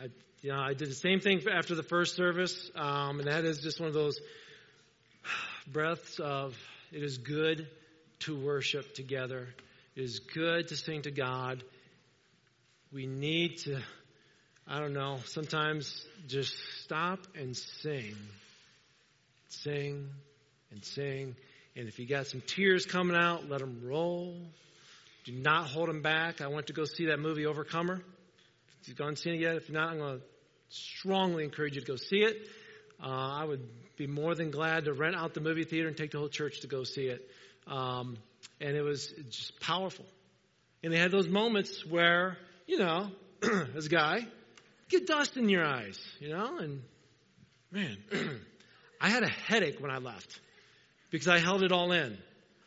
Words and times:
I, 0.00 0.08
you 0.42 0.52
know, 0.52 0.60
I 0.60 0.74
did 0.74 0.88
the 0.88 0.94
same 0.94 1.20
thing 1.20 1.42
after 1.50 1.74
the 1.74 1.82
first 1.82 2.14
service, 2.14 2.70
um, 2.76 3.18
and 3.18 3.28
that 3.28 3.44
is 3.44 3.58
just 3.58 3.80
one 3.80 3.88
of 3.88 3.94
those 3.94 4.20
breaths 5.72 6.20
of 6.20 6.56
it 6.92 7.02
is 7.02 7.18
good 7.18 7.66
to 8.20 8.38
worship 8.38 8.94
together. 8.94 9.48
It 9.96 10.02
is 10.02 10.20
good 10.20 10.68
to 10.68 10.76
sing 10.76 11.02
to 11.02 11.10
God. 11.10 11.64
We 12.92 13.06
need 13.06 13.58
to, 13.58 13.80
I 14.66 14.78
don't 14.78 14.94
know, 14.94 15.18
sometimes 15.26 16.06
just 16.28 16.54
stop 16.82 17.18
and 17.34 17.56
sing. 17.56 18.14
Sing 19.48 20.08
and 20.70 20.84
sing. 20.84 21.34
And 21.74 21.88
if 21.88 21.98
you 21.98 22.06
got 22.06 22.26
some 22.26 22.42
tears 22.46 22.86
coming 22.86 23.16
out, 23.16 23.48
let 23.48 23.60
them 23.60 23.80
roll. 23.84 24.36
Do 25.24 25.32
not 25.32 25.66
hold 25.66 25.88
them 25.88 26.02
back. 26.02 26.40
I 26.40 26.46
went 26.46 26.68
to 26.68 26.72
go 26.72 26.84
see 26.84 27.06
that 27.06 27.18
movie 27.18 27.46
Overcomer. 27.46 28.00
You've 28.88 28.96
gone 28.96 29.08
and 29.08 29.18
seen 29.18 29.34
it 29.34 29.40
yet, 29.40 29.56
if 29.56 29.70
not, 29.70 29.90
I'm 29.90 29.98
going 29.98 30.18
to 30.18 30.24
strongly 30.70 31.44
encourage 31.44 31.74
you 31.74 31.80
to 31.82 31.86
go 31.86 31.96
see 31.96 32.20
it. 32.20 32.36
Uh, 33.02 33.06
I 33.08 33.44
would 33.44 33.68
be 33.96 34.06
more 34.06 34.34
than 34.34 34.50
glad 34.50 34.86
to 34.86 34.92
rent 34.92 35.14
out 35.14 35.34
the 35.34 35.40
movie 35.40 35.64
theater 35.64 35.88
and 35.88 35.96
take 35.96 36.10
the 36.10 36.18
whole 36.18 36.28
church 36.28 36.60
to 36.60 36.66
go 36.66 36.84
see 36.84 37.06
it. 37.06 37.28
Um, 37.66 38.16
and 38.60 38.76
it 38.76 38.82
was 38.82 39.12
just 39.30 39.60
powerful. 39.60 40.06
And 40.82 40.92
they 40.92 40.98
had 40.98 41.10
those 41.10 41.28
moments 41.28 41.84
where, 41.84 42.38
you 42.66 42.78
know, 42.78 43.10
as 43.76 43.86
a 43.86 43.88
guy, 43.88 44.26
get 44.88 45.06
dust 45.06 45.36
in 45.36 45.48
your 45.48 45.64
eyes, 45.64 46.00
you 46.18 46.30
know, 46.30 46.58
and 46.58 46.82
man, 47.70 47.96
I 49.00 49.10
had 49.10 49.22
a 49.22 49.28
headache 49.28 49.80
when 49.80 49.90
I 49.90 49.98
left 49.98 50.40
because 51.10 51.28
I 51.28 51.38
held 51.38 51.62
it 51.62 51.72
all 51.72 51.92
in. 51.92 52.16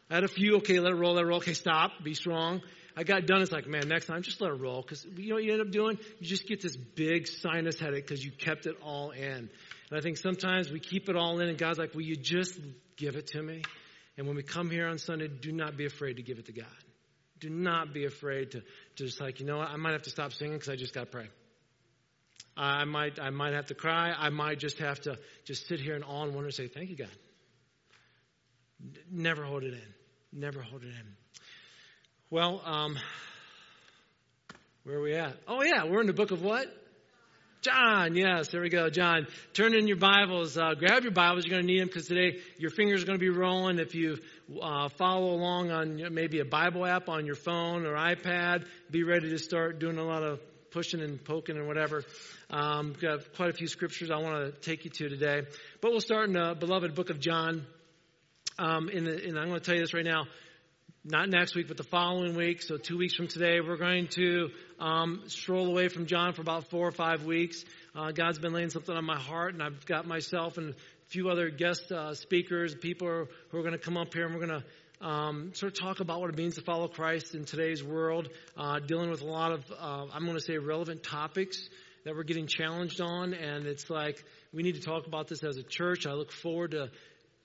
I 0.10 0.16
had 0.16 0.24
a 0.24 0.30
few, 0.30 0.58
okay, 0.58 0.80
let 0.80 0.91
it 0.91 0.96
roll, 0.96 1.13
let 1.13 1.24
it 1.24 1.27
roll, 1.27 1.38
okay, 1.38 1.54
stop, 1.54 2.04
be 2.04 2.13
strong. 2.13 2.62
I 2.95 3.04
got 3.04 3.26
done. 3.26 3.41
It's 3.41 3.52
like, 3.52 3.68
man, 3.68 3.88
next 3.88 4.08
time, 4.08 4.22
just 4.22 4.41
let 4.41 4.52
it 4.52 4.55
roll. 4.55 4.81
Because 4.81 5.05
you 5.16 5.30
know 5.30 5.36
what 5.36 5.44
you 5.44 5.54
end 5.54 5.62
up 5.62 5.72
doing? 5.72 5.98
You 6.20 6.27
just 6.27 6.48
get 6.48 6.62
this 6.62 6.76
big 6.76 7.27
sinus 7.27 7.80
headache 7.80 8.05
because 8.05 8.23
you 8.23 8.32
kept 8.32 8.66
it 8.66 8.76
all 8.84 9.12
in. 9.12 9.49
And 9.91 9.98
I 9.98 10.02
think 10.02 10.18
sometimes 10.18 10.71
we 10.71 10.79
keep 10.79 11.10
it 11.10 11.16
all 11.16 11.40
in, 11.40 11.49
and 11.49 11.57
God's 11.57 11.79
like, 11.79 11.93
will 11.93 12.01
you 12.01 12.16
just 12.16 12.60
give 12.98 13.16
it 13.16 13.27
to 13.27 13.41
me? 13.41 13.62
And 14.18 14.27
when 14.27 14.35
we 14.35 14.43
come 14.43 14.70
here 14.70 14.88
on 14.88 14.98
Sunday, 14.98 15.27
do 15.27 15.51
not 15.51 15.77
be 15.77 15.85
afraid 15.85 16.18
to 16.18 16.24
give 16.24 16.38
it 16.38 16.46
to 16.46 16.54
God. 16.54 16.66
Do 17.40 17.49
not 17.49 17.93
be 17.93 18.05
afraid 18.05 18.51
to, 18.51 18.60
to 18.60 19.05
just 19.05 19.20
like, 19.20 19.40
you 19.40 19.46
know 19.46 19.57
what, 19.57 19.70
I 19.70 19.77
might 19.77 19.94
have 19.94 20.04
to 20.04 20.10
stop 20.10 20.34
singing 20.34 20.54
because 20.54 20.70
I 20.70 20.76
just 20.76 20.94
got 20.94 21.01
to 21.01 21.05
pray. 21.07 21.27
I 22.55 22.84
might, 22.84 23.20
I 23.20 23.29
might 23.29 23.54
have 23.54 23.68
to 23.68 23.73
cry. 23.73 24.12
I 24.12 24.29
might 24.29 24.60
just 24.60 24.77
have 24.79 24.99
to 25.01 25.18
just 25.46 25.68
sit 25.68 25.79
here 25.79 25.96
in 25.96 26.04
awe 26.04 26.23
and 26.23 26.34
wonder 26.34 26.48
and 26.48 26.54
say, 26.54 26.68
thank 26.68 26.90
you, 26.90 26.98
God. 26.98 27.07
Never 29.10 29.44
hold 29.44 29.63
it 29.63 29.73
in. 29.73 29.94
Never 30.40 30.62
hold 30.62 30.84
it 30.84 30.90
in. 30.90 31.16
Well, 32.32 32.62
um, 32.63 32.98
where 34.85 34.99
are 34.99 35.01
we 35.01 35.15
at? 35.15 35.35
Oh, 35.49 35.63
yeah, 35.63 35.84
we're 35.84 35.99
in 35.99 36.07
the 36.07 36.13
book 36.13 36.32
of 36.32 36.41
what? 36.41 36.65
John, 37.62 38.15
yes, 38.15 38.48
there 38.48 38.62
we 38.62 38.70
go. 38.70 38.90
John, 38.90 39.27
turn 39.51 39.76
in 39.76 39.85
your 39.85 39.98
Bibles. 39.98 40.57
Uh, 40.57 40.76
grab 40.76 41.04
your 41.04 41.12
Bibles. 41.12 41.46
You're 41.46 41.57
going 41.57 41.68
to 41.68 41.68
need 41.68 41.82
them 41.82 41.90
because 41.90 42.07
today 42.07 42.40
your 42.57 42.71
fingers 42.71 43.04
are 43.04 43.05
going 43.05 43.20
to 43.20 43.21
be 43.21 43.38
rolling. 43.38 43.79
If 43.79 43.96
you 43.96 44.18
uh, 44.62 44.88
follow 44.88 45.32
along 45.32 45.71
on 45.71 46.01
maybe 46.13 46.40
a 46.40 46.46
Bible 46.46 46.85
app 46.85 47.10
on 47.10 47.26
your 47.26 47.35
phone 47.35 47.85
or 47.85 47.96
iPad, 47.96 48.66
be 48.90 49.04
ready 49.04 49.29
to 49.32 49.38
start 49.38 49.79
doing 49.79 49.98
a 49.98 50.05
lot 50.05 50.23
of 50.23 50.40
pushing 50.71 51.01
and 51.01 51.21
poking 51.21 51.57
and 51.57 51.68
whatever. 51.68 52.05
Um, 52.49 52.95
got 53.01 53.34
quite 53.35 53.49
a 53.49 53.54
few 53.54 53.68
scriptures 53.68 54.10
I 54.10 54.20
want 54.20 54.54
to 54.55 54.62
take 54.62 54.85
you 54.85 54.91
to 54.91 55.10
today. 55.10 55.41
But 55.82 55.91
we'll 55.91 55.99
start 55.99 56.29
in 56.29 56.34
the 56.35 56.55
beloved 56.57 56.95
book 56.95 57.10
of 57.10 57.20
John. 57.20 57.66
Um, 58.57 58.88
in 58.88 59.04
the, 59.04 59.21
and 59.27 59.38
I'm 59.38 59.49
going 59.49 59.60
to 59.60 59.66
tell 59.66 59.76
you 59.76 59.82
this 59.82 59.93
right 59.93 60.05
now 60.05 60.27
not 61.04 61.30
next 61.30 61.55
week, 61.55 61.68
but 61.68 61.77
the 61.77 61.84
following 61.84 62.35
week. 62.35 62.62
So 62.62 62.77
two 62.77 62.98
weeks 62.98 63.16
from 63.16 63.27
today, 63.27 63.60
we're 63.60 63.77
going 63.77 64.07
to 64.09 64.50
um, 64.80 65.24
stroll 65.28 65.66
away 65.68 65.88
from 65.88 66.06
John 66.06 66.34
for 66.34 66.41
about 66.41 66.69
four 66.69 66.88
or 66.88 66.91
five 66.91 67.25
weeks. 67.25 67.63
Uh, 67.96 68.12
God's 68.12 68.38
been 68.38 68.53
laying 68.53 68.69
something 68.69 68.96
on 68.96 69.03
my 69.03 69.18
heart, 69.18 69.53
and 69.56 69.63
I've 69.63 69.84
got 69.88 70.06
myself 70.06 70.59
and 70.59 70.72
a 70.72 70.75
few 71.07 71.29
other 71.29 71.50
guest 71.50 71.91
uh, 71.91 72.13
speakers, 72.13 72.75
people 72.75 73.07
who 73.07 73.13
are, 73.13 73.28
who 73.50 73.57
are 73.57 73.62
going 73.62 73.73
to 73.73 73.79
come 73.79 73.97
up 73.97 74.13
here, 74.13 74.25
and 74.25 74.35
we're 74.35 74.45
going 74.45 74.62
to 74.62 75.07
um, 75.07 75.51
sort 75.56 75.73
of 75.73 75.79
talk 75.79 76.01
about 76.01 76.22
what 76.22 76.29
it 76.29 76.38
means 76.38 76.56
to 76.56 76.62
follow 76.62 76.88
Christ 76.88 77.33
in 77.33 77.45
today's 77.45 77.83
world, 77.83 78.29
uh, 78.56 78.78
dealing 78.79 79.09
with 79.09 79.23
a 79.23 79.25
lot 79.25 79.53
of, 79.53 79.66
uh, 79.72 80.06
I'm 80.13 80.25
going 80.25 80.38
to 80.38 80.44
say, 80.44 80.59
relevant 80.59 81.01
topics 81.01 81.68
that 82.06 82.16
we're 82.16 82.23
getting 82.23 82.45
challenged 82.45 83.01
on. 83.01 83.33
And 83.33 83.66
it's 83.66 83.89
like, 83.89 84.23
we 84.53 84.62
need 84.62 84.75
to 84.75 84.81
talk 84.81 85.07
about 85.07 85.28
this 85.28 85.44
as 85.44 85.57
a 85.57 85.63
church. 85.63 86.06
I 86.06 86.13
look 86.13 86.31
forward 86.31 86.72
to 86.72 86.91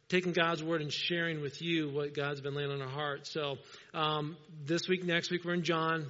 taking 0.08 0.32
God's 0.32 0.62
word 0.62 0.82
and 0.82 0.92
sharing 0.92 1.40
with 1.40 1.60
you 1.60 1.88
what 1.90 2.14
God's 2.14 2.40
been 2.40 2.54
laying 2.54 2.70
on 2.70 2.80
our 2.80 2.88
heart. 2.88 3.26
So 3.26 3.56
um, 3.92 4.36
this 4.64 4.88
week, 4.88 5.04
next 5.04 5.30
week, 5.30 5.44
we're 5.44 5.54
in 5.54 5.64
John. 5.64 6.06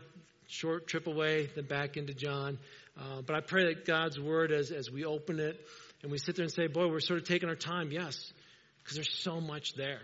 Short 0.49 0.87
trip 0.87 1.09
away, 1.09 1.51
then 1.57 1.65
back 1.65 1.97
into 1.97 2.15
John. 2.15 2.59
Uh, 2.97 3.21
but 3.21 3.34
I 3.34 3.41
pray 3.41 3.65
that 3.65 3.84
God's 3.84 4.19
word, 4.19 4.53
as 4.53 4.71
as 4.71 4.89
we 4.89 5.05
open 5.05 5.41
it 5.41 5.61
and 6.03 6.12
we 6.12 6.19
sit 6.19 6.37
there 6.37 6.45
and 6.45 6.53
say, 6.53 6.69
"Boy, 6.69 6.87
we're 6.87 7.01
sort 7.01 7.21
of 7.21 7.27
taking 7.27 7.49
our 7.49 7.57
time." 7.57 7.91
Yes, 7.91 8.33
because 8.79 8.95
there's 8.95 9.12
so 9.12 9.41
much 9.41 9.75
there. 9.75 10.03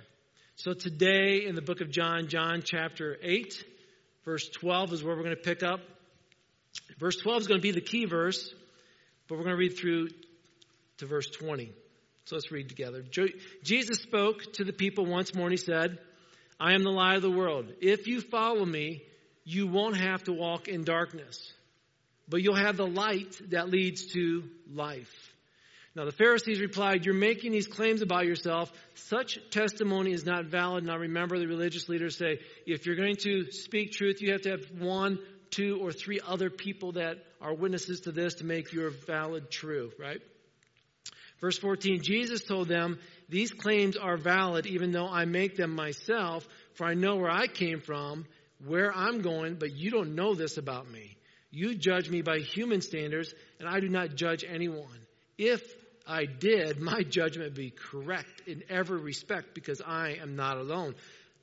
So 0.57 0.75
today, 0.75 1.47
in 1.47 1.55
the 1.55 1.63
book 1.63 1.81
of 1.81 1.93
John, 1.93 2.27
John 2.27 2.63
chapter 2.65 3.17
eight, 3.23 3.55
verse 4.25 4.49
twelve 4.49 4.93
is 4.93 5.05
where 5.05 5.15
we're 5.15 5.23
going 5.23 5.37
to 5.37 5.43
pick 5.43 5.63
up. 5.63 5.79
Verse 6.99 7.17
twelve 7.19 7.43
is 7.43 7.47
going 7.47 7.61
to 7.61 7.63
be 7.63 7.71
the 7.71 7.81
key 7.81 8.07
verse, 8.07 8.53
but 9.29 9.39
we're 9.39 9.45
going 9.45 9.57
to 9.57 9.61
read 9.61 9.79
through 9.79 10.09
to 10.99 11.07
verse 11.07 11.31
twenty. 11.31 11.71
So 12.25 12.37
let's 12.37 12.53
read 12.53 12.69
together. 12.69 13.05
Jesus 13.63 13.99
spoke 13.99 14.53
to 14.55 14.65
the 14.65 14.73
people 14.73 15.07
once 15.07 15.35
more 15.35 15.47
and 15.47 15.53
he 15.53 15.57
said, 15.57 15.99
I 16.61 16.75
am 16.75 16.85
the 16.85 16.91
light 16.91 17.17
of 17.17 17.23
the 17.23 17.31
world. 17.31 17.73
If 17.81 18.07
you 18.07 18.21
follow 18.21 18.65
me, 18.65 19.03
you 19.45 19.67
won't 19.67 19.97
have 19.97 20.23
to 20.25 20.33
walk 20.33 20.69
in 20.69 20.85
darkness, 20.85 21.53
but 22.29 22.43
you'll 22.43 22.55
have 22.55 22.77
the 22.77 22.87
light 22.87 23.41
that 23.51 23.69
leads 23.69 24.07
to 24.13 24.45
life. 24.73 25.33
Now 25.95 26.05
the 26.05 26.13
Pharisees 26.13 26.61
replied, 26.61 27.05
You're 27.05 27.15
making 27.15 27.53
these 27.53 27.67
claims 27.67 28.01
about 28.01 28.25
yourself. 28.25 28.73
Such 28.95 29.39
testimony 29.51 30.13
is 30.13 30.25
not 30.25 30.47
valid. 30.47 30.85
Now 30.85 30.97
remember, 30.97 31.39
the 31.39 31.47
religious 31.47 31.89
leaders 31.89 32.17
say, 32.17 32.39
if 32.67 32.87
you're 32.87 32.97
going 32.97 33.17
to 33.25 33.51
speak 33.51 33.93
truth, 33.93 34.23
you 34.23 34.33
have 34.33 34.43
to 34.43 34.51
have 34.51 34.65
one, 34.79 35.19
two, 35.51 35.81
or 35.83 35.93
three 35.93 36.21
other 36.25 36.49
people 36.49 36.93
that 36.93 37.19
are 37.41 37.55
witnesses 37.55 38.03
to 38.03 38.13
this 38.13 38.35
to 38.35 38.45
make 38.45 38.73
your 38.73 38.91
valid 38.91 39.51
true, 39.51 39.93
right? 39.99 40.23
Verse 41.43 41.59
14, 41.59 42.03
Jesus 42.03 42.45
told 42.45 42.69
them, 42.69 43.01
These 43.29 43.51
claims 43.51 43.97
are 43.97 44.17
valid 44.17 44.65
even 44.65 44.93
though 44.93 45.09
I 45.09 45.25
make 45.25 45.57
them 45.57 45.75
myself, 45.75 46.47
for 46.75 46.87
I 46.87 46.95
know 46.95 47.17
where 47.17 47.31
I 47.31 47.49
came 47.49 47.81
from, 47.81 48.27
where 48.65 48.97
I'm 48.97 49.23
going, 49.23 49.57
but 49.57 49.77
you 49.77 49.91
don't 49.91 50.15
know 50.15 50.37
this 50.37 50.57
about 50.57 50.89
me. 50.89 51.17
You 51.51 51.75
judge 51.75 52.09
me 52.09 52.23
by 52.23 52.39
human 52.39 52.81
standards, 52.81 53.35
and 53.59 53.69
I 53.69 53.81
do 53.81 53.89
not 53.89 54.15
judge 54.15 54.45
anyone. 54.49 54.87
If 55.37 55.63
I 56.07 56.27
did, 56.27 56.81
my 56.81 57.03
judgment 57.03 57.51
would 57.51 57.55
be 57.55 57.71
correct 57.71 58.43
in 58.47 58.63
every 58.71 59.01
respect 59.01 59.53
because 59.53 59.83
I 59.85 60.19
am 60.23 60.37
not 60.37 60.59
alone. 60.59 60.95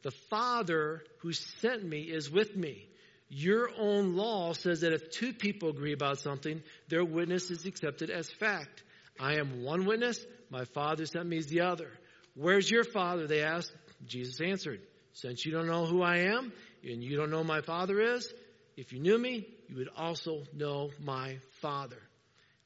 The 0.03 0.11
Father 0.29 1.03
who 1.17 1.33
sent 1.33 1.83
me 1.83 2.03
is 2.03 2.31
with 2.31 2.55
me. 2.55 2.87
Your 3.27 3.69
own 3.77 4.15
law 4.15 4.53
says 4.53 4.81
that 4.81 4.93
if 4.93 5.11
two 5.11 5.33
people 5.33 5.69
agree 5.69 5.93
about 5.93 6.19
something, 6.19 6.63
their 6.87 7.03
witness 7.03 7.51
is 7.51 7.65
accepted 7.65 8.09
as 8.09 8.31
fact. 8.31 8.83
I 9.19 9.35
am 9.35 9.63
one 9.63 9.85
witness, 9.85 10.25
my 10.49 10.65
Father 10.65 11.05
sent 11.05 11.27
me 11.27 11.37
as 11.37 11.47
the 11.47 11.61
other. 11.61 11.89
Where's 12.35 12.69
your 12.69 12.83
Father? 12.83 13.27
They 13.27 13.43
asked. 13.43 13.71
Jesus 14.05 14.39
answered, 14.39 14.81
Since 15.13 15.45
you 15.45 15.51
don't 15.51 15.67
know 15.67 15.85
who 15.85 16.01
I 16.01 16.19
am, 16.19 16.53
and 16.83 17.03
you 17.03 17.17
don't 17.17 17.31
know 17.31 17.43
my 17.43 17.61
Father 17.61 17.99
is, 17.99 18.31
if 18.77 18.93
you 18.93 18.99
knew 18.99 19.17
me, 19.17 19.45
you 19.67 19.75
would 19.77 19.89
also 19.95 20.43
know 20.53 20.91
my 21.01 21.37
Father. 21.61 22.01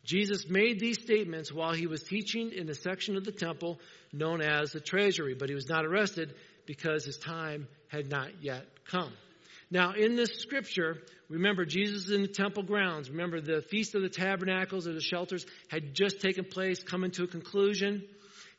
Jesus 0.04 0.48
made 0.48 0.80
these 0.80 1.02
statements 1.02 1.52
while 1.52 1.74
he 1.74 1.88
was 1.88 2.04
teaching 2.04 2.52
in 2.52 2.68
the 2.68 2.76
section 2.76 3.16
of 3.16 3.24
the 3.24 3.32
temple 3.32 3.80
known 4.12 4.42
as 4.42 4.72
the 4.72 4.80
treasury, 4.80 5.34
but 5.34 5.50
he 5.50 5.56
was 5.56 5.70
not 5.70 5.86
arrested 5.86 6.36
because 6.66 7.06
his 7.06 7.18
time 7.18 7.68
had 7.88 8.10
not 8.10 8.44
yet 8.44 8.66
come. 8.86 9.14
Now, 9.74 9.94
in 9.94 10.16
this 10.16 10.30
scripture, 10.38 11.00
remember 11.30 11.66
Jesus 11.66 12.06
is 12.06 12.12
in 12.12 12.22
the 12.22 12.28
temple 12.28 12.62
grounds. 12.62 13.10
Remember 13.10 13.42
the 13.42 13.64
Feast 13.64 13.96
of 13.96 14.04
the 14.04 14.08
Tabernacles 14.08 14.88
or 14.88 14.94
the 14.94 15.02
shelters 15.02 15.48
had 15.68 15.96
just 15.96 16.22
taken 16.22 16.46
place, 16.46 16.84
coming 16.84 17.10
to 17.10 17.24
a 17.24 17.28
conclusion. 17.28 18.04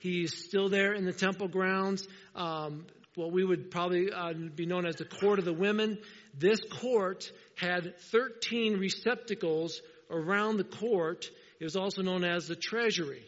He's 0.01 0.37
still 0.45 0.69
there 0.69 0.93
in 0.93 1.05
the 1.05 1.13
temple 1.13 1.47
grounds. 1.47 2.09
Um, 2.35 2.87
what 3.15 3.31
we 3.31 3.45
would 3.45 3.71
probably 3.71 4.11
uh, 4.11 4.33
be 4.57 4.67
known 4.67 4.87
as 4.87 4.97
the 4.97 5.05
court 5.05 5.39
of 5.39 5.45
the 5.45 5.53
women. 5.53 5.99
This 6.37 6.59
court 6.81 7.31
had 7.55 7.97
13 8.11 8.81
receptacles 8.81 9.81
around 10.11 10.57
the 10.57 10.65
court. 10.65 11.31
It 11.61 11.65
was 11.65 11.77
also 11.77 12.03
known 12.03 12.25
as 12.25 12.49
the 12.49 12.57
treasury 12.57 13.23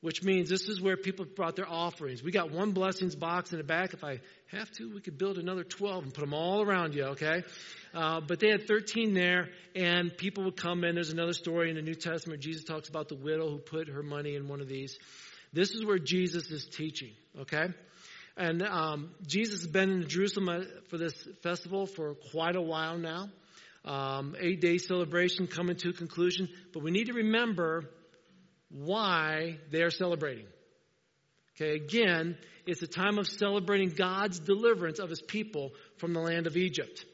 which 0.00 0.22
means 0.22 0.48
this 0.48 0.68
is 0.68 0.80
where 0.80 0.96
people 0.96 1.24
brought 1.24 1.56
their 1.56 1.68
offerings. 1.68 2.22
We 2.22 2.30
got 2.30 2.50
one 2.50 2.72
blessings 2.72 3.14
box 3.16 3.52
in 3.52 3.58
the 3.58 3.64
back. 3.64 3.94
If 3.94 4.04
I 4.04 4.20
have 4.52 4.70
to, 4.72 4.92
we 4.94 5.00
could 5.00 5.18
build 5.18 5.38
another 5.38 5.64
12 5.64 6.04
and 6.04 6.14
put 6.14 6.20
them 6.20 6.34
all 6.34 6.62
around 6.62 6.94
you, 6.94 7.04
okay? 7.06 7.42
Uh, 7.94 8.20
but 8.20 8.38
they 8.38 8.50
had 8.50 8.66
13 8.66 9.14
there, 9.14 9.48
and 9.74 10.16
people 10.16 10.44
would 10.44 10.56
come 10.56 10.84
in. 10.84 10.94
There's 10.94 11.10
another 11.10 11.32
story 11.32 11.70
in 11.70 11.76
the 11.76 11.82
New 11.82 11.94
Testament. 11.94 12.40
Jesus 12.42 12.64
talks 12.64 12.88
about 12.88 13.08
the 13.08 13.16
widow 13.16 13.50
who 13.50 13.58
put 13.58 13.88
her 13.88 14.02
money 14.02 14.36
in 14.36 14.48
one 14.48 14.60
of 14.60 14.68
these. 14.68 14.98
This 15.52 15.70
is 15.70 15.84
where 15.84 15.98
Jesus 15.98 16.50
is 16.50 16.66
teaching, 16.66 17.12
okay? 17.40 17.68
And 18.36 18.62
um, 18.62 19.10
Jesus 19.26 19.62
has 19.62 19.70
been 19.70 19.90
in 20.02 20.08
Jerusalem 20.08 20.48
uh, 20.48 20.60
for 20.88 20.98
this 20.98 21.14
festival 21.42 21.86
for 21.86 22.14
quite 22.32 22.54
a 22.54 22.62
while 22.62 22.98
now. 22.98 23.30
um, 23.86 24.34
eight 24.38 24.60
day 24.60 24.78
celebration 24.78 25.46
coming 25.46 25.76
to 25.76 25.90
a 25.90 25.92
conclusion, 25.92 26.48
but 26.72 26.82
we 26.82 26.90
need 26.90 27.06
to 27.06 27.14
remember 27.14 27.88
why 28.70 29.58
they 29.70 29.82
are 29.82 29.90
celebrating. 29.90 30.46
Okay, 31.56 31.74
again, 31.74 32.36
it's 32.66 32.82
a 32.82 32.86
time 32.86 33.18
of 33.18 33.26
celebrating 33.26 33.90
God's 33.90 34.38
deliverance 34.38 34.98
of 34.98 35.08
his 35.08 35.22
people 35.22 35.72
from 35.96 36.12
the 36.12 36.20
land 36.20 36.46
of 36.46 36.56
Egypt. 36.56 37.04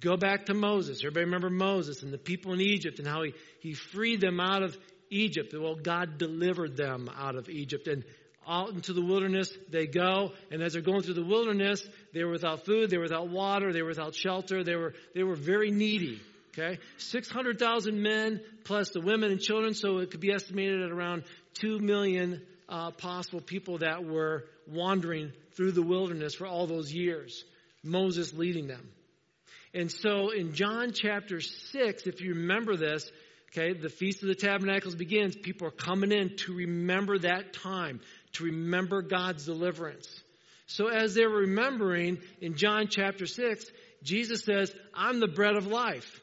Go 0.00 0.16
back 0.16 0.46
to 0.46 0.54
Moses. 0.54 0.98
Everybody 1.00 1.24
remember 1.24 1.48
Moses 1.48 2.02
and 2.02 2.12
the 2.12 2.18
people 2.18 2.52
in 2.52 2.60
Egypt 2.60 2.98
and 2.98 3.08
how 3.08 3.22
he, 3.22 3.32
he 3.60 3.72
freed 3.72 4.20
them 4.20 4.38
out 4.40 4.62
of 4.62 4.76
Egypt. 5.10 5.54
Well, 5.58 5.76
God 5.76 6.18
delivered 6.18 6.76
them 6.76 7.10
out 7.16 7.36
of 7.36 7.48
Egypt. 7.48 7.88
And 7.88 8.04
out 8.46 8.70
into 8.70 8.92
the 8.92 9.02
wilderness 9.02 9.52
they 9.70 9.86
go. 9.86 10.32
And 10.50 10.62
as 10.62 10.74
they're 10.74 10.82
going 10.82 11.02
through 11.02 11.14
the 11.14 11.24
wilderness, 11.24 11.86
they 12.12 12.24
were 12.24 12.32
without 12.32 12.64
food, 12.64 12.90
they 12.90 12.96
were 12.96 13.04
without 13.04 13.28
water, 13.28 13.72
they 13.72 13.82
were 13.82 13.88
without 13.88 14.14
shelter, 14.14 14.62
they 14.62 14.76
were, 14.76 14.94
they 15.14 15.22
were 15.22 15.34
very 15.34 15.70
needy. 15.70 16.20
Okay? 16.56 16.78
600,000 16.98 18.00
men 18.00 18.40
plus 18.64 18.90
the 18.90 19.00
women 19.00 19.30
and 19.30 19.40
children, 19.40 19.74
so 19.74 19.98
it 19.98 20.10
could 20.10 20.20
be 20.20 20.32
estimated 20.32 20.82
at 20.82 20.90
around 20.90 21.24
2 21.54 21.78
million 21.80 22.42
uh, 22.68 22.90
possible 22.92 23.40
people 23.40 23.78
that 23.78 24.04
were 24.04 24.44
wandering 24.66 25.32
through 25.56 25.72
the 25.72 25.82
wilderness 25.82 26.34
for 26.34 26.46
all 26.46 26.66
those 26.66 26.92
years. 26.92 27.44
Moses 27.82 28.32
leading 28.32 28.66
them. 28.66 28.88
And 29.74 29.92
so 29.92 30.30
in 30.30 30.54
John 30.54 30.92
chapter 30.92 31.40
6, 31.40 32.06
if 32.06 32.20
you 32.20 32.34
remember 32.34 32.76
this, 32.76 33.10
okay, 33.52 33.74
the 33.74 33.90
Feast 33.90 34.22
of 34.22 34.28
the 34.28 34.34
Tabernacles 34.34 34.94
begins. 34.94 35.36
People 35.36 35.68
are 35.68 35.72
coming 35.72 36.12
in 36.12 36.36
to 36.38 36.54
remember 36.54 37.18
that 37.18 37.52
time, 37.52 38.00
to 38.32 38.44
remember 38.44 39.02
God's 39.02 39.44
deliverance. 39.44 40.08
So 40.66 40.88
as 40.88 41.14
they're 41.14 41.28
remembering 41.28 42.18
in 42.40 42.56
John 42.56 42.88
chapter 42.88 43.26
6, 43.26 43.66
Jesus 44.02 44.42
says, 44.44 44.74
I'm 44.94 45.20
the 45.20 45.28
bread 45.28 45.56
of 45.56 45.66
life. 45.66 46.20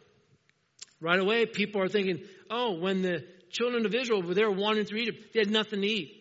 Right 1.04 1.20
away, 1.20 1.46
people 1.46 1.82
are 1.82 1.90
thinking, 1.90 2.22
oh, 2.50 2.80
when 2.80 3.02
the 3.02 3.26
children 3.50 3.86
of 3.86 3.94
Israel 3.94 4.24
were 4.24 4.34
there 4.34 4.50
wandering 4.50 4.88
through 4.88 5.00
Egypt, 5.00 5.34
they 5.34 5.42
had 5.42 5.52
nothing 5.52 5.82
to 5.82 5.88
eat. 5.88 6.16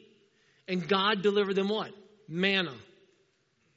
And 0.66 0.88
God 0.88 1.22
delivered 1.22 1.54
them 1.54 1.68
what? 1.68 1.92
Manna. 2.26 2.74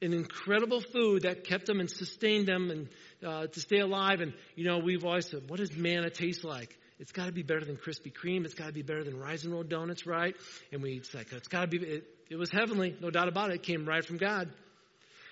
An 0.01 0.13
incredible 0.13 0.81
food 0.81 1.21
that 1.21 1.43
kept 1.43 1.67
them 1.67 1.79
and 1.79 1.91
sustained 1.91 2.47
them 2.47 2.71
and 2.71 2.89
uh, 3.23 3.45
to 3.45 3.59
stay 3.59 3.79
alive. 3.79 4.21
And, 4.21 4.33
you 4.55 4.65
know, 4.65 4.79
we've 4.79 5.05
always 5.05 5.29
said, 5.29 5.47
what 5.47 5.59
does 5.59 5.77
manna 5.77 6.09
taste 6.09 6.43
like? 6.43 6.75
It's 6.97 7.11
got 7.11 7.27
to 7.27 7.31
be 7.31 7.43
better 7.43 7.63
than 7.63 7.77
Krispy 7.77 8.11
Kreme. 8.11 8.43
It's 8.43 8.55
got 8.55 8.67
to 8.67 8.73
be 8.73 8.81
better 8.81 9.03
than 9.03 9.21
and 9.21 9.53
Roll 9.53 9.63
Donuts, 9.63 10.07
right? 10.07 10.35
And 10.71 10.81
we, 10.81 10.93
it's 10.93 11.13
like, 11.13 11.31
it's 11.31 11.47
got 11.47 11.61
to 11.61 11.67
be, 11.67 11.77
it, 11.85 12.03
it 12.31 12.35
was 12.37 12.49
heavenly, 12.49 12.95
no 12.99 13.11
doubt 13.11 13.27
about 13.27 13.51
it. 13.51 13.55
It 13.55 13.63
came 13.63 13.85
right 13.85 14.03
from 14.03 14.17
God. 14.17 14.49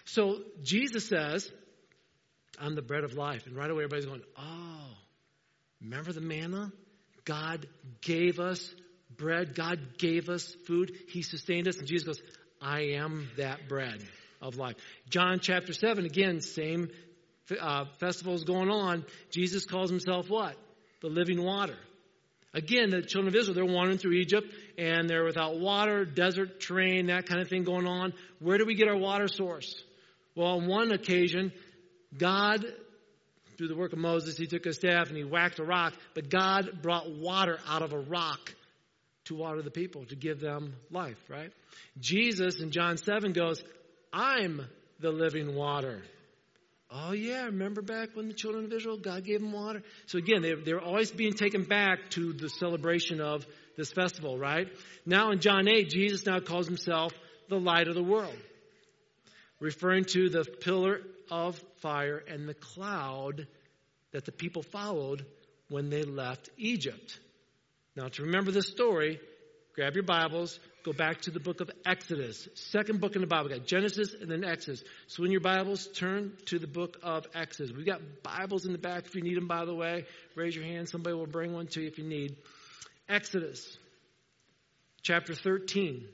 So 0.05 0.41
Jesus 0.61 1.07
says, 1.07 1.51
I'm 2.59 2.75
the 2.75 2.83
bread 2.83 3.03
of 3.03 3.15
life. 3.15 3.47
And 3.47 3.55
right 3.55 3.71
away 3.71 3.85
everybody's 3.85 4.05
going, 4.05 4.21
oh, 4.37 4.87
Remember 5.83 6.13
the 6.13 6.21
manna? 6.21 6.71
God 7.25 7.67
gave 8.01 8.39
us 8.39 8.73
bread. 9.17 9.55
God 9.55 9.97
gave 9.97 10.29
us 10.29 10.55
food. 10.65 10.91
He 11.09 11.21
sustained 11.21 11.67
us. 11.67 11.77
And 11.77 11.87
Jesus 11.87 12.05
goes, 12.05 12.21
I 12.61 12.95
am 12.95 13.29
that 13.37 13.67
bread 13.67 14.01
of 14.41 14.55
life. 14.55 14.75
John 15.09 15.39
chapter 15.41 15.73
7, 15.73 16.05
again, 16.05 16.41
same 16.41 16.89
uh, 17.59 17.85
festivals 17.99 18.43
going 18.43 18.69
on. 18.69 19.05
Jesus 19.31 19.65
calls 19.65 19.89
himself 19.89 20.29
what? 20.29 20.55
The 21.01 21.09
living 21.09 21.43
water. 21.43 21.77
Again, 22.53 22.91
the 22.91 23.01
children 23.01 23.33
of 23.33 23.35
Israel, 23.35 23.55
they're 23.55 23.65
wandering 23.65 23.97
through 23.97 24.13
Egypt 24.13 24.53
and 24.77 25.09
they're 25.09 25.23
without 25.23 25.59
water, 25.59 26.05
desert 26.05 26.61
terrain, 26.61 27.07
that 27.07 27.25
kind 27.25 27.41
of 27.41 27.49
thing 27.49 27.63
going 27.63 27.87
on. 27.87 28.13
Where 28.39 28.57
do 28.57 28.65
we 28.65 28.75
get 28.75 28.87
our 28.87 28.97
water 28.97 29.27
source? 29.27 29.73
Well, 30.35 30.59
on 30.59 30.67
one 30.67 30.91
occasion, 30.91 31.51
God 32.15 32.63
through 33.57 33.67
the 33.67 33.75
work 33.75 33.93
of 33.93 33.99
Moses, 33.99 34.37
he 34.37 34.47
took 34.47 34.65
a 34.65 34.73
staff 34.73 35.07
and 35.07 35.17
he 35.17 35.23
whacked 35.23 35.59
a 35.59 35.63
rock, 35.63 35.93
but 36.13 36.29
God 36.29 36.81
brought 36.81 37.09
water 37.11 37.59
out 37.67 37.81
of 37.81 37.93
a 37.93 37.99
rock 37.99 38.53
to 39.25 39.35
water 39.35 39.61
the 39.61 39.71
people, 39.71 40.05
to 40.05 40.15
give 40.15 40.39
them 40.39 40.75
life, 40.91 41.17
right? 41.29 41.51
Jesus 41.99 42.59
in 42.59 42.71
John 42.71 42.97
7 42.97 43.31
goes, 43.33 43.63
I'm 44.11 44.61
the 44.99 45.11
living 45.11 45.55
water. 45.55 46.03
Oh, 46.91 47.11
yeah, 47.11 47.45
remember 47.45 47.81
back 47.81 48.09
when 48.13 48.27
the 48.27 48.33
children 48.33 48.65
of 48.65 48.73
Israel, 48.73 48.97
God 48.97 49.23
gave 49.23 49.39
them 49.39 49.51
water? 49.51 49.81
So 50.05 50.19
again, 50.19 50.41
they're, 50.41 50.57
they're 50.63 50.81
always 50.81 51.09
being 51.09 51.33
taken 51.33 51.63
back 51.63 52.11
to 52.11 52.33
the 52.33 52.49
celebration 52.49 53.19
of 53.19 53.47
this 53.75 53.91
festival, 53.91 54.37
right? 54.37 54.67
Now 55.05 55.31
in 55.31 55.39
John 55.39 55.67
8, 55.67 55.89
Jesus 55.89 56.25
now 56.25 56.39
calls 56.39 56.67
himself 56.67 57.11
the 57.49 57.59
light 57.59 57.87
of 57.87 57.95
the 57.95 58.03
world, 58.03 58.35
referring 59.63 60.03
to 60.03 60.27
the 60.29 60.43
pillar 60.43 60.99
of 61.31 61.57
fire 61.77 62.21
and 62.27 62.49
the 62.49 62.53
cloud 62.53 63.47
that 64.11 64.25
the 64.25 64.31
people 64.31 64.61
followed 64.61 65.25
when 65.69 65.89
they 65.89 66.03
left 66.03 66.49
Egypt. 66.57 67.17
Now, 67.95 68.09
to 68.09 68.23
remember 68.23 68.51
this 68.51 68.67
story, 68.67 69.21
grab 69.73 69.93
your 69.93 70.03
Bibles, 70.03 70.59
go 70.83 70.91
back 70.91 71.21
to 71.21 71.31
the 71.31 71.39
book 71.39 71.61
of 71.61 71.71
Exodus, 71.85 72.49
second 72.55 72.99
book 72.99 73.15
in 73.15 73.21
the 73.21 73.27
Bible. 73.27 73.49
We 73.49 73.57
got 73.57 73.65
Genesis 73.65 74.13
and 74.13 74.29
then 74.29 74.43
Exodus. 74.43 74.83
So, 75.07 75.23
in 75.23 75.31
your 75.31 75.39
Bibles, 75.39 75.87
turn 75.87 76.33
to 76.47 76.59
the 76.59 76.67
book 76.67 76.97
of 77.01 77.25
Exodus. 77.33 77.71
We've 77.71 77.85
got 77.85 78.01
Bibles 78.21 78.65
in 78.65 78.73
the 78.73 78.77
back 78.77 79.05
if 79.05 79.15
you 79.15 79.21
need 79.21 79.37
them, 79.37 79.47
by 79.47 79.63
the 79.63 79.73
way. 79.73 80.03
Raise 80.35 80.57
your 80.57 80.65
hand. 80.65 80.89
Somebody 80.89 81.15
will 81.15 81.25
bring 81.25 81.53
one 81.53 81.67
to 81.67 81.81
you 81.81 81.87
if 81.87 81.97
you 81.97 82.03
need. 82.03 82.35
Exodus, 83.07 83.77
chapter 85.03 85.33
13. 85.33 86.05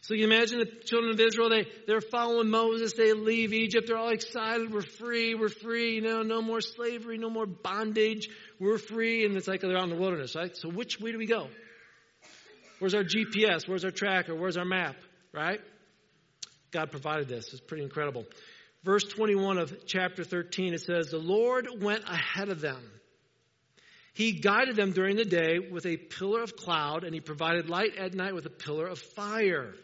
So 0.00 0.14
you 0.14 0.24
imagine 0.24 0.58
the 0.58 0.66
children 0.66 1.12
of 1.12 1.20
Israel, 1.20 1.48
they, 1.48 1.66
they're 1.86 2.02
following 2.02 2.50
Moses, 2.50 2.92
they 2.92 3.14
leave 3.14 3.52
Egypt, 3.54 3.86
they're 3.86 3.96
all 3.96 4.10
excited, 4.10 4.72
we're 4.72 4.82
free, 4.82 5.34
we're 5.34 5.48
free, 5.48 5.94
you 5.94 6.02
know, 6.02 6.22
no 6.22 6.42
more 6.42 6.60
slavery, 6.60 7.16
no 7.16 7.30
more 7.30 7.46
bondage, 7.46 8.28
we're 8.60 8.78
free, 8.78 9.24
and 9.24 9.34
it's 9.36 9.48
like 9.48 9.60
they're 9.60 9.76
out 9.76 9.84
in 9.84 9.90
the 9.90 9.96
wilderness, 9.96 10.36
right? 10.36 10.54
So 10.56 10.68
which 10.68 11.00
way 11.00 11.12
do 11.12 11.18
we 11.18 11.26
go? 11.26 11.48
Where's 12.80 12.94
our 12.94 13.04
GPS? 13.04 13.66
Where's 13.66 13.84
our 13.84 13.90
tracker? 13.90 14.34
Where's 14.34 14.58
our 14.58 14.64
map? 14.66 14.96
Right? 15.32 15.60
God 16.70 16.90
provided 16.90 17.28
this. 17.28 17.52
It's 17.52 17.60
pretty 17.60 17.84
incredible. 17.84 18.26
Verse 18.82 19.04
21 19.04 19.56
of 19.56 19.86
chapter 19.86 20.24
13, 20.24 20.74
it 20.74 20.82
says, 20.82 21.08
The 21.08 21.18
Lord 21.18 21.66
went 21.80 22.04
ahead 22.06 22.50
of 22.50 22.60
them. 22.60 22.82
He 24.14 24.32
guided 24.32 24.76
them 24.76 24.92
during 24.92 25.16
the 25.16 25.24
day 25.24 25.58
with 25.58 25.86
a 25.86 25.96
pillar 25.96 26.42
of 26.42 26.56
cloud, 26.56 27.04
and 27.04 27.12
he 27.12 27.20
provided 27.20 27.68
light 27.68 27.96
at 27.96 28.14
night 28.14 28.34
with 28.34 28.46
a 28.46 28.50
pillar 28.50 28.86
of 28.86 28.98
fire. 28.98 29.74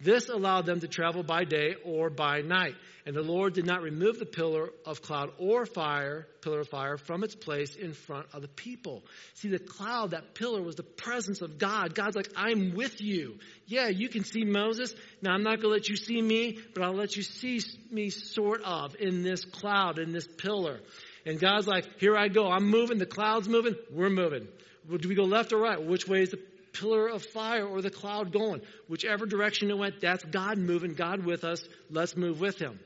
This 0.00 0.28
allowed 0.28 0.66
them 0.66 0.80
to 0.80 0.88
travel 0.88 1.22
by 1.22 1.44
day 1.44 1.76
or 1.84 2.10
by 2.10 2.40
night. 2.40 2.74
And 3.06 3.14
the 3.14 3.22
Lord 3.22 3.54
did 3.54 3.66
not 3.66 3.82
remove 3.82 4.18
the 4.18 4.26
pillar 4.26 4.70
of 4.84 5.00
cloud 5.00 5.30
or 5.38 5.64
fire, 5.64 6.26
pillar 6.40 6.60
of 6.60 6.68
fire, 6.68 6.96
from 6.96 7.22
its 7.22 7.36
place 7.36 7.76
in 7.76 7.92
front 7.92 8.26
of 8.32 8.42
the 8.42 8.48
people. 8.48 9.04
See, 9.34 9.48
the 9.48 9.60
cloud, 9.60 10.10
that 10.10 10.34
pillar, 10.34 10.60
was 10.60 10.74
the 10.74 10.82
presence 10.82 11.40
of 11.40 11.58
God. 11.58 11.94
God's 11.94 12.16
like, 12.16 12.30
I'm 12.36 12.74
with 12.74 13.00
you. 13.00 13.38
Yeah, 13.66 13.88
you 13.88 14.08
can 14.08 14.24
see 14.24 14.44
Moses. 14.44 14.92
Now, 15.20 15.34
I'm 15.34 15.44
not 15.44 15.60
going 15.60 15.70
to 15.72 15.78
let 15.78 15.88
you 15.88 15.96
see 15.96 16.20
me, 16.20 16.58
but 16.74 16.82
I'll 16.82 16.94
let 16.94 17.16
you 17.16 17.22
see 17.22 17.60
me 17.92 18.10
sort 18.10 18.62
of 18.62 18.96
in 18.98 19.22
this 19.22 19.44
cloud, 19.44 20.00
in 20.00 20.12
this 20.12 20.26
pillar. 20.26 20.80
And 21.24 21.38
God's 21.38 21.66
like, 21.66 22.00
here 22.00 22.16
I 22.16 22.28
go. 22.28 22.50
I'm 22.50 22.68
moving. 22.68 22.98
The 22.98 23.06
cloud's 23.06 23.48
moving. 23.48 23.76
We're 23.90 24.10
moving. 24.10 24.48
Do 24.88 25.08
we 25.08 25.14
go 25.14 25.24
left 25.24 25.52
or 25.52 25.58
right? 25.58 25.80
Which 25.80 26.08
way 26.08 26.22
is 26.22 26.30
the 26.30 26.40
pillar 26.72 27.08
of 27.08 27.22
fire 27.22 27.66
or 27.66 27.82
the 27.82 27.90
cloud 27.90 28.32
going. 28.32 28.62
Whichever 28.88 29.26
direction 29.26 29.70
it 29.70 29.78
went, 29.78 30.00
that's 30.00 30.24
God 30.24 30.58
moving, 30.58 30.94
God 30.94 31.24
with 31.24 31.44
us. 31.44 31.64
Let's 31.90 32.16
move 32.16 32.40
with 32.40 32.58
Him. 32.58 32.80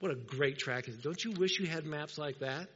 What 0.00 0.12
a 0.12 0.16
great 0.16 0.58
track. 0.58 0.86
Don't 1.02 1.22
you 1.24 1.32
wish 1.32 1.60
you 1.60 1.66
had 1.66 1.86
maps 1.86 2.18
like 2.18 2.40
that? 2.40 2.68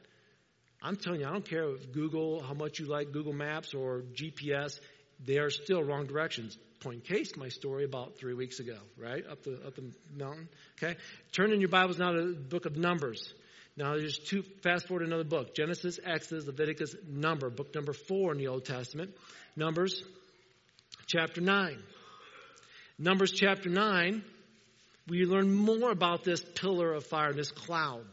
I'm 0.83 0.97
telling 0.97 1.21
you, 1.21 1.27
I 1.27 1.33
don't 1.33 1.49
care 1.49 1.69
if 1.71 1.93
Google, 1.93 2.43
how 2.43 2.55
much 2.55 2.79
you 2.79 2.87
like 2.87 3.11
Google 3.13 3.33
Maps 3.33 3.75
or 3.75 4.05
GPS, 4.15 4.79
they 5.25 5.39
are 5.39 5.51
still 5.51 5.83
wrong 5.83 6.07
directions. 6.07 6.57
Point 6.81 7.05
case, 7.05 7.37
my 7.37 7.49
story 7.49 7.85
about 7.85 8.19
three 8.19 8.35
weeks 8.35 8.61
ago, 8.61 8.77
right? 8.97 9.27
Up 9.27 9.43
the, 9.43 9.55
up 9.67 9.75
the 9.75 9.91
mountain. 10.15 10.49
Okay? 10.79 10.97
Turn 11.33 11.53
in 11.53 11.61
your 11.61 11.71
Bibles 11.71 11.99
now 11.99 12.13
to 12.13 12.35
the 12.35 12.39
book 12.39 12.67
of 12.67 12.77
Numbers. 12.77 13.33
Now 13.77 13.97
there's 13.97 14.19
two, 14.19 14.43
fast 14.63 14.89
forward 14.89 15.07
another 15.07 15.25
book. 15.25 15.55
Genesis, 15.55 16.01
Exodus, 16.03 16.47
Leviticus, 16.47 16.97
Number, 17.07 17.51
book 17.51 17.75
number 17.75 17.93
four 17.93 18.33
in 18.33 18.39
the 18.39 18.49
Old 18.49 18.65
Testament. 18.65 19.15
Numbers 19.55 20.03
chapter 21.07 21.41
9. 21.41 21.79
Numbers 22.99 23.33
chapter 23.33 23.69
9, 23.69 24.25
we 25.07 25.27
learn 25.27 25.53
more 25.53 25.91
about 25.91 26.25
this 26.25 26.41
pillar 26.55 26.95
of 26.95 27.05
fire, 27.05 27.35
this 27.35 27.51
cloud. 27.51 28.05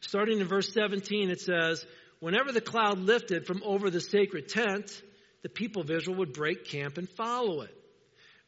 Starting 0.00 0.40
in 0.40 0.46
verse 0.46 0.72
17, 0.72 1.30
it 1.30 1.40
says, 1.40 1.84
Whenever 2.20 2.52
the 2.52 2.60
cloud 2.60 3.00
lifted 3.00 3.46
from 3.46 3.62
over 3.64 3.90
the 3.90 4.00
sacred 4.00 4.48
tent, 4.48 5.02
the 5.42 5.48
people 5.48 5.82
of 5.82 5.90
Israel 5.90 6.18
would 6.18 6.32
break 6.32 6.66
camp 6.66 6.98
and 6.98 7.08
follow 7.10 7.62
it. 7.62 7.76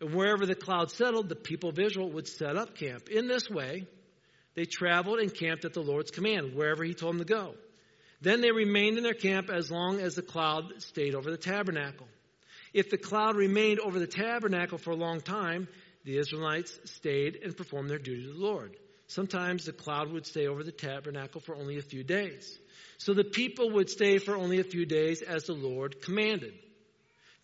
And 0.01 0.15
wherever 0.15 0.47
the 0.47 0.55
cloud 0.55 0.93
settled, 0.93 1.29
the 1.29 1.35
people 1.35 1.71
of 1.71 1.79
Israel 1.81 2.11
would 2.13 2.29
set 2.29 2.57
up 2.57 2.77
camp. 2.77 3.09
In 3.09 3.27
this 3.27 3.51
way, 3.51 3.89
they 4.55 4.65
traveled 4.65 5.19
and 5.19 5.35
camped 5.35 5.65
at 5.65 5.75
the 5.75 5.83
Lord's 5.83 6.11
command, 6.11 6.55
wherever 6.55 6.85
He 6.85 6.95
told 6.95 7.15
them 7.15 7.27
to 7.27 7.33
go. 7.33 7.55
Then 8.21 8.41
they 8.41 8.53
remained 8.53 8.97
in 8.97 9.03
their 9.03 9.15
camp 9.15 9.51
as 9.51 9.71
long 9.71 10.01
as 10.01 10.15
the 10.15 10.23
cloud 10.23 10.83
stayed 10.83 11.15
over 11.15 11.31
the 11.31 11.37
tabernacle. 11.37 12.07
If 12.73 12.91
the 12.91 12.99
cloud 12.99 13.37
remained 13.37 13.81
over 13.81 13.99
the 13.99 14.07
tabernacle 14.07 14.79
for 14.79 14.91
a 14.91 14.97
long 14.97 15.21
time, 15.21 15.69
the 16.05 16.19
Israelites 16.19 16.79
stayed 16.85 17.37
and 17.43 17.57
performed 17.57 17.91
their 17.91 17.99
duty 17.99 18.25
to 18.25 18.33
the 18.33 18.39
Lord. 18.39 18.77
Sometimes 19.07 19.65
the 19.65 19.73
cloud 19.73 20.11
would 20.13 20.27
stay 20.27 20.47
over 20.47 20.63
the 20.63 20.73
tabernacle 20.73 21.41
for 21.41 21.55
only 21.55 21.79
a 21.79 21.83
few 21.83 22.03
days. 22.03 22.59
So 22.99 23.13
the 23.15 23.25
people 23.25 23.71
would 23.73 23.91
stay 23.91 24.19
for 24.19 24.35
only 24.35 24.61
a 24.61 24.65
few 24.65 24.87
days 24.87 25.23
as 25.23 25.45
the 25.45 25.53
Lord 25.53 26.01
commanded. 26.01 26.55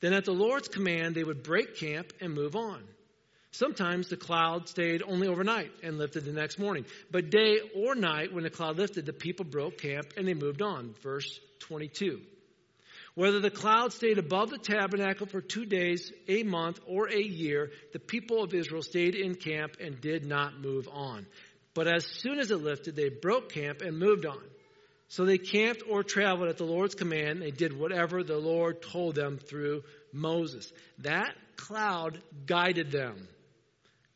Then 0.01 0.15
at 0.15 0.25
the 0.25 0.33
Lord's 0.33 0.69
command, 0.69 1.15
they 1.15 1.25
would 1.25 1.43
break 1.43 1.77
camp 1.77 2.13
and 2.21 2.33
move 2.33 2.57
on. 2.57 2.83
Sometimes 3.53 4.09
the 4.09 4.17
cloud 4.17 4.69
stayed 4.69 5.03
only 5.03 5.27
overnight 5.27 5.73
and 5.83 5.99
lifted 5.99 6.25
the 6.25 6.33
next 6.33 6.59
morning. 6.59 6.87
But 7.11 7.31
day 7.31 7.59
or 7.75 7.95
night, 7.95 8.33
when 8.33 8.45
the 8.45 8.51
cloud 8.51 8.79
lifted, 8.79 9.07
the 9.07 9.13
people 9.13 9.45
broke 9.45 9.79
camp 9.79 10.13
and 10.17 10.27
they 10.27 10.35
moved 10.35 10.63
on. 10.63 10.95
Verse 11.03 11.41
22. 11.61 12.21
Whether 13.15 13.41
the 13.41 13.51
cloud 13.51 13.93
stayed 13.93 14.19
above 14.19 14.51
the 14.51 14.59
tabernacle 14.59 15.27
for 15.27 15.41
two 15.41 15.67
days, 15.67 16.13
a 16.29 16.45
month, 16.45 16.79
or 16.87 17.09
a 17.09 17.21
year, 17.21 17.73
the 17.93 17.99
people 17.99 18.43
of 18.43 18.55
Israel 18.55 18.83
stayed 18.83 19.17
in 19.17 19.35
camp 19.35 19.77
and 19.81 20.01
did 20.01 20.25
not 20.25 20.61
move 20.61 20.89
on. 20.91 21.27
But 21.75 21.89
as 21.89 22.07
soon 22.07 22.39
as 22.39 22.53
it 22.53 22.63
lifted, 22.63 22.95
they 22.95 23.09
broke 23.09 23.53
camp 23.53 23.83
and 23.83 23.99
moved 23.99 24.27
on. 24.27 24.43
So 25.09 25.25
they 25.25 25.39
camped 25.39 25.83
or 25.89 26.05
traveled 26.05 26.49
at 26.49 26.57
the 26.57 26.65
Lord's 26.65 26.95
command. 26.95 27.43
They 27.43 27.51
did 27.51 27.77
whatever 27.77 28.23
the 28.23 28.39
Lord 28.39 28.81
told 28.81 29.17
them 29.17 29.39
through 29.39 29.83
Moses. 30.13 30.73
That 30.99 31.35
cloud 31.57 32.23
guided 32.47 32.93
them. 32.93 33.27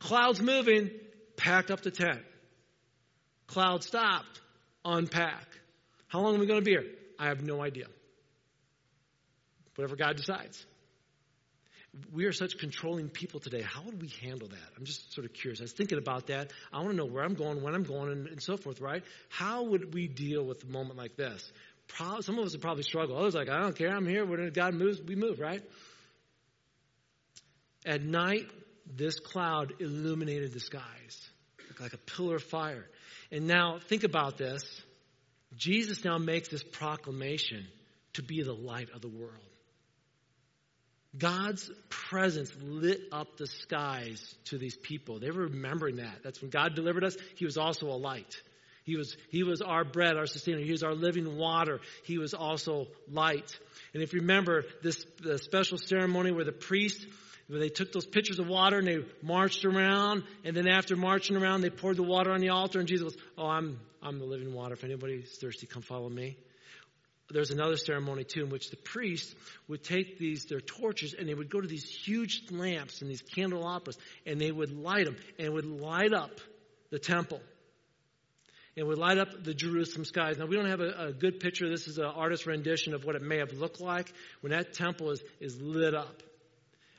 Clouds 0.05 0.39
moving, 0.39 0.91
pack 1.39 1.71
up 1.71 1.81
the 1.81 1.91
tent. 1.91 2.21
Cloud 3.47 3.83
stopped, 3.83 4.39
unpack. 4.85 5.47
How 6.09 6.21
long 6.21 6.37
are 6.37 6.39
we 6.39 6.45
going 6.47 6.61
to 6.61 6.65
be 6.65 6.73
here? 6.73 6.85
I 7.19 7.29
have 7.29 7.43
no 7.43 7.63
idea. 7.63 7.87
Whatever 9.77 9.97
God 9.97 10.17
decides. 10.17 10.63
We 12.13 12.27
are 12.27 12.33
such 12.33 12.59
controlling 12.59 13.09
people 13.09 13.41
today. 13.41 13.63
How 13.63 13.81
would 13.83 14.03
we 14.03 14.11
handle 14.21 14.49
that? 14.49 14.69
I'm 14.77 14.85
just 14.85 15.15
sort 15.15 15.25
of 15.25 15.33
curious. 15.33 15.61
I 15.61 15.65
was 15.65 15.73
thinking 15.73 15.97
about 15.97 16.27
that. 16.27 16.53
I 16.71 16.81
want 16.81 16.91
to 16.91 16.97
know 16.97 17.07
where 17.07 17.25
I'm 17.25 17.35
going, 17.35 17.63
when 17.63 17.75
I'm 17.75 17.85
going, 17.85 18.13
and, 18.13 18.27
and 18.27 18.43
so 18.43 18.59
forth, 18.59 18.83
right? 18.83 19.03
How 19.31 19.63
would 19.63 19.95
we 19.95 20.07
deal 20.07 20.45
with 20.45 20.65
a 20.65 20.67
moment 20.67 20.99
like 20.99 21.17
this? 21.17 21.51
Pro- 21.89 22.21
some 22.21 22.39
of 22.39 22.45
us 22.45 22.53
would 22.53 22.61
probably 22.61 22.83
struggle. 22.83 23.17
Others 23.17 23.37
like, 23.37 23.49
I 23.49 23.59
don't 23.59 23.77
care. 23.77 23.97
I'm 23.97 24.07
here. 24.07 24.27
When 24.27 24.51
God 24.51 24.75
moves, 24.75 25.01
we 25.01 25.15
move, 25.15 25.41
right? 25.41 25.63
At 27.87 28.03
night, 28.03 28.51
this 28.87 29.19
cloud 29.19 29.75
illuminated 29.81 30.53
the 30.53 30.61
skies 30.61 31.31
like 31.81 31.93
a 31.93 31.99
pillar 31.99 32.37
of 32.37 32.43
fire. 32.43 32.87
And 33.31 33.47
now, 33.47 33.79
think 33.79 34.05
about 34.05 34.39
this. 34.39 34.63
Jesus 35.57 36.05
now 36.05 36.19
makes 36.19 36.49
this 36.49 36.63
proclamation 36.63 37.67
to 38.15 38.23
be 38.23 38.43
the 38.43 38.53
light 38.53 38.91
of 38.95 39.01
the 39.01 39.09
world. 39.09 39.33
God's 41.17 41.71
presence 41.89 42.53
lit 42.61 43.03
up 43.13 43.37
the 43.37 43.47
skies 43.47 44.35
to 44.47 44.59
these 44.59 44.77
people. 44.77 45.21
They 45.21 45.31
were 45.31 45.45
remembering 45.45 45.97
that. 45.97 46.23
That's 46.25 46.41
when 46.41 46.51
God 46.51 46.75
delivered 46.75 47.05
us. 47.05 47.17
He 47.37 47.45
was 47.45 47.57
also 47.57 47.87
a 47.87 47.95
light. 47.99 48.35
He 48.85 48.97
was, 48.97 49.17
he 49.31 49.45
was 49.45 49.63
our 49.63 49.85
bread, 49.85 50.17
our 50.17 50.27
sustainer. 50.27 50.59
He 50.59 50.73
was 50.73 50.83
our 50.83 50.95
living 50.95 51.37
water. 51.37 51.81
He 52.03 52.19
was 52.19 52.35
also 52.35 52.89
light. 53.09 53.57
And 53.95 54.03
if 54.03 54.13
you 54.13 54.21
remember 54.21 54.65
this 54.83 55.07
the 55.21 55.39
special 55.39 55.79
ceremony 55.79 56.33
where 56.33 56.45
the 56.45 56.53
priest, 56.53 57.07
they 57.49 57.69
took 57.69 57.93
those 57.93 58.07
pitchers 58.07 58.39
of 58.39 58.49
water 58.49 58.79
and 58.79 58.87
they 58.87 59.05
marched 59.23 59.65
around, 59.65 60.25
and 60.45 60.57
then 60.57 60.67
after 60.67 60.97
marching 60.97 61.37
around, 61.37 61.61
they 61.61 61.71
poured 61.71 61.97
the 61.97 62.03
water 62.03 62.33
on 62.33 62.41
the 62.41 62.49
altar, 62.51 62.79
and 62.79 62.89
Jesus 62.89 63.15
goes, 63.15 63.23
"Oh, 63.37 63.47
I'm 63.47 63.81
I'm 64.03 64.19
the 64.19 64.25
living 64.25 64.53
water. 64.55 64.75
If 64.75 64.85
anybody's 64.85 65.37
thirsty, 65.37 65.67
come 65.67 65.83
follow 65.83 66.09
me." 66.09 66.37
there's 67.31 67.51
another 67.51 67.77
ceremony 67.77 68.25
too 68.25 68.45
in 68.45 68.51
which 68.51 68.71
the 68.71 68.77
priests 68.77 69.35
would 69.67 69.83
take 69.83 70.19
these 70.19 70.45
their 70.45 70.61
torches 70.61 71.15
and 71.19 71.29
they 71.29 71.35
would 71.35 71.51
go 71.51 71.61
to 71.61 71.67
these 71.67 71.85
huge 71.85 72.43
lamps 72.51 73.01
and 73.01 73.11
these 73.11 73.23
candelabras 73.23 73.97
and 74.27 74.41
they 74.41 74.53
would 74.53 74.71
light 74.71 75.07
them 75.07 75.17
and 75.39 75.53
would 75.53 75.65
light 75.65 76.13
up 76.13 76.39
the 76.91 76.99
temple 76.99 77.41
and 78.77 78.87
would 78.87 78.99
light 78.99 79.19
up 79.19 79.45
the 79.45 79.55
Jerusalem 79.55 80.05
skies. 80.05 80.37
Now 80.37 80.47
we 80.47 80.57
don't 80.57 80.69
have 80.69 80.81
a, 80.81 81.07
a 81.07 81.13
good 81.13 81.41
picture. 81.41 81.69
This 81.69 81.89
is 81.89 81.99
an 81.99 82.05
artist's 82.05 82.47
rendition 82.47 82.93
of 82.93 83.05
what 83.05 83.15
it 83.15 83.23
may 83.23 83.39
have 83.39 83.53
looked 83.53 83.81
like 83.81 84.13
when 84.41 84.51
that 84.51 84.75
temple 84.75 85.11
is, 85.11 85.23
is 85.41 85.61
lit 85.61 85.95
up. 85.95 86.23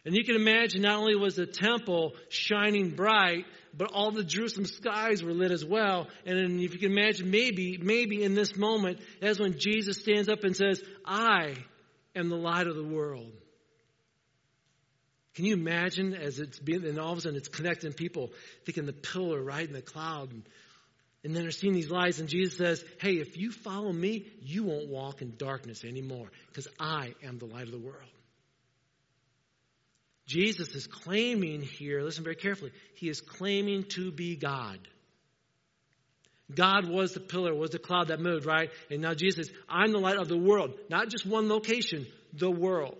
And 0.05 0.15
you 0.15 0.23
can 0.23 0.35
imagine 0.35 0.83
not 0.83 0.99
only 0.99 1.15
was 1.15 1.35
the 1.35 1.47
temple 1.47 2.13
shining 2.29 2.91
bright, 2.91 3.45
but 3.73 3.91
all 3.91 4.11
the 4.11 4.23
Jerusalem 4.23 4.67
skies 4.67 5.23
were 5.23 5.33
lit 5.33 5.51
as 5.51 5.65
well. 5.65 6.07
And 6.25 6.61
if 6.61 6.73
you 6.73 6.79
can 6.79 6.91
imagine, 6.91 7.31
maybe, 7.31 7.79
maybe 7.81 8.23
in 8.23 8.35
this 8.35 8.55
moment, 8.55 8.99
that's 9.19 9.39
when 9.39 9.57
Jesus 9.57 9.97
stands 9.97 10.29
up 10.29 10.43
and 10.43 10.55
says, 10.55 10.81
I 11.03 11.55
am 12.15 12.29
the 12.29 12.37
light 12.37 12.67
of 12.67 12.75
the 12.75 12.83
world. 12.83 13.31
Can 15.33 15.45
you 15.45 15.53
imagine 15.53 16.13
as 16.13 16.39
it's 16.39 16.59
being, 16.59 16.85
and 16.85 16.97
all 16.97 17.11
of 17.11 17.17
a 17.17 17.21
sudden 17.21 17.37
it's 17.37 17.49
connecting 17.49 17.91
people, 17.91 18.31
thinking 18.65 18.85
the 18.85 18.93
pillar, 18.93 19.41
right, 19.41 19.67
in 19.67 19.73
the 19.73 19.81
cloud. 19.81 20.31
And, 20.31 20.43
and 21.25 21.35
then 21.35 21.41
they're 21.41 21.51
seeing 21.51 21.73
these 21.73 21.89
lights, 21.89 22.19
and 22.19 22.29
Jesus 22.29 22.57
says, 22.57 22.85
Hey, 23.01 23.15
if 23.15 23.35
you 23.35 23.51
follow 23.51 23.91
me, 23.91 24.27
you 24.41 24.63
won't 24.63 24.87
walk 24.87 25.21
in 25.21 25.35
darkness 25.35 25.83
anymore, 25.83 26.27
because 26.47 26.69
I 26.79 27.15
am 27.21 27.37
the 27.37 27.47
light 27.47 27.63
of 27.63 27.71
the 27.71 27.79
world. 27.79 28.14
Jesus 30.25 30.69
is 30.69 30.87
claiming 30.87 31.61
here, 31.61 32.01
listen 32.01 32.23
very 32.23 32.35
carefully, 32.35 32.71
he 32.95 33.09
is 33.09 33.21
claiming 33.21 33.83
to 33.89 34.11
be 34.11 34.35
God. 34.35 34.79
God 36.53 36.87
was 36.87 37.13
the 37.13 37.19
pillar, 37.19 37.53
was 37.53 37.71
the 37.71 37.79
cloud 37.79 38.09
that 38.09 38.19
moved, 38.19 38.45
right? 38.45 38.69
And 38.91 39.01
now 39.01 39.13
Jesus, 39.13 39.49
I'm 39.67 39.91
the 39.91 39.99
light 39.99 40.17
of 40.17 40.27
the 40.27 40.37
world. 40.37 40.73
Not 40.89 41.09
just 41.09 41.25
one 41.25 41.49
location, 41.49 42.05
the 42.33 42.51
world. 42.51 42.97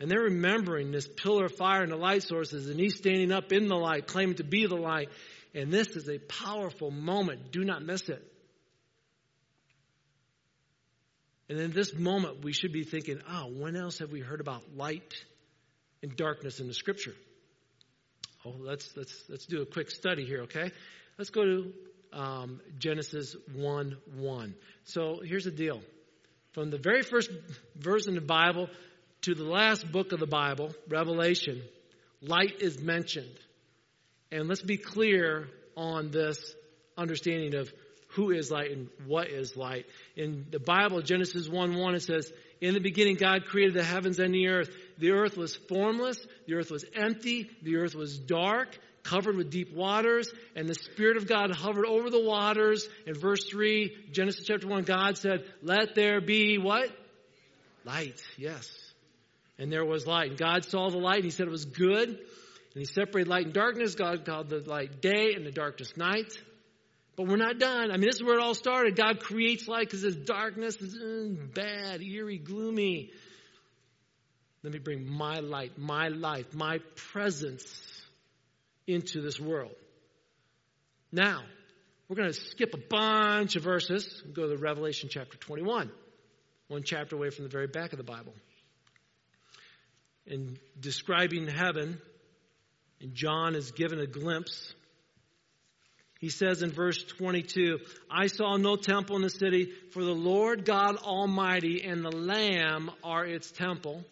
And 0.00 0.10
they're 0.10 0.22
remembering 0.22 0.90
this 0.90 1.08
pillar 1.08 1.46
of 1.46 1.54
fire 1.54 1.82
and 1.82 1.90
the 1.90 1.96
light 1.96 2.22
sources, 2.22 2.68
and 2.68 2.78
he's 2.78 2.96
standing 2.96 3.32
up 3.32 3.52
in 3.52 3.68
the 3.68 3.76
light, 3.76 4.06
claiming 4.06 4.36
to 4.36 4.44
be 4.44 4.66
the 4.66 4.76
light. 4.76 5.08
And 5.54 5.72
this 5.72 5.88
is 5.90 6.08
a 6.08 6.18
powerful 6.18 6.90
moment. 6.90 7.52
Do 7.52 7.64
not 7.64 7.82
miss 7.82 8.08
it. 8.08 8.22
And 11.48 11.58
in 11.58 11.72
this 11.72 11.94
moment, 11.94 12.42
we 12.42 12.52
should 12.52 12.72
be 12.72 12.84
thinking, 12.84 13.20
oh, 13.30 13.52
when 13.52 13.76
else 13.76 13.98
have 13.98 14.10
we 14.10 14.20
heard 14.20 14.40
about 14.40 14.62
light 14.74 15.14
and 16.02 16.16
darkness 16.16 16.60
in 16.60 16.68
the 16.68 16.74
scripture? 16.74 17.14
Oh, 18.46 18.54
let's, 18.58 18.96
let's, 18.96 19.24
let's 19.28 19.46
do 19.46 19.62
a 19.62 19.66
quick 19.66 19.90
study 19.90 20.24
here, 20.24 20.42
okay? 20.42 20.70
Let's 21.18 21.30
go 21.30 21.44
to 21.44 21.72
um, 22.12 22.60
Genesis 22.78 23.36
1 23.54 23.96
1. 24.16 24.54
So 24.84 25.20
here's 25.24 25.44
the 25.44 25.50
deal. 25.50 25.82
From 26.52 26.70
the 26.70 26.78
very 26.78 27.02
first 27.02 27.30
verse 27.76 28.06
in 28.06 28.14
the 28.14 28.20
Bible 28.20 28.68
to 29.22 29.34
the 29.34 29.44
last 29.44 29.90
book 29.90 30.12
of 30.12 30.20
the 30.20 30.26
Bible, 30.26 30.72
Revelation, 30.88 31.62
light 32.22 32.60
is 32.60 32.80
mentioned. 32.80 33.38
And 34.30 34.48
let's 34.48 34.62
be 34.62 34.76
clear 34.76 35.48
on 35.76 36.10
this 36.10 36.54
understanding 36.96 37.54
of 37.54 37.72
who 38.14 38.30
is 38.30 38.50
light 38.50 38.70
and 38.70 38.88
what 39.06 39.28
is 39.28 39.56
light. 39.56 39.86
In 40.16 40.46
the 40.50 40.60
Bible, 40.60 41.02
Genesis 41.02 41.48
1 41.48 41.76
1, 41.76 41.94
it 41.94 42.02
says, 42.02 42.32
In 42.60 42.74
the 42.74 42.80
beginning, 42.80 43.16
God 43.16 43.46
created 43.46 43.74
the 43.74 43.84
heavens 43.84 44.18
and 44.18 44.32
the 44.32 44.48
earth. 44.48 44.70
The 44.98 45.10
earth 45.10 45.36
was 45.36 45.56
formless, 45.56 46.24
the 46.46 46.54
earth 46.54 46.70
was 46.70 46.84
empty, 46.94 47.50
the 47.62 47.76
earth 47.76 47.94
was 47.94 48.16
dark, 48.16 48.78
covered 49.02 49.36
with 49.36 49.50
deep 49.50 49.74
waters, 49.74 50.32
and 50.54 50.68
the 50.68 50.74
Spirit 50.74 51.16
of 51.16 51.26
God 51.26 51.54
hovered 51.54 51.86
over 51.86 52.08
the 52.08 52.22
waters. 52.22 52.88
In 53.06 53.14
verse 53.14 53.44
3, 53.50 53.92
Genesis 54.12 54.44
chapter 54.46 54.68
1, 54.68 54.84
God 54.84 55.18
said, 55.18 55.44
Let 55.62 55.94
there 55.94 56.20
be 56.20 56.58
what? 56.58 56.90
Light, 57.84 58.22
yes. 58.38 58.70
And 59.58 59.70
there 59.70 59.84
was 59.84 60.06
light. 60.06 60.30
And 60.30 60.38
God 60.38 60.64
saw 60.64 60.88
the 60.88 60.98
light, 60.98 61.16
and 61.16 61.24
He 61.24 61.30
said 61.30 61.46
it 61.46 61.50
was 61.50 61.64
good. 61.64 62.08
And 62.08 62.18
He 62.74 62.84
separated 62.84 63.28
light 63.28 63.46
and 63.46 63.54
darkness. 63.54 63.96
God 63.96 64.24
called 64.24 64.48
the 64.48 64.60
light 64.60 65.00
day 65.02 65.34
and 65.34 65.44
the 65.44 65.52
darkness 65.52 65.96
night. 65.96 66.32
But 67.16 67.28
we're 67.28 67.36
not 67.36 67.58
done. 67.58 67.90
I 67.90 67.96
mean, 67.96 68.06
this 68.06 68.16
is 68.16 68.22
where 68.22 68.38
it 68.38 68.42
all 68.42 68.54
started. 68.54 68.96
God 68.96 69.20
creates 69.20 69.68
light 69.68 69.86
because 69.86 70.02
this 70.02 70.16
darkness 70.16 70.76
is 70.80 70.96
mm, 70.96 71.54
bad, 71.54 72.02
eerie, 72.02 72.38
gloomy. 72.38 73.10
Let 74.62 74.72
me 74.72 74.78
bring 74.78 75.08
my 75.08 75.40
light, 75.40 75.78
my 75.78 76.08
life, 76.08 76.54
my 76.54 76.78
presence 76.96 77.64
into 78.86 79.20
this 79.20 79.38
world. 79.38 79.74
Now, 81.12 81.42
we're 82.08 82.16
going 82.16 82.32
to 82.32 82.34
skip 82.34 82.74
a 82.74 82.78
bunch 82.78 83.56
of 83.56 83.62
verses 83.62 84.22
and 84.24 84.34
go 84.34 84.48
to 84.48 84.56
Revelation 84.56 85.08
chapter 85.12 85.36
21, 85.36 85.90
one 86.68 86.82
chapter 86.82 87.14
away 87.14 87.30
from 87.30 87.44
the 87.44 87.50
very 87.50 87.66
back 87.66 87.92
of 87.92 87.98
the 87.98 88.04
Bible. 88.04 88.34
In 90.26 90.58
describing 90.80 91.46
heaven, 91.46 92.00
and 93.00 93.14
John 93.14 93.54
is 93.54 93.70
given 93.72 94.00
a 94.00 94.06
glimpse 94.06 94.74
he 96.24 96.30
says 96.30 96.62
in 96.62 96.70
verse 96.70 97.04
22, 97.04 97.80
I 98.10 98.28
saw 98.28 98.56
no 98.56 98.76
temple 98.76 99.16
in 99.16 99.20
the 99.20 99.28
city, 99.28 99.70
for 99.90 100.02
the 100.02 100.14
Lord 100.14 100.64
God 100.64 100.96
Almighty 100.96 101.84
and 101.84 102.02
the 102.02 102.16
Lamb 102.16 102.90
are 103.04 103.26
its 103.26 103.50
temple. 103.50 104.02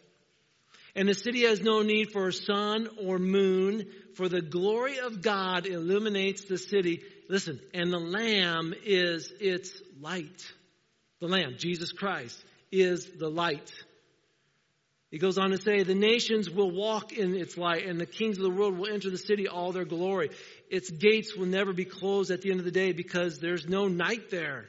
And 0.94 1.08
the 1.08 1.14
city 1.14 1.46
has 1.46 1.62
no 1.62 1.80
need 1.80 2.12
for 2.12 2.30
sun 2.30 2.86
or 3.02 3.18
moon, 3.18 3.86
for 4.12 4.28
the 4.28 4.42
glory 4.42 4.98
of 4.98 5.22
God 5.22 5.64
illuminates 5.64 6.44
the 6.44 6.58
city. 6.58 7.02
Listen, 7.30 7.58
and 7.72 7.90
the 7.90 7.98
Lamb 7.98 8.74
is 8.84 9.32
its 9.40 9.72
light. 9.98 10.52
The 11.20 11.28
Lamb, 11.28 11.54
Jesus 11.56 11.92
Christ, 11.92 12.44
is 12.70 13.06
the 13.06 13.30
light. 13.30 13.72
He 15.12 15.18
goes 15.18 15.36
on 15.36 15.50
to 15.50 15.58
say, 15.58 15.82
The 15.82 15.94
nations 15.94 16.50
will 16.50 16.70
walk 16.70 17.12
in 17.12 17.36
its 17.36 17.58
light, 17.58 17.86
and 17.86 18.00
the 18.00 18.06
kings 18.06 18.38
of 18.38 18.44
the 18.44 18.50
world 18.50 18.78
will 18.78 18.92
enter 18.92 19.10
the 19.10 19.18
city 19.18 19.46
all 19.46 19.70
their 19.70 19.84
glory. 19.84 20.30
Its 20.72 20.90
gates 20.90 21.36
will 21.36 21.44
never 21.44 21.74
be 21.74 21.84
closed 21.84 22.30
at 22.30 22.40
the 22.40 22.50
end 22.50 22.58
of 22.58 22.64
the 22.64 22.70
day 22.70 22.92
because 22.92 23.38
there's 23.38 23.68
no 23.68 23.88
night 23.88 24.30
there. 24.30 24.64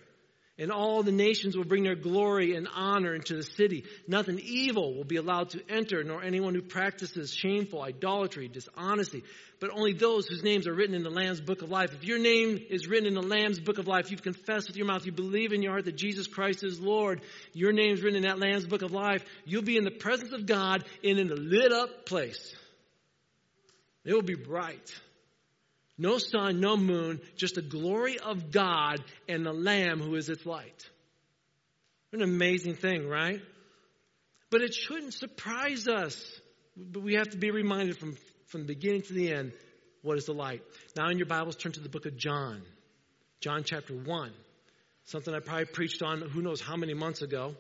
And 0.60 0.70
all 0.70 1.02
the 1.02 1.14
nations 1.14 1.56
will 1.56 1.64
bring 1.64 1.84
their 1.84 1.96
glory 1.96 2.58
and 2.58 2.68
honor 2.76 3.16
into 3.16 3.38
the 3.38 3.44
city. 3.44 3.86
Nothing 4.06 4.38
evil 4.44 4.96
will 4.96 5.06
be 5.06 5.16
allowed 5.16 5.52
to 5.52 5.62
enter, 5.70 6.04
nor 6.04 6.22
anyone 6.22 6.56
who 6.56 6.62
practices 6.62 7.34
shameful 7.34 7.82
idolatry, 7.82 8.50
dishonesty, 8.50 9.24
but 9.62 9.70
only 9.72 9.94
those 9.94 10.28
whose 10.28 10.44
names 10.44 10.68
are 10.68 10.74
written 10.74 10.94
in 10.94 11.04
the 11.04 11.10
Lamb's 11.10 11.40
book 11.40 11.62
of 11.62 11.70
life. 11.70 11.94
If 11.94 12.04
your 12.04 12.20
name 12.20 12.60
is 12.70 12.86
written 12.86 13.08
in 13.08 13.14
the 13.14 13.22
Lamb's 13.22 13.62
book 13.62 13.78
of 13.78 13.88
life, 13.88 14.12
you've 14.12 14.22
confessed 14.22 14.68
with 14.68 14.76
your 14.76 14.86
mouth, 14.86 15.06
you 15.06 15.14
believe 15.14 15.54
in 15.54 15.62
your 15.62 15.72
heart 15.72 15.86
that 15.86 15.96
Jesus 15.96 16.28
Christ 16.28 16.66
is 16.66 16.82
Lord, 16.82 17.22
your 17.54 17.72
name's 17.72 18.02
written 18.02 18.18
in 18.18 18.28
that 18.28 18.40
Lamb's 18.40 18.68
book 18.68 18.82
of 18.82 18.92
life, 18.92 19.24
you'll 19.46 19.62
be 19.62 19.78
in 19.78 19.86
the 19.86 19.90
presence 19.90 20.34
of 20.34 20.46
God 20.48 20.84
and 21.02 21.18
in 21.18 21.32
a 21.32 21.36
lit 21.36 21.72
up 21.72 22.06
place. 22.06 22.54
It 24.04 24.14
will 24.14 24.22
be 24.22 24.36
bright. 24.36 24.94
No 25.98 26.18
sun, 26.18 26.60
no 26.60 26.76
moon, 26.76 27.22
just 27.36 27.56
the 27.56 27.62
glory 27.62 28.18
of 28.18 28.52
God 28.52 29.04
and 29.30 29.46
the 29.46 29.54
Lamb 29.54 30.00
who 30.00 30.16
is 30.16 30.30
its 30.30 30.46
light. 30.46 30.90
An 32.12 32.22
amazing 32.22 32.76
thing, 32.76 33.08
right? 33.08 33.42
But 34.50 34.62
it 34.62 34.74
shouldn't 34.74 35.14
surprise 35.14 35.88
us. 35.88 36.40
But 36.76 37.04
we 37.04 37.16
have 37.16 37.30
to 37.30 37.38
be 37.38 37.52
reminded 37.52 37.98
from, 37.98 38.18
from 38.48 38.62
the 38.62 38.68
beginning 38.68 39.04
to 39.04 39.14
the 39.14 39.32
end 39.32 39.54
what 40.02 40.18
is 40.18 40.26
the 40.26 40.34
light. 40.34 40.62
Now, 40.96 41.10
in 41.10 41.18
your 41.18 41.28
Bibles, 41.28 41.56
turn 41.56 41.72
to 41.74 41.80
the 41.80 41.90
book 41.90 42.06
of 42.06 42.18
John, 42.18 42.62
John 43.40 43.64
chapter 43.64 43.94
1. 43.94 44.32
Something 45.06 45.34
I 45.34 45.40
probably 45.40 45.66
preached 45.66 46.02
on 46.02 46.22
who 46.22 46.42
knows 46.42 46.62
how 46.62 46.76
many 46.76 46.94
months 46.94 47.22
ago. 47.22 47.56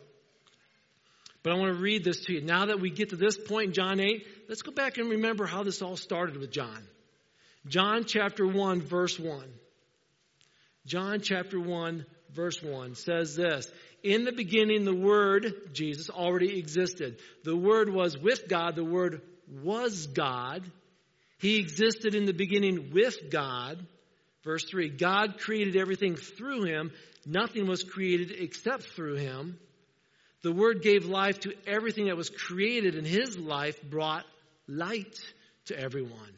But 1.44 1.54
I 1.54 1.56
want 1.58 1.75
to 1.75 1.82
read 1.82 2.04
this 2.04 2.22
to 2.25 2.34
you. 2.34 2.42
Now 2.42 2.68
that 2.68 2.80
we 2.80 2.90
get 2.90 3.10
to 3.10 3.16
this 3.16 3.38
point 3.38 3.68
in 3.68 3.74
John 3.74 4.00
8, 4.00 4.25
let's 4.48 4.62
go 4.62 4.72
back 4.72 4.98
and 4.98 5.10
remember 5.10 5.46
how 5.46 5.63
this 5.63 5.82
all 5.82 5.98
started 5.98 6.38
with 6.38 6.52
John. 6.52 6.88
John 7.67 8.05
chapter 8.05 8.46
1, 8.46 8.82
verse 8.82 9.20
1. 9.20 9.46
John 10.86 11.22
chapter 11.22 11.60
1, 11.60 12.05
verse 12.34 12.62
1 12.62 12.96
says 12.96 13.36
this 13.36 13.72
In 14.03 14.25
the 14.25 14.34
beginning, 14.34 14.84
the 14.84 14.96
Word, 14.96 15.53
Jesus, 15.74 16.10
already 16.10 16.60
existed. 16.60 17.20
The 17.43 17.55
Word 17.55 17.89
was 17.89 18.17
with 18.17 18.48
God, 18.48 18.75
the 18.75 18.84
Word 18.84 19.22
was 19.63 20.08
God. 20.08 20.63
He 21.39 21.58
existed 21.58 22.15
in 22.15 22.25
the 22.25 22.34
beginning 22.34 22.91
with 22.93 23.29
God. 23.29 23.86
Verse 24.43 24.65
3 24.70 24.89
God 24.89 25.39
created 25.39 25.77
everything 25.77 26.15
through 26.15 26.63
him, 26.63 26.91
nothing 27.25 27.67
was 27.67 27.84
created 27.84 28.32
except 28.32 28.84
through 28.84 29.15
him. 29.15 29.58
The 30.41 30.51
Word 30.51 30.82
gave 30.82 31.05
life 31.05 31.39
to 31.41 31.53
everything 31.65 32.08
that 32.08 32.17
was 32.17 32.29
created, 32.29 32.96
and 32.96 33.08
His 33.08 33.38
life 33.38 33.82
brought 33.82 34.25
light 34.67 35.17
to 35.65 35.79
everyone. 35.79 36.32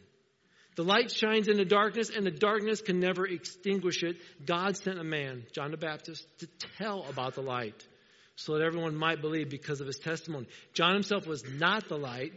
The 0.76 0.84
light 0.84 1.10
shines 1.12 1.48
in 1.48 1.58
the 1.58 1.66
darkness, 1.66 2.10
and 2.10 2.26
the 2.26 2.32
darkness 2.32 2.82
can 2.82 3.00
never 3.00 3.26
extinguish 3.26 4.04
it. 4.04 4.18
God 4.46 4.76
sent 4.76 5.00
a 5.00 5.04
man, 5.04 5.46
John 5.54 5.72
the 5.72 5.78
Baptist, 5.78 6.28
to 6.40 6.48
tell 6.78 7.06
about 7.10 7.36
the 7.36 7.42
light 7.42 7.88
so 8.36 8.58
that 8.58 8.64
everyone 8.64 8.96
might 8.96 9.22
believe 9.22 9.50
because 9.50 9.80
of 9.80 9.88
his 9.88 9.98
testimony. 9.98 10.48
John 10.74 10.94
himself 10.94 11.26
was 11.26 11.44
not 11.48 11.88
the 11.88 11.98
light, 11.98 12.34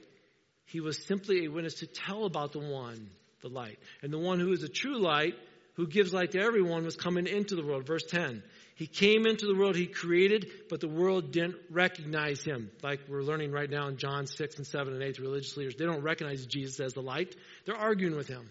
he 0.66 0.80
was 0.80 1.02
simply 1.06 1.46
a 1.46 1.48
witness 1.48 1.74
to 1.76 1.86
tell 1.86 2.24
about 2.24 2.52
the 2.52 2.58
one, 2.58 3.10
the 3.40 3.48
light. 3.48 3.78
And 4.02 4.12
the 4.12 4.18
one 4.18 4.38
who 4.38 4.52
is 4.52 4.62
a 4.62 4.68
true 4.68 4.98
light, 4.98 5.34
who 5.78 5.86
gives 5.86 6.12
light 6.12 6.32
to 6.32 6.40
everyone, 6.40 6.84
was 6.84 6.96
coming 6.96 7.28
into 7.28 7.54
the 7.54 7.64
world. 7.64 7.86
Verse 7.86 8.02
10. 8.02 8.42
He 8.74 8.88
came 8.88 9.26
into 9.26 9.46
the 9.46 9.54
world 9.54 9.76
he 9.76 9.86
created, 9.86 10.50
but 10.68 10.80
the 10.80 10.88
world 10.88 11.30
didn't 11.30 11.54
recognize 11.70 12.42
him. 12.42 12.72
Like 12.82 13.00
we're 13.08 13.22
learning 13.22 13.52
right 13.52 13.70
now 13.70 13.86
in 13.86 13.96
John 13.96 14.26
6 14.26 14.56
and 14.56 14.66
7 14.66 14.92
and 14.92 15.02
8, 15.02 15.16
the 15.16 15.22
religious 15.22 15.56
leaders, 15.56 15.76
they 15.78 15.84
don't 15.84 16.02
recognize 16.02 16.44
Jesus 16.46 16.80
as 16.80 16.94
the 16.94 17.00
light. 17.00 17.36
They're 17.64 17.76
arguing 17.76 18.16
with 18.16 18.26
him. 18.26 18.50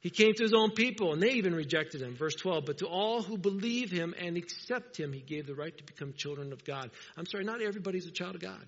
He 0.00 0.10
came 0.10 0.34
to 0.34 0.42
his 0.42 0.52
own 0.52 0.72
people, 0.72 1.12
and 1.12 1.22
they 1.22 1.34
even 1.34 1.54
rejected 1.54 2.02
him. 2.02 2.16
Verse 2.16 2.34
12, 2.34 2.64
but 2.66 2.78
to 2.78 2.86
all 2.86 3.22
who 3.22 3.38
believe 3.38 3.92
him 3.92 4.12
and 4.18 4.36
accept 4.36 4.98
him, 4.98 5.12
he 5.12 5.20
gave 5.20 5.46
the 5.46 5.54
right 5.54 5.76
to 5.76 5.84
become 5.84 6.14
children 6.16 6.52
of 6.52 6.64
God. 6.64 6.90
I'm 7.16 7.26
sorry, 7.26 7.44
not 7.44 7.62
everybody's 7.62 8.06
a 8.06 8.10
child 8.10 8.34
of 8.34 8.40
God. 8.40 8.66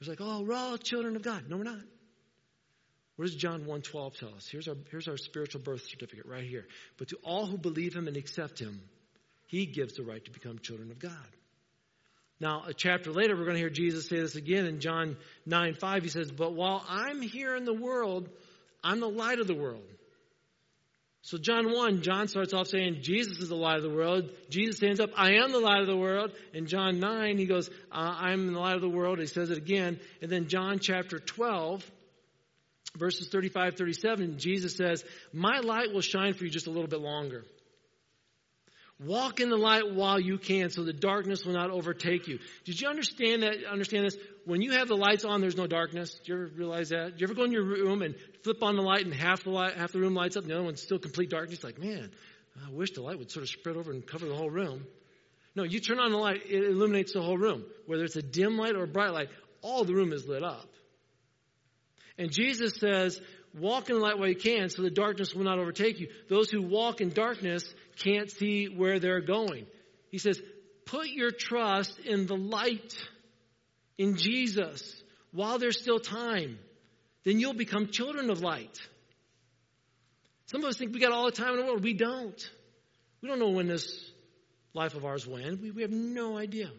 It's 0.00 0.08
like, 0.08 0.20
oh, 0.20 0.42
we're 0.42 0.54
all 0.54 0.76
children 0.78 1.14
of 1.14 1.22
God. 1.22 1.44
No, 1.48 1.56
we're 1.58 1.62
not. 1.62 1.78
What 3.16 3.26
does 3.26 3.34
John 3.34 3.64
1.12 3.64 4.18
tell 4.18 4.34
us? 4.34 4.46
Here's 4.46 4.68
our, 4.68 4.76
here's 4.90 5.08
our 5.08 5.16
spiritual 5.16 5.62
birth 5.62 5.82
certificate 5.82 6.26
right 6.26 6.44
here. 6.44 6.66
But 6.98 7.08
to 7.08 7.16
all 7.24 7.46
who 7.46 7.56
believe 7.56 7.94
him 7.94 8.08
and 8.08 8.16
accept 8.16 8.58
him, 8.58 8.80
he 9.46 9.64
gives 9.66 9.94
the 9.94 10.02
right 10.02 10.24
to 10.24 10.30
become 10.30 10.58
children 10.58 10.90
of 10.90 10.98
God. 10.98 11.12
Now, 12.38 12.64
a 12.66 12.74
chapter 12.74 13.12
later, 13.12 13.34
we're 13.34 13.44
going 13.44 13.54
to 13.54 13.60
hear 13.60 13.70
Jesus 13.70 14.08
say 14.08 14.20
this 14.20 14.36
again 14.36 14.66
in 14.66 14.80
John 14.80 15.16
9 15.46 15.74
5. 15.74 16.02
He 16.02 16.08
says, 16.10 16.30
But 16.30 16.52
while 16.52 16.84
I'm 16.86 17.22
here 17.22 17.56
in 17.56 17.64
the 17.64 17.72
world, 17.72 18.28
I'm 18.84 19.00
the 19.00 19.08
light 19.08 19.38
of 19.38 19.46
the 19.46 19.54
world. 19.54 19.84
So, 21.22 21.38
John 21.38 21.72
1, 21.72 22.02
John 22.02 22.28
starts 22.28 22.52
off 22.52 22.68
saying, 22.68 22.98
Jesus 23.00 23.38
is 23.38 23.48
the 23.48 23.56
light 23.56 23.78
of 23.78 23.82
the 23.82 23.90
world. 23.90 24.30
Jesus 24.50 24.76
stands 24.76 25.00
up, 25.00 25.10
I 25.16 25.36
am 25.36 25.50
the 25.50 25.58
light 25.58 25.80
of 25.80 25.86
the 25.86 25.96
world. 25.96 26.32
In 26.52 26.66
John 26.66 27.00
9, 27.00 27.38
he 27.38 27.46
goes, 27.46 27.68
uh, 27.90 28.16
I'm 28.20 28.52
the 28.52 28.60
light 28.60 28.76
of 28.76 28.82
the 28.82 28.88
world. 28.88 29.18
He 29.18 29.26
says 29.26 29.50
it 29.50 29.58
again. 29.58 29.98
And 30.20 30.30
then, 30.30 30.46
John 30.46 30.78
chapter 30.78 31.18
12, 31.18 31.90
verses 32.96 33.28
35, 33.28 33.76
37, 33.76 34.38
Jesus 34.38 34.76
says, 34.76 35.04
My 35.32 35.60
light 35.60 35.92
will 35.92 36.00
shine 36.00 36.34
for 36.34 36.44
you 36.44 36.50
just 36.50 36.66
a 36.66 36.70
little 36.70 36.88
bit 36.88 37.00
longer. 37.00 37.44
Walk 38.98 39.40
in 39.40 39.50
the 39.50 39.58
light 39.58 39.92
while 39.92 40.18
you 40.18 40.38
can 40.38 40.70
so 40.70 40.82
the 40.82 40.92
darkness 40.92 41.44
will 41.44 41.52
not 41.52 41.70
overtake 41.70 42.28
you. 42.28 42.38
Did 42.64 42.80
you 42.80 42.88
understand 42.88 43.42
that? 43.42 43.56
Understand 43.70 44.06
this? 44.06 44.16
When 44.46 44.62
you 44.62 44.72
have 44.72 44.88
the 44.88 44.96
lights 44.96 45.26
on, 45.26 45.42
there's 45.42 45.56
no 45.56 45.66
darkness. 45.66 46.18
Do 46.24 46.32
you 46.32 46.38
ever 46.38 46.50
realize 46.56 46.88
that? 46.88 47.16
Do 47.16 47.20
you 47.20 47.26
ever 47.26 47.34
go 47.34 47.44
in 47.44 47.52
your 47.52 47.64
room 47.64 48.00
and 48.00 48.14
flip 48.42 48.62
on 48.62 48.74
the 48.74 48.82
light 48.82 49.04
and 49.04 49.12
half 49.12 49.44
the 49.44 49.50
light, 49.50 49.74
half 49.74 49.92
the 49.92 49.98
room 49.98 50.14
lights 50.14 50.38
up 50.38 50.44
and 50.44 50.50
the 50.50 50.54
other 50.54 50.64
one's 50.64 50.80
still 50.80 50.98
complete 50.98 51.28
darkness? 51.28 51.62
Like, 51.62 51.78
man, 51.78 52.10
I 52.66 52.70
wish 52.70 52.92
the 52.92 53.02
light 53.02 53.18
would 53.18 53.30
sort 53.30 53.42
of 53.42 53.50
spread 53.50 53.76
over 53.76 53.90
and 53.90 54.06
cover 54.06 54.26
the 54.26 54.34
whole 54.34 54.50
room. 54.50 54.86
No, 55.54 55.62
you 55.62 55.80
turn 55.80 55.98
on 55.98 56.10
the 56.10 56.18
light, 56.18 56.42
it 56.48 56.64
illuminates 56.64 57.12
the 57.12 57.22
whole 57.22 57.36
room. 57.36 57.64
Whether 57.86 58.04
it's 58.04 58.16
a 58.16 58.22
dim 58.22 58.56
light 58.56 58.76
or 58.76 58.84
a 58.84 58.88
bright 58.88 59.12
light, 59.12 59.28
all 59.60 59.84
the 59.84 59.94
room 59.94 60.12
is 60.12 60.26
lit 60.26 60.42
up. 60.42 60.68
And 62.18 62.32
Jesus 62.32 62.74
says, 62.74 63.20
walk 63.58 63.88
in 63.88 63.96
the 63.96 64.02
light 64.02 64.18
while 64.18 64.28
you 64.28 64.36
can 64.36 64.68
so 64.68 64.82
the 64.82 64.90
darkness 64.90 65.34
will 65.34 65.44
not 65.44 65.58
overtake 65.58 66.00
you. 66.00 66.08
Those 66.28 66.50
who 66.50 66.62
walk 66.62 67.00
in 67.00 67.10
darkness 67.10 67.64
can't 67.96 68.30
see 68.30 68.66
where 68.66 68.98
they're 68.98 69.20
going. 69.20 69.66
He 70.10 70.18
says, 70.18 70.40
put 70.84 71.08
your 71.08 71.30
trust 71.30 71.98
in 72.00 72.26
the 72.26 72.36
light, 72.36 72.96
in 73.98 74.16
Jesus, 74.16 75.02
while 75.32 75.58
there's 75.58 75.80
still 75.80 75.98
time. 75.98 76.58
Then 77.24 77.40
you'll 77.40 77.54
become 77.54 77.88
children 77.88 78.30
of 78.30 78.40
light. 78.40 78.78
Some 80.46 80.62
of 80.62 80.68
us 80.70 80.76
think 80.76 80.94
we 80.94 81.00
got 81.00 81.12
all 81.12 81.24
the 81.24 81.32
time 81.32 81.54
in 81.54 81.56
the 81.56 81.66
world. 81.66 81.82
We 81.82 81.94
don't. 81.94 82.50
We 83.20 83.28
don't 83.28 83.40
know 83.40 83.50
when 83.50 83.66
this 83.66 84.10
life 84.74 84.94
of 84.94 85.04
ours 85.04 85.26
will 85.26 85.38
end. 85.38 85.60
We, 85.60 85.70
we 85.70 85.82
have 85.82 85.90
no 85.90 86.38
idea. 86.38 86.70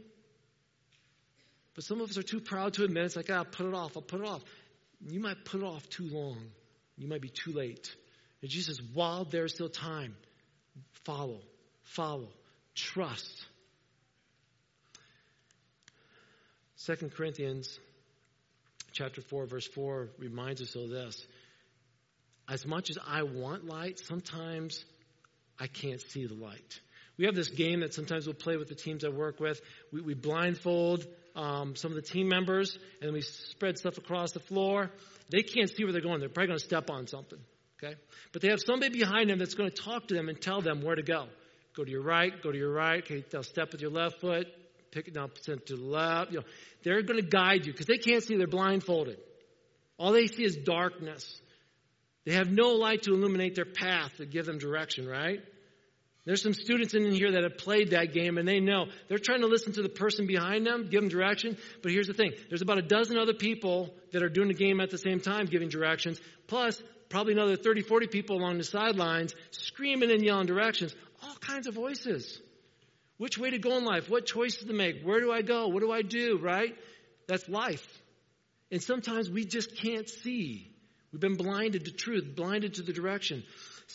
But 1.75 1.83
some 1.83 1.99
of 1.99 2.09
us 2.09 2.17
are 2.17 2.23
too 2.23 2.39
proud 2.39 2.73
to 2.75 2.85
admit 2.85 3.05
it's 3.05 3.15
like, 3.15 3.29
ah, 3.29 3.37
I'll 3.37 3.45
put 3.45 3.65
it 3.65 3.73
off, 3.73 3.97
I'll 3.97 4.01
put 4.01 4.21
it 4.21 4.27
off 4.27 4.41
you 5.05 5.19
might 5.19 5.45
put 5.45 5.63
off 5.63 5.87
too 5.89 6.09
long. 6.09 6.37
You 6.97 7.07
might 7.07 7.21
be 7.21 7.29
too 7.29 7.51
late. 7.51 7.93
And 8.41 8.49
Jesus 8.49 8.79
while 8.93 9.25
there's 9.25 9.53
still 9.53 9.69
time, 9.69 10.15
follow, 11.05 11.41
follow, 11.83 12.29
trust. 12.75 13.45
Second 16.75 17.13
Corinthians 17.13 17.79
chapter 18.91 19.21
4, 19.21 19.45
verse 19.45 19.67
4 19.67 20.09
reminds 20.17 20.61
us 20.61 20.75
of 20.75 20.89
this. 20.89 21.25
As 22.49 22.65
much 22.65 22.89
as 22.89 22.97
I 23.05 23.23
want 23.23 23.65
light, 23.65 23.99
sometimes 23.99 24.85
I 25.59 25.67
can't 25.67 26.01
see 26.01 26.25
the 26.25 26.33
light. 26.33 26.79
We 27.17 27.25
have 27.25 27.35
this 27.35 27.49
game 27.49 27.81
that 27.81 27.93
sometimes 27.93 28.25
we'll 28.25 28.35
play 28.35 28.57
with 28.57 28.69
the 28.69 28.75
teams 28.75 29.03
I 29.03 29.09
work 29.09 29.39
with. 29.39 29.59
We, 29.91 30.01
we 30.01 30.13
blindfold 30.13 31.05
um, 31.37 31.75
some 31.75 31.91
of 31.91 31.95
the 31.95 32.01
team 32.01 32.27
members, 32.27 32.77
and 33.01 33.13
we 33.13 33.21
spread 33.21 33.77
stuff 33.77 33.97
across 33.97 34.31
the 34.31 34.39
floor. 34.39 34.91
They 35.29 35.43
can't 35.43 35.69
see 35.69 35.83
where 35.83 35.93
they're 35.93 36.01
going. 36.01 36.19
They're 36.19 36.29
probably 36.29 36.47
going 36.47 36.59
to 36.59 36.65
step 36.65 36.89
on 36.89 37.07
something. 37.07 37.39
Okay? 37.81 37.95
But 38.33 38.41
they 38.41 38.49
have 38.49 38.59
somebody 38.59 38.97
behind 38.97 39.29
them 39.29 39.37
that's 39.37 39.53
going 39.53 39.69
to 39.69 39.75
talk 39.75 40.07
to 40.07 40.15
them 40.15 40.29
and 40.29 40.41
tell 40.41 40.61
them 40.61 40.81
where 40.81 40.95
to 40.95 41.03
go. 41.03 41.27
Go 41.75 41.83
to 41.83 41.91
your 41.91 42.01
right, 42.01 42.33
go 42.41 42.51
to 42.51 42.57
your 42.57 42.71
right. 42.71 43.03
Okay, 43.03 43.23
they'll 43.29 43.43
step 43.43 43.71
with 43.71 43.81
your 43.81 43.91
left 43.91 44.19
foot, 44.19 44.47
pick 44.91 45.07
it 45.07 45.13
down 45.13 45.29
to 45.45 45.55
the 45.55 45.75
left. 45.75 46.31
You 46.31 46.39
know, 46.39 46.45
they're 46.83 47.03
going 47.03 47.21
to 47.21 47.27
guide 47.27 47.67
you 47.67 47.71
because 47.71 47.85
they 47.85 47.99
can't 47.99 48.23
see. 48.23 48.35
They're 48.35 48.47
blindfolded. 48.47 49.19
All 49.99 50.11
they 50.11 50.25
see 50.25 50.43
is 50.43 50.55
darkness. 50.55 51.39
They 52.25 52.33
have 52.33 52.49
no 52.49 52.69
light 52.69 53.03
to 53.03 53.13
illuminate 53.13 53.53
their 53.53 53.65
path 53.65 54.17
to 54.17 54.25
give 54.25 54.47
them 54.47 54.57
direction, 54.57 55.07
right? 55.07 55.41
There's 56.27 56.41
some 56.41 56.53
students 56.53 56.93
in 56.93 57.09
here 57.13 57.31
that 57.31 57.43
have 57.43 57.57
played 57.57 57.91
that 57.91 58.11
game 58.11 58.37
and 58.37 58.45
they 58.45 58.59
know 58.59 58.87
they're 59.07 59.17
trying 59.17 59.39
to 59.39 59.47
listen 59.47 59.71
to 59.73 59.81
the 59.81 59.87
person 59.87 60.27
behind 60.27 60.67
them, 60.67 60.89
give 60.89 60.99
them 60.99 61.07
direction. 61.07 61.57
But 61.81 61.93
here's 61.93 62.07
the 62.07 62.13
thing 62.13 62.33
there's 62.49 62.61
about 62.61 62.77
a 62.77 62.81
dozen 62.81 63.17
other 63.17 63.33
people 63.33 63.93
that 64.11 64.21
are 64.21 64.27
doing 64.27 64.49
the 64.49 64.53
game 64.53 64.81
at 64.81 64.89
the 64.89 64.97
same 64.97 65.21
time, 65.21 65.45
giving 65.45 65.69
directions, 65.69 66.19
plus 66.47 66.83
probably 67.07 67.31
another 67.31 67.55
30, 67.55 67.81
40 67.83 68.07
people 68.07 68.35
along 68.35 68.57
the 68.57 68.65
sidelines 68.65 69.33
screaming 69.51 70.11
and 70.11 70.21
yelling 70.21 70.47
directions. 70.47 70.93
All 71.23 71.35
kinds 71.35 71.65
of 71.65 71.75
voices. 71.75 72.41
Which 73.15 73.37
way 73.37 73.51
to 73.51 73.57
go 73.57 73.77
in 73.77 73.85
life? 73.85 74.09
What 74.09 74.25
choices 74.25 74.65
to 74.65 74.73
make? 74.73 75.03
Where 75.03 75.21
do 75.21 75.31
I 75.31 75.41
go? 75.41 75.69
What 75.69 75.79
do 75.79 75.93
I 75.93 76.01
do? 76.01 76.39
Right? 76.41 76.75
That's 77.29 77.47
life. 77.47 77.87
And 78.69 78.83
sometimes 78.83 79.29
we 79.29 79.45
just 79.45 79.77
can't 79.77 80.09
see. 80.09 80.69
We've 81.13 81.21
been 81.21 81.37
blinded 81.37 81.85
to 81.85 81.91
truth, 81.91 82.35
blinded 82.35 82.73
to 82.75 82.81
the 82.81 82.91
direction. 82.91 83.45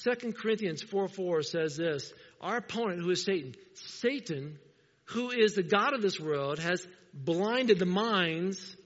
2 0.04 0.32
Corinthians 0.32 0.82
4 0.82 1.08
4 1.08 1.42
says 1.42 1.76
this 1.76 2.12
Our 2.40 2.58
opponent, 2.58 3.00
who 3.00 3.10
is 3.10 3.24
Satan, 3.24 3.54
Satan, 3.74 4.58
who 5.06 5.30
is 5.30 5.54
the 5.54 5.62
God 5.62 5.94
of 5.94 6.02
this 6.02 6.18
world, 6.18 6.58
has 6.58 6.86
blinded 7.12 7.78
the 7.78 7.86
minds 7.86 8.76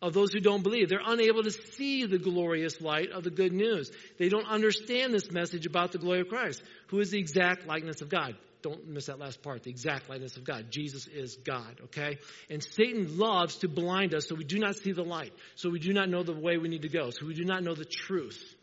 of 0.00 0.14
those 0.14 0.32
who 0.32 0.40
don't 0.40 0.64
believe. 0.64 0.88
They're 0.88 0.98
unable 1.04 1.44
to 1.44 1.52
see 1.52 2.06
the 2.06 2.18
glorious 2.18 2.80
light 2.80 3.12
of 3.12 3.22
the 3.22 3.30
good 3.30 3.52
news. 3.52 3.90
They 4.18 4.28
don't 4.28 4.48
understand 4.48 5.14
this 5.14 5.30
message 5.30 5.64
about 5.64 5.92
the 5.92 5.98
glory 5.98 6.20
of 6.20 6.28
Christ, 6.28 6.60
who 6.88 6.98
is 6.98 7.12
the 7.12 7.20
exact 7.20 7.68
likeness 7.68 8.02
of 8.02 8.08
God. 8.08 8.34
Don't 8.62 8.88
miss 8.88 9.06
that 9.06 9.18
last 9.18 9.42
part, 9.42 9.62
the 9.62 9.70
exact 9.70 10.08
likeness 10.08 10.36
of 10.36 10.44
God. 10.44 10.70
Jesus 10.70 11.06
is 11.06 11.36
God, 11.36 11.80
okay? 11.84 12.18
And 12.50 12.62
Satan 12.62 13.18
loves 13.18 13.56
to 13.58 13.68
blind 13.68 14.14
us 14.14 14.28
so 14.28 14.34
we 14.34 14.44
do 14.44 14.58
not 14.58 14.76
see 14.76 14.92
the 14.92 15.02
light, 15.02 15.32
so 15.54 15.70
we 15.70 15.78
do 15.78 15.92
not 15.92 16.08
know 16.08 16.22
the 16.22 16.32
way 16.32 16.58
we 16.58 16.68
need 16.68 16.82
to 16.82 16.88
go, 16.88 17.10
so 17.10 17.26
we 17.26 17.34
do 17.34 17.44
not 17.44 17.62
know 17.62 17.74
the 17.74 17.84
truth. 17.84 18.54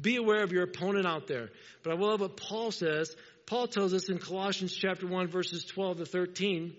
Be 0.00 0.16
aware 0.16 0.42
of 0.42 0.52
your 0.52 0.64
opponent 0.64 1.06
out 1.06 1.26
there. 1.26 1.50
But 1.82 1.92
I 1.92 1.96
love 1.96 2.20
what 2.20 2.36
Paul 2.36 2.70
says. 2.70 3.14
Paul 3.46 3.66
tells 3.66 3.94
us 3.94 4.08
in 4.08 4.18
Colossians 4.18 4.74
chapter 4.74 5.06
1 5.06 5.28
verses 5.28 5.64
12 5.64 5.98
to 5.98 6.06
13 6.06 6.74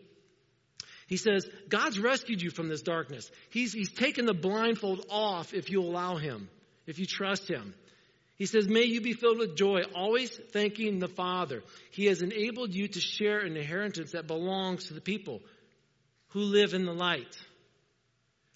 he 1.09 1.17
says, 1.17 1.49
God's 1.67 1.97
rescued 1.97 2.39
you 2.39 2.51
from 2.51 2.69
this 2.69 2.83
darkness. 2.83 3.31
He's, 3.49 3.73
he's 3.73 3.91
taken 3.91 4.27
the 4.27 4.33
blindfold 4.35 5.07
off 5.09 5.55
if 5.55 5.71
you 5.71 5.81
allow 5.81 6.17
Him, 6.17 6.47
if 6.85 6.99
you 6.99 7.07
trust 7.07 7.49
Him. 7.49 7.73
He 8.35 8.45
says, 8.45 8.67
May 8.67 8.83
you 8.83 9.01
be 9.01 9.13
filled 9.13 9.39
with 9.39 9.57
joy, 9.57 9.81
always 9.95 10.29
thanking 10.53 10.99
the 10.99 11.07
Father. 11.07 11.63
He 11.89 12.05
has 12.05 12.21
enabled 12.21 12.75
you 12.75 12.87
to 12.89 13.01
share 13.01 13.39
an 13.39 13.57
inheritance 13.57 14.11
that 14.11 14.27
belongs 14.27 14.85
to 14.85 14.93
the 14.93 15.01
people 15.01 15.41
who 16.29 16.41
live 16.41 16.75
in 16.75 16.85
the 16.85 16.93
light. 16.93 17.35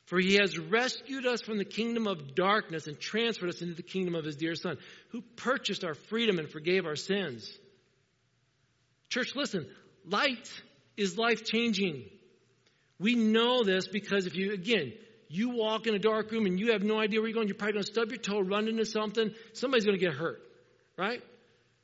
For 0.05 0.19
he 0.19 0.35
has 0.35 0.57
rescued 0.57 1.25
us 1.25 1.41
from 1.41 1.57
the 1.57 1.65
kingdom 1.65 2.07
of 2.07 2.35
darkness 2.35 2.87
and 2.87 2.99
transferred 2.99 3.49
us 3.49 3.61
into 3.61 3.73
the 3.73 3.83
kingdom 3.83 4.15
of 4.15 4.25
his 4.25 4.35
dear 4.35 4.55
Son, 4.55 4.77
who 5.09 5.21
purchased 5.37 5.83
our 5.83 5.93
freedom 5.93 6.39
and 6.39 6.49
forgave 6.49 6.85
our 6.85 6.97
sins. 6.97 7.57
Church, 9.09 9.35
listen, 9.35 9.65
light 10.05 10.51
is 10.97 11.17
life 11.17 11.45
changing. 11.45 12.03
We 12.99 13.15
know 13.15 13.63
this 13.63 13.87
because 13.87 14.25
if 14.25 14.35
you, 14.35 14.53
again, 14.53 14.93
you 15.29 15.49
walk 15.49 15.87
in 15.87 15.95
a 15.95 15.99
dark 15.99 16.31
room 16.31 16.45
and 16.45 16.59
you 16.59 16.73
have 16.73 16.83
no 16.83 16.99
idea 16.99 17.19
where 17.19 17.29
you're 17.29 17.35
going, 17.35 17.47
you're 17.47 17.55
probably 17.55 17.73
going 17.73 17.85
to 17.85 17.91
stub 17.91 18.09
your 18.09 18.19
toe, 18.19 18.41
run 18.41 18.67
into 18.67 18.85
something, 18.85 19.33
somebody's 19.53 19.85
going 19.85 19.97
to 19.97 20.05
get 20.05 20.13
hurt, 20.13 20.41
right? 20.97 21.21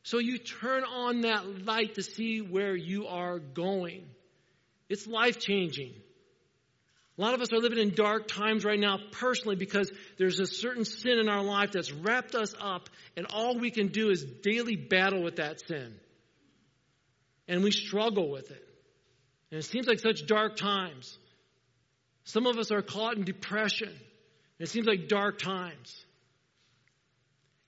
So 0.03 0.19
you 0.19 0.37
turn 0.37 0.83
on 0.83 1.21
that 1.21 1.65
light 1.65 1.95
to 1.95 2.03
see 2.03 2.41
where 2.41 2.75
you 2.75 3.07
are 3.07 3.39
going. 3.39 4.05
It's 4.87 5.07
life 5.07 5.39
changing. 5.39 5.93
A 7.19 7.21
lot 7.21 7.33
of 7.33 7.41
us 7.41 7.51
are 7.51 7.59
living 7.59 7.79
in 7.79 7.93
dark 7.93 8.29
times 8.29 8.63
right 8.63 8.79
now 8.79 8.97
personally 9.11 9.57
because 9.57 9.91
there's 10.17 10.39
a 10.39 10.47
certain 10.47 10.85
sin 10.85 11.19
in 11.19 11.27
our 11.27 11.43
life 11.43 11.73
that's 11.73 11.91
wrapped 11.91 12.33
us 12.33 12.55
up, 12.61 12.89
and 13.17 13.25
all 13.25 13.59
we 13.59 13.71
can 13.71 13.87
do 13.87 14.09
is 14.09 14.23
daily 14.23 14.77
battle 14.77 15.21
with 15.21 15.35
that 15.35 15.59
sin. 15.67 15.93
And 17.49 17.61
we 17.61 17.71
struggle 17.71 18.31
with 18.31 18.51
it. 18.51 18.65
And 19.51 19.59
it 19.59 19.63
seems 19.63 19.85
like 19.85 19.99
such 19.99 20.27
dark 20.27 20.55
times. 20.55 21.17
Some 22.23 22.45
of 22.45 22.57
us 22.57 22.71
are 22.71 22.81
caught 22.81 23.17
in 23.17 23.25
depression. 23.25 23.93
It 24.57 24.69
seems 24.69 24.87
like 24.87 25.09
dark 25.09 25.39
times. 25.39 26.05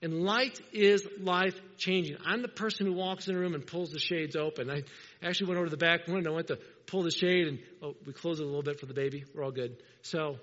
And 0.00 0.24
light 0.24 0.58
is 0.72 1.06
life 1.20 1.60
changing. 1.76 2.16
I'm 2.24 2.40
the 2.40 2.48
person 2.48 2.86
who 2.86 2.94
walks 2.94 3.28
in 3.28 3.36
a 3.36 3.38
room 3.38 3.54
and 3.54 3.66
pulls 3.66 3.90
the 3.90 4.00
shades 4.00 4.34
open. 4.34 4.70
I 4.70 4.84
actually 5.22 5.48
went 5.48 5.58
over 5.58 5.66
to 5.66 5.70
the 5.70 5.76
back 5.76 6.06
window, 6.06 6.20
and 6.20 6.28
I 6.28 6.30
went 6.30 6.46
to 6.46 6.58
pull 6.86 7.02
the 7.02 7.10
shade, 7.10 7.48
and 7.48 7.58
oh, 7.82 7.94
we 8.06 8.12
close 8.12 8.40
it 8.40 8.42
a 8.42 8.46
little 8.46 8.62
bit 8.62 8.80
for 8.80 8.86
the 8.86 8.94
baby. 8.94 9.24
We're 9.34 9.44
all 9.44 9.50
good. 9.50 9.82
So, 10.02 10.36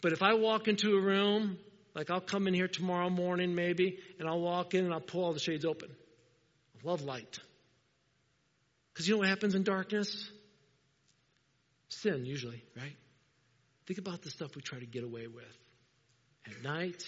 but 0.00 0.12
if 0.12 0.22
I 0.22 0.34
walk 0.34 0.68
into 0.68 0.96
a 0.96 1.00
room, 1.00 1.58
like 1.94 2.10
I'll 2.10 2.20
come 2.20 2.46
in 2.46 2.54
here 2.54 2.68
tomorrow 2.68 3.08
morning 3.10 3.54
maybe, 3.54 3.98
and 4.18 4.28
I'll 4.28 4.40
walk 4.40 4.74
in 4.74 4.84
and 4.84 4.92
I'll 4.92 5.00
pull 5.00 5.24
all 5.24 5.32
the 5.32 5.40
shades 5.40 5.64
open. 5.64 5.88
I 6.76 6.88
love 6.88 7.02
light. 7.02 7.38
Because 8.92 9.08
you 9.08 9.14
know 9.14 9.18
what 9.18 9.28
happens 9.28 9.54
in 9.54 9.62
darkness? 9.62 10.30
Sin, 11.88 12.24
usually, 12.24 12.62
right? 12.76 12.96
Think 13.86 13.98
about 13.98 14.22
the 14.22 14.30
stuff 14.30 14.56
we 14.56 14.62
try 14.62 14.78
to 14.78 14.86
get 14.86 15.04
away 15.04 15.26
with. 15.26 15.58
At 16.46 16.62
night, 16.62 17.04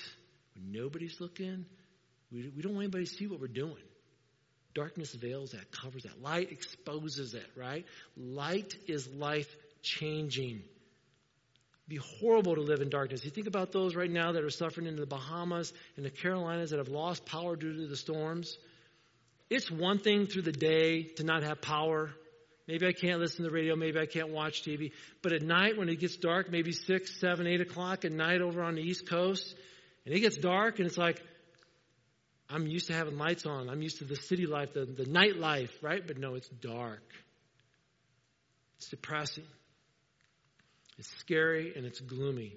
when 0.54 0.72
nobody's 0.72 1.20
looking, 1.20 1.64
we, 2.30 2.52
we 2.54 2.62
don't 2.62 2.74
want 2.74 2.84
anybody 2.84 3.04
to 3.04 3.10
see 3.10 3.26
what 3.26 3.40
we're 3.40 3.48
doing. 3.48 3.76
Darkness 4.78 5.12
veils 5.12 5.50
that, 5.50 5.72
covers 5.72 6.04
that. 6.04 6.22
Light 6.22 6.52
exposes 6.52 7.34
it, 7.34 7.46
right? 7.56 7.84
Light 8.16 8.76
is 8.86 9.08
life 9.08 9.52
changing. 9.82 10.62
Be 11.88 11.98
horrible 12.20 12.54
to 12.54 12.60
live 12.60 12.80
in 12.80 12.88
darkness. 12.88 13.24
You 13.24 13.32
think 13.32 13.48
about 13.48 13.72
those 13.72 13.96
right 13.96 14.10
now 14.10 14.30
that 14.30 14.44
are 14.44 14.50
suffering 14.50 14.86
in 14.86 14.94
the 14.94 15.04
Bahamas 15.04 15.72
and 15.96 16.06
the 16.06 16.10
Carolinas 16.10 16.70
that 16.70 16.78
have 16.78 16.90
lost 16.90 17.26
power 17.26 17.56
due 17.56 17.72
to 17.72 17.86
the 17.88 17.96
storms. 17.96 18.56
It's 19.50 19.68
one 19.68 19.98
thing 19.98 20.26
through 20.26 20.42
the 20.42 20.52
day 20.52 21.02
to 21.16 21.24
not 21.24 21.42
have 21.42 21.60
power. 21.60 22.10
Maybe 22.68 22.86
I 22.86 22.92
can't 22.92 23.18
listen 23.18 23.38
to 23.38 23.50
the 23.50 23.50
radio. 23.50 23.74
Maybe 23.74 23.98
I 23.98 24.06
can't 24.06 24.28
watch 24.28 24.62
TV. 24.62 24.92
But 25.22 25.32
at 25.32 25.42
night, 25.42 25.76
when 25.76 25.88
it 25.88 25.98
gets 25.98 26.16
dark, 26.16 26.52
maybe 26.52 26.70
6, 26.70 27.18
7, 27.18 27.48
8 27.48 27.62
o'clock 27.62 28.04
at 28.04 28.12
night 28.12 28.42
over 28.42 28.62
on 28.62 28.76
the 28.76 28.82
East 28.82 29.10
Coast, 29.10 29.56
and 30.06 30.14
it 30.14 30.20
gets 30.20 30.36
dark, 30.36 30.78
and 30.78 30.86
it's 30.86 30.98
like, 30.98 31.20
I'm 32.50 32.66
used 32.66 32.86
to 32.86 32.94
having 32.94 33.18
lights 33.18 33.44
on. 33.44 33.68
I'm 33.68 33.82
used 33.82 33.98
to 33.98 34.04
the 34.04 34.16
city 34.16 34.46
life, 34.46 34.72
the, 34.72 34.86
the 34.86 35.04
night 35.04 35.36
life, 35.36 35.70
right? 35.82 36.02
But 36.04 36.18
no, 36.18 36.34
it's 36.34 36.48
dark. 36.48 37.02
It's 38.78 38.88
depressing. 38.88 39.46
It's 40.98 41.10
scary 41.18 41.74
and 41.76 41.84
it's 41.84 42.00
gloomy. 42.00 42.54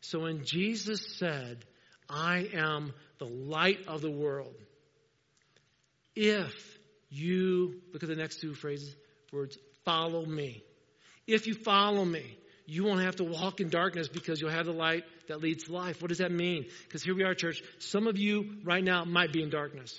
So 0.00 0.20
when 0.20 0.44
Jesus 0.44 1.16
said, 1.16 1.64
I 2.08 2.48
am 2.52 2.92
the 3.18 3.26
light 3.26 3.86
of 3.86 4.00
the 4.00 4.10
world, 4.10 4.54
if 6.16 6.78
you, 7.10 7.80
look 7.92 8.02
at 8.02 8.08
the 8.08 8.16
next 8.16 8.40
two 8.40 8.54
phrases, 8.54 8.94
words, 9.32 9.56
follow 9.84 10.24
me. 10.24 10.62
If 11.26 11.46
you 11.46 11.54
follow 11.54 12.04
me, 12.04 12.38
you 12.70 12.84
won't 12.84 13.00
have 13.00 13.16
to 13.16 13.24
walk 13.24 13.60
in 13.60 13.70
darkness 13.70 14.08
because 14.08 14.42
you'll 14.42 14.50
have 14.50 14.66
the 14.66 14.72
light 14.72 15.04
that 15.28 15.40
leads 15.40 15.64
to 15.64 15.72
life. 15.72 16.02
What 16.02 16.10
does 16.10 16.18
that 16.18 16.30
mean? 16.30 16.66
Because 16.84 17.02
here 17.02 17.14
we 17.14 17.24
are, 17.24 17.34
church. 17.34 17.62
Some 17.78 18.06
of 18.06 18.18
you 18.18 18.58
right 18.62 18.84
now 18.84 19.06
might 19.06 19.32
be 19.32 19.42
in 19.42 19.48
darkness. 19.48 19.98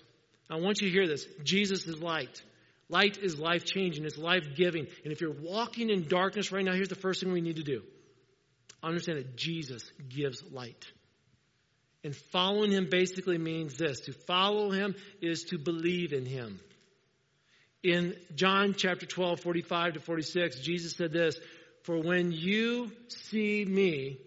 I 0.52 0.58
want 0.58 0.80
you 0.80 0.88
to 0.88 0.94
hear 0.94 1.08
this. 1.08 1.26
Jesus 1.44 1.88
is 1.88 2.00
light. 2.00 2.44
Light 2.88 3.18
is 3.18 3.40
life 3.40 3.66
changing, 3.66 4.06
it's 4.06 4.20
life 4.20 4.56
giving. 4.56 4.86
And 5.04 5.12
if 5.12 5.20
you're 5.20 5.36
walking 5.42 5.90
in 5.90 6.08
darkness 6.08 6.52
right 6.52 6.64
now, 6.64 6.74
here's 6.74 6.90
the 6.90 6.96
first 6.96 7.22
thing 7.22 7.32
we 7.32 7.42
need 7.42 7.56
to 7.56 7.64
do 7.64 7.82
understand 8.84 9.18
that 9.18 9.36
Jesus 9.36 9.92
gives 10.08 10.44
light. 10.52 10.86
And 12.04 12.16
following 12.16 12.72
him 12.72 12.88
basically 12.90 13.38
means 13.40 13.78
this 13.78 14.02
to 14.02 14.14
follow 14.14 14.70
him 14.70 14.96
is 15.22 15.44
to 15.46 15.58
believe 15.58 16.14
in 16.14 16.26
him. 16.26 16.60
In 17.84 18.16
John 18.36 18.74
chapter 18.78 19.06
12, 19.06 19.40
45 19.40 19.94
to 19.94 20.00
46, 20.00 20.60
Jesus 20.62 20.94
said 20.94 21.12
this 21.12 21.38
For 21.90 21.98
when 21.98 22.32
you 22.32 22.92
see 23.08 23.66
me, 23.66 24.20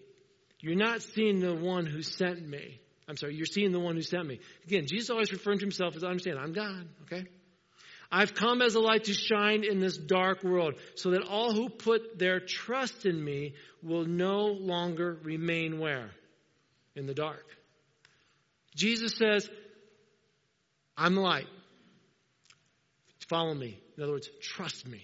you're 0.59 0.75
not 0.75 1.01
seeing 1.01 1.39
the 1.39 1.55
one 1.55 1.85
who 1.85 2.01
sent 2.01 2.45
me. 2.45 2.81
I'm 3.07 3.15
sorry, 3.15 3.35
you're 3.35 3.45
seeing 3.45 3.71
the 3.71 3.79
one 3.79 3.95
who 3.95 4.01
sent 4.01 4.27
me. 4.27 4.41
Again, 4.65 4.85
Jesus 4.85 5.09
always 5.09 5.31
referring 5.31 5.59
to 5.59 5.63
himself 5.63 5.95
as 5.95 6.03
I 6.03 6.07
understand, 6.07 6.39
I'm 6.39 6.51
God, 6.51 6.85
okay? 7.03 7.23
I've 8.11 8.33
come 8.33 8.61
as 8.61 8.75
a 8.75 8.81
light 8.81 9.05
to 9.05 9.13
shine 9.13 9.63
in 9.63 9.79
this 9.79 9.95
dark 9.95 10.43
world 10.43 10.73
so 10.95 11.11
that 11.11 11.21
all 11.23 11.53
who 11.53 11.69
put 11.69 12.19
their 12.19 12.41
trust 12.41 13.05
in 13.05 13.23
me 13.23 13.53
will 13.81 14.03
no 14.03 14.47
longer 14.47 15.17
remain 15.23 15.79
where? 15.79 16.11
In 16.97 17.05
the 17.05 17.13
dark. 17.13 17.45
Jesus 18.75 19.15
says, 19.15 19.49
I'm 20.97 21.15
the 21.15 21.21
light. 21.21 21.47
Follow 23.29 23.53
me. 23.53 23.79
In 23.95 24.03
other 24.03 24.11
words, 24.11 24.29
trust 24.41 24.85
me. 24.85 25.01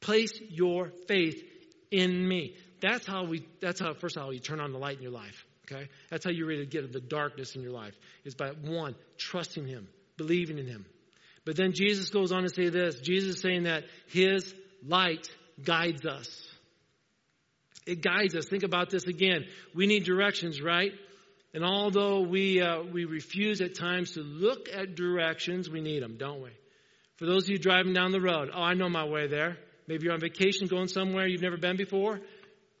Place 0.00 0.32
your 0.48 0.90
faith 1.06 1.51
in 1.92 2.26
me. 2.26 2.56
That's 2.80 3.06
how 3.06 3.24
we, 3.24 3.46
that's 3.60 3.78
how, 3.78 3.94
first 3.94 4.16
of 4.16 4.24
all, 4.24 4.32
you 4.32 4.40
turn 4.40 4.58
on 4.58 4.72
the 4.72 4.78
light 4.78 4.96
in 4.96 5.02
your 5.02 5.12
life. 5.12 5.44
Okay? 5.70 5.88
That's 6.10 6.24
how 6.24 6.30
you're 6.32 6.48
ready 6.48 6.64
to 6.64 6.70
get 6.70 6.92
the 6.92 7.00
darkness 7.00 7.54
in 7.54 7.62
your 7.62 7.70
life, 7.70 7.94
is 8.24 8.34
by 8.34 8.48
one, 8.48 8.96
trusting 9.18 9.66
Him, 9.66 9.86
believing 10.16 10.58
in 10.58 10.66
Him. 10.66 10.84
But 11.44 11.56
then 11.56 11.72
Jesus 11.72 12.10
goes 12.10 12.32
on 12.32 12.42
to 12.42 12.48
say 12.48 12.68
this 12.68 13.00
Jesus 13.00 13.36
is 13.36 13.42
saying 13.42 13.64
that 13.64 13.84
His 14.08 14.52
light 14.84 15.28
guides 15.62 16.04
us. 16.06 16.48
It 17.86 18.00
guides 18.00 18.34
us. 18.34 18.46
Think 18.46 18.62
about 18.62 18.90
this 18.90 19.06
again. 19.06 19.44
We 19.74 19.86
need 19.86 20.04
directions, 20.04 20.60
right? 20.62 20.92
And 21.54 21.64
although 21.64 22.20
we, 22.20 22.60
uh, 22.60 22.82
we 22.82 23.04
refuse 23.04 23.60
at 23.60 23.74
times 23.74 24.12
to 24.12 24.20
look 24.20 24.68
at 24.72 24.94
directions, 24.94 25.68
we 25.68 25.80
need 25.80 26.02
them, 26.02 26.16
don't 26.16 26.42
we? 26.42 26.50
For 27.16 27.26
those 27.26 27.44
of 27.44 27.50
you 27.50 27.58
driving 27.58 27.92
down 27.92 28.12
the 28.12 28.20
road, 28.20 28.50
oh, 28.54 28.62
I 28.62 28.74
know 28.74 28.88
my 28.88 29.04
way 29.04 29.26
there. 29.26 29.58
Maybe 29.86 30.04
you're 30.04 30.14
on 30.14 30.20
vacation 30.20 30.68
going 30.68 30.88
somewhere 30.88 31.26
you've 31.26 31.42
never 31.42 31.56
been 31.56 31.76
before. 31.76 32.20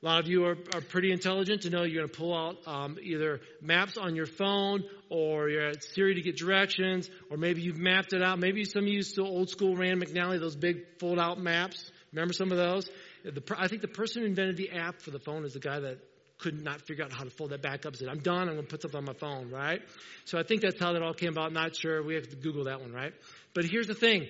A 0.02 0.04
lot 0.04 0.20
of 0.20 0.28
you 0.28 0.44
are, 0.46 0.56
are 0.74 0.80
pretty 0.80 1.12
intelligent 1.12 1.62
to 1.62 1.70
know 1.70 1.84
you're 1.84 2.00
going 2.02 2.08
to 2.08 2.18
pull 2.18 2.36
out 2.36 2.56
um, 2.66 2.98
either 3.00 3.40
maps 3.60 3.96
on 3.96 4.16
your 4.16 4.26
phone 4.26 4.82
or 5.10 5.48
you're 5.48 5.68
at 5.68 5.84
Siri 5.84 6.14
to 6.14 6.22
get 6.22 6.36
directions, 6.36 7.08
or 7.30 7.36
maybe 7.36 7.62
you've 7.62 7.78
mapped 7.78 8.12
it 8.12 8.20
out. 8.20 8.40
Maybe 8.40 8.64
some 8.64 8.82
of 8.82 8.88
you 8.88 9.02
still 9.02 9.26
old 9.26 9.48
school 9.48 9.76
Rand 9.76 10.02
McNally, 10.02 10.40
those 10.40 10.56
big 10.56 10.98
fold 10.98 11.20
out 11.20 11.38
maps. 11.38 11.92
Remember 12.12 12.32
some 12.32 12.50
of 12.50 12.58
those? 12.58 12.90
The, 13.24 13.42
I 13.56 13.68
think 13.68 13.80
the 13.80 13.88
person 13.88 14.22
who 14.22 14.28
invented 14.28 14.56
the 14.56 14.70
app 14.70 15.00
for 15.00 15.12
the 15.12 15.20
phone 15.20 15.44
is 15.44 15.52
the 15.52 15.60
guy 15.60 15.78
that 15.78 15.98
could 16.38 16.60
not 16.60 16.82
figure 16.82 17.04
out 17.04 17.12
how 17.12 17.22
to 17.22 17.30
fold 17.30 17.50
that 17.50 17.62
back 17.62 17.86
up. 17.86 17.94
Said, 17.94 18.08
I'm 18.08 18.18
done. 18.18 18.48
I'm 18.48 18.54
going 18.54 18.66
to 18.66 18.70
put 18.70 18.82
something 18.82 18.98
on 18.98 19.04
my 19.04 19.12
phone, 19.12 19.50
right? 19.50 19.80
So 20.24 20.36
I 20.36 20.42
think 20.42 20.62
that's 20.62 20.80
how 20.80 20.94
that 20.94 21.02
all 21.02 21.14
came 21.14 21.30
about. 21.30 21.52
Not 21.52 21.76
sure. 21.76 22.02
We 22.02 22.16
have 22.16 22.28
to 22.28 22.36
Google 22.36 22.64
that 22.64 22.80
one, 22.80 22.92
right? 22.92 23.12
But 23.54 23.64
here's 23.64 23.86
the 23.86 23.94
thing. 23.94 24.26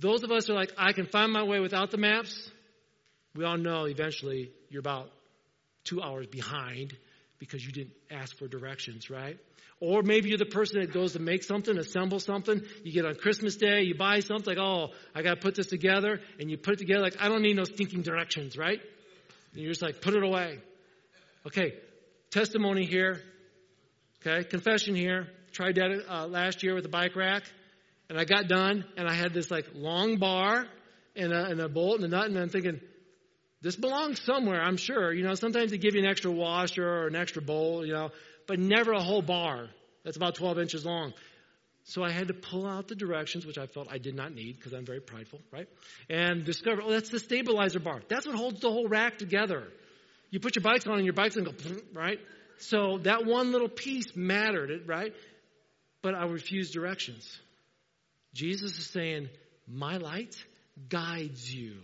Those 0.00 0.22
of 0.22 0.30
us 0.32 0.46
who 0.46 0.54
are 0.54 0.56
like, 0.56 0.72
I 0.78 0.92
can 0.92 1.06
find 1.06 1.32
my 1.32 1.42
way 1.42 1.60
without 1.60 1.90
the 1.90 1.98
maps, 1.98 2.50
we 3.34 3.44
all 3.44 3.58
know 3.58 3.84
eventually 3.84 4.50
you're 4.70 4.80
about 4.80 5.10
two 5.84 6.02
hours 6.02 6.26
behind 6.26 6.96
because 7.38 7.64
you 7.64 7.70
didn't 7.70 7.94
ask 8.10 8.36
for 8.36 8.48
directions, 8.48 9.10
right? 9.10 9.38
Or 9.78 10.02
maybe 10.02 10.28
you're 10.28 10.38
the 10.38 10.44
person 10.44 10.80
that 10.80 10.92
goes 10.92 11.14
to 11.14 11.18
make 11.18 11.42
something, 11.42 11.76
assemble 11.78 12.20
something. 12.20 12.62
You 12.82 12.92
get 12.92 13.06
on 13.06 13.14
Christmas 13.14 13.56
Day, 13.56 13.82
you 13.82 13.94
buy 13.94 14.20
something 14.20 14.54
like, 14.54 14.62
oh, 14.62 14.90
I 15.14 15.22
got 15.22 15.36
to 15.36 15.40
put 15.40 15.54
this 15.54 15.68
together. 15.68 16.20
And 16.38 16.50
you 16.50 16.58
put 16.58 16.74
it 16.74 16.78
together 16.78 17.00
like, 17.00 17.16
I 17.20 17.28
don't 17.28 17.42
need 17.42 17.56
no 17.56 17.64
stinking 17.64 18.02
directions, 18.02 18.58
right? 18.58 18.80
And 19.52 19.62
you're 19.62 19.70
just 19.70 19.82
like, 19.82 20.02
put 20.02 20.14
it 20.14 20.22
away. 20.22 20.58
Okay, 21.46 21.74
testimony 22.30 22.84
here. 22.84 23.22
Okay, 24.20 24.44
confession 24.44 24.94
here. 24.94 25.28
Tried 25.52 25.76
that 25.76 26.04
uh, 26.08 26.26
last 26.26 26.62
year 26.62 26.74
with 26.74 26.82
the 26.84 26.90
bike 26.90 27.16
rack. 27.16 27.44
And 28.10 28.18
I 28.18 28.24
got 28.24 28.48
done, 28.48 28.84
and 28.96 29.08
I 29.08 29.14
had 29.14 29.32
this 29.32 29.52
like 29.52 29.66
long 29.72 30.16
bar 30.18 30.66
and 31.14 31.32
a, 31.32 31.44
and 31.46 31.60
a 31.60 31.68
bolt 31.68 32.00
and 32.00 32.04
a 32.04 32.08
nut, 32.08 32.26
and 32.26 32.36
I'm 32.36 32.48
thinking, 32.48 32.80
this 33.62 33.76
belongs 33.76 34.20
somewhere, 34.22 34.60
I'm 34.60 34.76
sure. 34.76 35.12
You 35.12 35.22
know, 35.22 35.34
sometimes 35.34 35.70
they 35.70 35.78
give 35.78 35.94
you 35.94 36.02
an 36.02 36.08
extra 36.08 36.30
washer 36.30 36.84
or 36.84 37.06
an 37.06 37.14
extra 37.14 37.40
bowl, 37.40 37.86
you 37.86 37.92
know, 37.92 38.10
but 38.48 38.58
never 38.58 38.92
a 38.92 39.00
whole 39.00 39.22
bar. 39.22 39.68
That's 40.04 40.16
about 40.16 40.34
12 40.34 40.58
inches 40.58 40.84
long. 40.84 41.12
So 41.84 42.02
I 42.02 42.10
had 42.10 42.28
to 42.28 42.34
pull 42.34 42.66
out 42.66 42.88
the 42.88 42.96
directions, 42.96 43.46
which 43.46 43.58
I 43.58 43.66
felt 43.66 43.86
I 43.88 43.98
did 43.98 44.16
not 44.16 44.34
need 44.34 44.56
because 44.56 44.72
I'm 44.72 44.84
very 44.84 45.00
prideful, 45.00 45.40
right? 45.52 45.68
And 46.08 46.44
discover, 46.44 46.82
oh, 46.82 46.90
that's 46.90 47.10
the 47.10 47.20
stabilizer 47.20 47.78
bar. 47.78 48.00
That's 48.08 48.26
what 48.26 48.34
holds 48.34 48.60
the 48.60 48.70
whole 48.70 48.88
rack 48.88 49.18
together. 49.18 49.68
You 50.30 50.40
put 50.40 50.56
your 50.56 50.64
bikes 50.64 50.86
on 50.88 50.94
and 50.94 51.04
your 51.04 51.14
bikes 51.14 51.36
and 51.36 51.46
go, 51.46 51.52
right? 51.94 52.18
So 52.58 52.98
that 53.02 53.24
one 53.24 53.52
little 53.52 53.68
piece 53.68 54.16
mattered, 54.16 54.70
it, 54.70 54.88
right? 54.88 55.14
But 56.02 56.16
I 56.16 56.24
refused 56.24 56.72
directions. 56.72 57.38
Jesus 58.32 58.78
is 58.78 58.86
saying, 58.86 59.28
My 59.66 59.96
light 59.96 60.36
guides 60.88 61.52
you. 61.52 61.76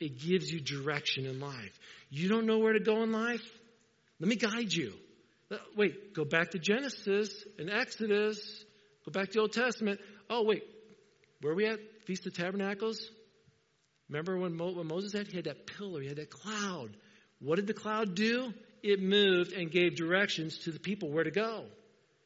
It 0.00 0.18
gives 0.18 0.50
you 0.50 0.60
direction 0.60 1.26
in 1.26 1.38
life. 1.38 1.78
You 2.10 2.28
don't 2.28 2.46
know 2.46 2.58
where 2.58 2.72
to 2.72 2.80
go 2.80 3.02
in 3.02 3.12
life? 3.12 3.44
Let 4.18 4.28
me 4.28 4.36
guide 4.36 4.72
you. 4.72 4.94
Uh, 5.50 5.56
wait, 5.76 6.14
go 6.14 6.24
back 6.24 6.50
to 6.52 6.58
Genesis 6.58 7.44
and 7.58 7.70
Exodus. 7.70 8.64
Go 9.04 9.12
back 9.12 9.28
to 9.28 9.32
the 9.34 9.40
Old 9.40 9.52
Testament. 9.52 10.00
Oh, 10.28 10.44
wait, 10.44 10.62
where 11.40 11.52
are 11.52 11.56
we 11.56 11.66
at? 11.66 11.78
Feast 12.06 12.26
of 12.26 12.34
Tabernacles? 12.34 13.10
Remember 14.08 14.36
when, 14.38 14.56
Mo- 14.56 14.72
when 14.72 14.86
Moses 14.86 15.12
had? 15.12 15.28
He 15.28 15.36
had 15.36 15.46
that 15.46 15.66
pillar, 15.66 16.00
he 16.00 16.08
had 16.08 16.16
that 16.16 16.30
cloud. 16.30 16.90
What 17.40 17.56
did 17.56 17.66
the 17.66 17.74
cloud 17.74 18.14
do? 18.14 18.52
It 18.82 19.00
moved 19.00 19.52
and 19.52 19.70
gave 19.70 19.96
directions 19.96 20.58
to 20.58 20.72
the 20.72 20.80
people 20.80 21.10
where 21.10 21.24
to 21.24 21.30
go. 21.30 21.64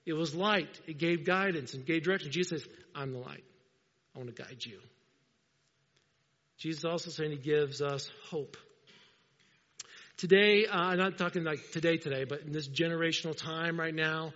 It 0.05 0.13
was 0.15 0.35
light. 0.35 0.81
It 0.87 0.99
gave 0.99 1.25
guidance 1.25 1.75
and 1.75 1.85
gave 1.85 2.05
direction. 2.05 2.31
Jesus 2.31 2.63
says, 2.63 2.73
I'm 2.95 3.13
the 3.13 3.19
light. 3.19 3.45
I 4.17 4.19
want 4.19 4.35
to 4.35 4.43
guide 4.43 4.65
you. 4.65 4.79
Jesus 6.59 6.87
also 6.87 7.11
saying 7.11 7.33
he 7.33 7.37
gives 7.37 7.83
us 7.83 8.11
hope. 8.31 8.57
Today, 10.17 10.65
uh, 10.67 10.75
I'm 10.75 10.99
not 10.99 11.19
talking 11.19 11.45
like 11.45 11.59
today, 11.73 11.99
today, 11.99 12.25
but 12.25 12.41
in 12.41 12.53
this 12.53 12.67
generational 12.67 13.37
time 13.37 13.79
right 13.79 13.95
now, 13.95 14.33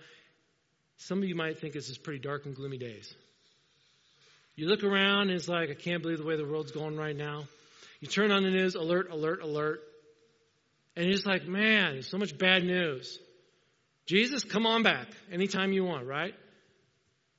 some 0.97 1.17
of 1.17 1.23
you 1.23 1.33
might 1.33 1.59
think 1.59 1.73
this 1.73 1.89
is 1.89 1.97
pretty 1.97 2.19
dark 2.19 2.45
and 2.45 2.55
gloomy 2.55 2.77
days. 2.77 3.11
You 4.55 4.67
look 4.67 4.83
around 4.83 5.29
and 5.29 5.31
it's 5.31 5.47
like, 5.47 5.71
I 5.71 5.73
can't 5.73 6.03
believe 6.03 6.19
the 6.19 6.25
way 6.25 6.37
the 6.37 6.45
world's 6.45 6.71
going 6.71 6.95
right 6.95 7.15
now. 7.15 7.45
You 8.01 8.07
turn 8.07 8.31
on 8.31 8.43
the 8.43 8.51
news, 8.51 8.75
alert, 8.75 9.09
alert, 9.09 9.41
alert. 9.41 9.81
And 10.95 11.05
you're 11.05 11.15
just 11.15 11.25
like, 11.25 11.47
man, 11.47 12.03
so 12.03 12.19
much 12.19 12.37
bad 12.37 12.63
news. 12.63 13.17
Jesus, 14.05 14.43
come 14.43 14.67
on 14.67 14.83
back 14.83 15.07
anytime 15.31 15.73
you 15.73 15.85
want, 15.85 16.05
right? 16.05 16.35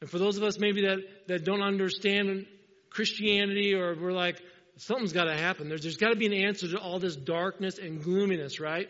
And 0.02 0.10
for 0.10 0.18
those 0.18 0.36
of 0.36 0.42
us 0.42 0.58
maybe 0.58 0.80
that, 0.80 0.98
that 1.28 1.44
don't 1.44 1.62
understand 1.62 2.44
Christianity 2.90 3.72
or 3.72 3.94
we're 3.94 4.10
like, 4.10 4.42
something's 4.76 5.12
got 5.12 5.26
to 5.26 5.36
happen. 5.36 5.68
There's, 5.68 5.82
there's 5.82 5.96
got 5.96 6.08
to 6.08 6.16
be 6.16 6.26
an 6.26 6.32
answer 6.32 6.68
to 6.72 6.78
all 6.78 6.98
this 6.98 7.14
darkness 7.14 7.78
and 7.78 8.02
gloominess, 8.02 8.58
right? 8.58 8.88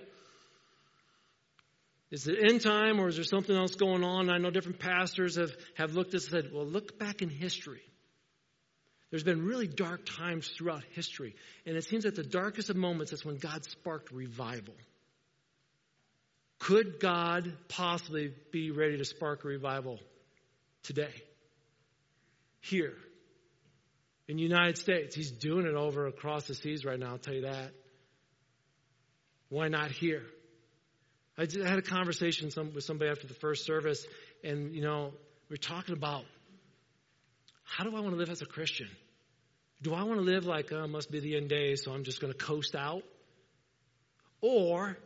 Is 2.11 2.27
it 2.29 2.39
end 2.43 2.63
time 2.63 2.99
or 2.99 3.09
is 3.09 3.17
there 3.17 3.27
something 3.27 3.55
else 3.55 3.75
going 3.75 4.03
on? 4.03 4.31
I 4.31 4.39
know 4.39 4.51
different 4.51 4.79
pastors 4.79 5.37
have, 5.37 5.51
have 5.75 5.93
looked 5.93 6.15
at 6.15 6.23
and 6.23 6.31
said, 6.31 6.51
well, 6.51 6.65
look 6.65 6.99
back 6.99 7.21
in 7.21 7.29
history. 7.29 7.83
There's 9.11 9.23
been 9.23 9.45
really 9.45 9.67
dark 9.67 10.07
times 10.07 10.49
throughout 10.49 10.83
history. 10.93 11.35
And 11.67 11.77
it 11.77 11.85
seems 11.85 12.05
that 12.05 12.17
the 12.17 12.23
darkest 12.23 12.71
of 12.71 12.77
moments, 12.77 13.11
that's 13.11 13.23
when 13.23 13.37
God 13.37 13.67
sparked 13.67 14.13
revival. 14.13 14.77
Could 16.59 17.01
God 17.01 17.53
possibly 17.69 18.33
be 18.51 18.71
ready 18.71 18.97
to 18.97 19.05
spark 19.05 19.45
a 19.45 19.49
revival 19.49 19.99
today? 20.83 21.15
Here 22.61 22.95
in 24.29 24.37
the 24.37 24.43
United 24.43 24.79
States. 24.79 25.15
He's 25.15 25.31
doing 25.31 25.67
it 25.67 25.75
over 25.75 26.07
across 26.07 26.45
the 26.45 26.55
seas 26.55 26.85
right 26.85 26.99
now, 26.99 27.11
I'll 27.11 27.19
tell 27.19 27.35
you 27.35 27.43
that. 27.43 27.73
Why 29.49 29.69
not 29.69 29.91
here? 29.91 30.23
I, 31.37 31.47
just, 31.47 31.65
I 31.65 31.69
had 31.69 31.79
a 31.79 31.83
conversation 31.83 32.51
some, 32.51 32.73
with 32.75 32.85
somebody 32.85 33.11
after 33.11 33.27
the 33.27 33.35
first 33.35 33.67
service, 33.67 34.07
and, 34.43 34.75
you 34.75 34.83
know, 34.83 35.13
we 35.49 35.55
are 35.55 35.59
talking 35.59 35.95
about 35.95 36.25
how 37.65 37.85
do 37.85 37.97
I 37.97 38.01
want 38.01 38.13
to 38.13 38.17
live 38.17 38.31
as 38.31 38.43
a 38.43 38.47
Christian? 38.47 38.89
Do 39.83 39.95
I 39.95 40.05
want 40.05 40.19
to 40.19 40.25
live 40.25 40.45
like, 40.45 40.73
oh, 40.73 40.87
must 40.87 41.11
be 41.11 41.21
the 41.21 41.37
end 41.37 41.49
days, 41.49 41.83
so 41.85 41.93
I'm 41.93 42.05
just 42.05 42.21
going 42.21 42.33
to 42.33 42.39
coast 42.39 42.75
out? 42.75 43.03
Or 44.41 44.97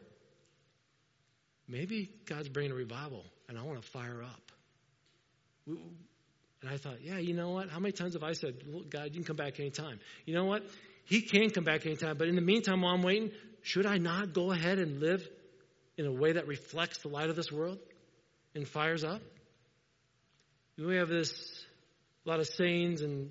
maybe 1.69 2.11
God's 2.27 2.49
bringing 2.49 2.73
a 2.73 2.75
revival, 2.75 3.25
and 3.49 3.59
I 3.59 3.63
want 3.63 3.83
to 3.83 3.89
fire 3.91 4.23
up. 4.23 4.53
And 5.67 6.71
I 6.71 6.77
thought, 6.77 7.03
yeah, 7.03 7.19
you 7.19 7.35
know 7.35 7.51
what? 7.51 7.69
How 7.69 7.79
many 7.79 7.93
times 7.93 8.15
have 8.15 8.23
I 8.23 8.33
said, 8.33 8.55
God, 8.91 9.07
you 9.07 9.11
can 9.11 9.25
come 9.25 9.37
back 9.37 9.61
anytime? 9.61 10.01
You 10.25 10.35
know 10.35 10.45
what? 10.45 10.63
He 11.05 11.21
can 11.21 11.51
come 11.51 11.65
back 11.65 11.87
anytime. 11.87 12.17
But 12.17 12.29
in 12.29 12.35
the 12.35 12.41
meantime, 12.41 12.83
while 12.83 12.95
I'm 12.95 13.03
waiting, 13.03 13.31
should 13.63 13.87
I 13.87 13.99
not 13.99 14.33
go 14.33 14.53
ahead 14.53 14.79
and 14.79 15.01
live 15.01 15.27
in 15.97 16.07
a 16.07 16.13
way 16.13 16.33
that 16.33 16.47
reflects 16.47 16.99
the 16.99 17.09
light 17.09 17.31
of 17.31 17.37
this 17.37 17.53
world 17.53 17.79
and 18.55 18.67
fires 18.67 19.05
up? 19.05 19.23
We 20.79 20.97
have 20.97 21.09
this, 21.09 21.65
a 22.27 22.29
lot 22.29 22.41
of 22.41 22.47
sayings 22.47 23.01
and 23.01 23.31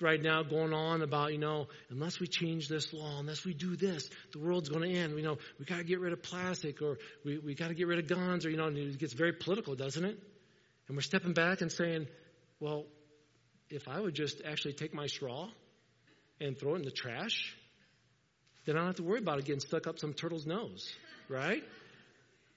right 0.00 0.22
now 0.22 0.42
going 0.42 0.72
on 0.72 1.02
about, 1.02 1.32
you 1.32 1.38
know, 1.38 1.68
unless 1.90 2.20
we 2.20 2.26
change 2.26 2.68
this 2.68 2.92
law, 2.92 3.18
unless 3.18 3.44
we 3.44 3.54
do 3.54 3.76
this, 3.76 4.08
the 4.32 4.38
world's 4.38 4.68
going 4.68 4.88
to 4.88 4.96
end. 4.96 5.16
You 5.16 5.22
know, 5.22 5.38
we 5.58 5.64
got 5.64 5.78
to 5.78 5.84
get 5.84 6.00
rid 6.00 6.12
of 6.12 6.22
plastic 6.22 6.82
or 6.82 6.98
we, 7.24 7.38
we 7.38 7.54
got 7.54 7.68
to 7.68 7.74
get 7.74 7.86
rid 7.86 7.98
of 7.98 8.06
guns 8.06 8.44
or, 8.44 8.50
you 8.50 8.56
know, 8.56 8.68
it 8.68 8.98
gets 8.98 9.12
very 9.14 9.32
political, 9.32 9.74
doesn't 9.74 10.04
it? 10.04 10.18
And 10.88 10.96
we're 10.96 11.02
stepping 11.02 11.32
back 11.32 11.60
and 11.60 11.72
saying, 11.72 12.06
well, 12.60 12.84
if 13.70 13.88
I 13.88 14.00
would 14.00 14.14
just 14.14 14.42
actually 14.44 14.74
take 14.74 14.94
my 14.94 15.06
straw 15.06 15.48
and 16.40 16.58
throw 16.58 16.74
it 16.74 16.78
in 16.78 16.82
the 16.82 16.90
trash, 16.90 17.54
then 18.66 18.76
I 18.76 18.78
don't 18.78 18.88
have 18.88 18.96
to 18.96 19.02
worry 19.02 19.20
about 19.20 19.38
it 19.38 19.44
getting 19.44 19.60
stuck 19.60 19.86
up 19.86 19.98
some 19.98 20.12
turtle's 20.12 20.46
nose, 20.46 20.92
right? 21.28 21.62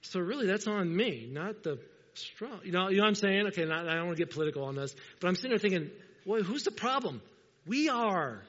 So 0.02 0.20
really, 0.20 0.46
that's 0.46 0.66
on 0.66 0.94
me, 0.94 1.28
not 1.30 1.62
the 1.62 1.78
straw. 2.14 2.60
You 2.62 2.72
know, 2.72 2.88
you 2.88 2.98
know 2.98 3.02
what 3.02 3.08
I'm 3.08 3.14
saying? 3.14 3.46
Okay, 3.48 3.64
not, 3.64 3.88
I 3.88 3.94
don't 3.94 4.06
want 4.06 4.18
to 4.18 4.24
get 4.24 4.32
political 4.32 4.64
on 4.64 4.76
this, 4.76 4.94
but 5.20 5.28
I'm 5.28 5.34
sitting 5.34 5.50
there 5.50 5.58
thinking, 5.58 5.90
well, 6.24 6.42
who's 6.42 6.62
the 6.62 6.70
problem? 6.70 7.22
We 7.66 7.88
are. 7.88 8.42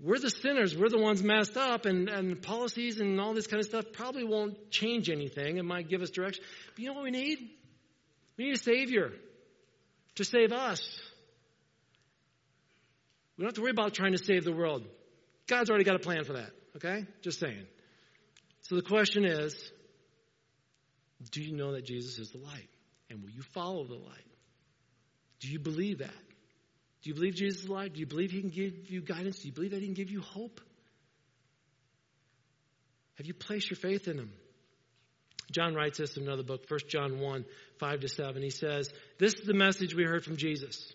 We're 0.00 0.18
the 0.18 0.30
sinners. 0.30 0.76
We're 0.76 0.88
the 0.88 0.98
ones 0.98 1.22
messed 1.22 1.56
up, 1.56 1.86
and, 1.86 2.08
and 2.08 2.42
policies 2.42 3.00
and 3.00 3.20
all 3.20 3.32
this 3.32 3.46
kind 3.46 3.60
of 3.60 3.66
stuff 3.66 3.86
probably 3.92 4.24
won't 4.24 4.70
change 4.70 5.08
anything. 5.08 5.56
It 5.56 5.64
might 5.64 5.88
give 5.88 6.02
us 6.02 6.10
direction. 6.10 6.42
But 6.74 6.82
you 6.82 6.88
know 6.88 6.94
what 6.94 7.04
we 7.04 7.10
need? 7.10 7.38
We 8.36 8.44
need 8.44 8.54
a 8.54 8.58
Savior 8.58 9.12
to 10.16 10.24
save 10.24 10.52
us. 10.52 11.00
We 13.36 13.42
don't 13.42 13.48
have 13.48 13.54
to 13.54 13.62
worry 13.62 13.70
about 13.70 13.94
trying 13.94 14.12
to 14.12 14.22
save 14.22 14.44
the 14.44 14.52
world. 14.52 14.84
God's 15.46 15.70
already 15.70 15.84
got 15.84 15.96
a 15.96 16.00
plan 16.00 16.24
for 16.24 16.34
that, 16.34 16.50
okay? 16.76 17.04
Just 17.22 17.40
saying. 17.40 17.66
So 18.62 18.76
the 18.76 18.82
question 18.82 19.24
is 19.24 19.72
do 21.30 21.42
you 21.42 21.56
know 21.56 21.72
that 21.72 21.84
Jesus 21.84 22.18
is 22.18 22.30
the 22.30 22.38
light? 22.38 22.68
And 23.10 23.22
will 23.22 23.30
you 23.30 23.42
follow 23.42 23.84
the 23.84 23.94
light? 23.94 24.26
Do 25.40 25.48
you 25.48 25.58
believe 25.58 25.98
that? 25.98 26.10
Do 27.02 27.10
you 27.10 27.14
believe 27.14 27.34
Jesus 27.34 27.60
is 27.60 27.66
the 27.66 27.72
light? 27.72 27.92
Do 27.92 28.00
you 28.00 28.06
believe 28.06 28.30
he 28.30 28.40
can 28.40 28.50
give 28.50 28.90
you 28.90 29.02
guidance? 29.02 29.40
Do 29.40 29.48
you 29.48 29.54
believe 29.54 29.72
that 29.72 29.80
he 29.80 29.86
can 29.86 29.94
give 29.94 30.10
you 30.10 30.20
hope? 30.20 30.60
Have 33.16 33.26
you 33.26 33.34
placed 33.34 33.70
your 33.70 33.76
faith 33.76 34.08
in 34.08 34.18
him? 34.18 34.32
John 35.50 35.74
writes 35.74 35.98
this 35.98 36.16
in 36.16 36.24
another 36.24 36.42
book, 36.42 36.64
1 36.68 36.80
John 36.88 37.20
1, 37.20 37.44
5 37.78 38.00
to 38.00 38.08
7. 38.08 38.42
He 38.42 38.50
says, 38.50 38.92
This 39.18 39.34
is 39.34 39.46
the 39.46 39.54
message 39.54 39.94
we 39.94 40.04
heard 40.04 40.24
from 40.24 40.36
Jesus. 40.36 40.92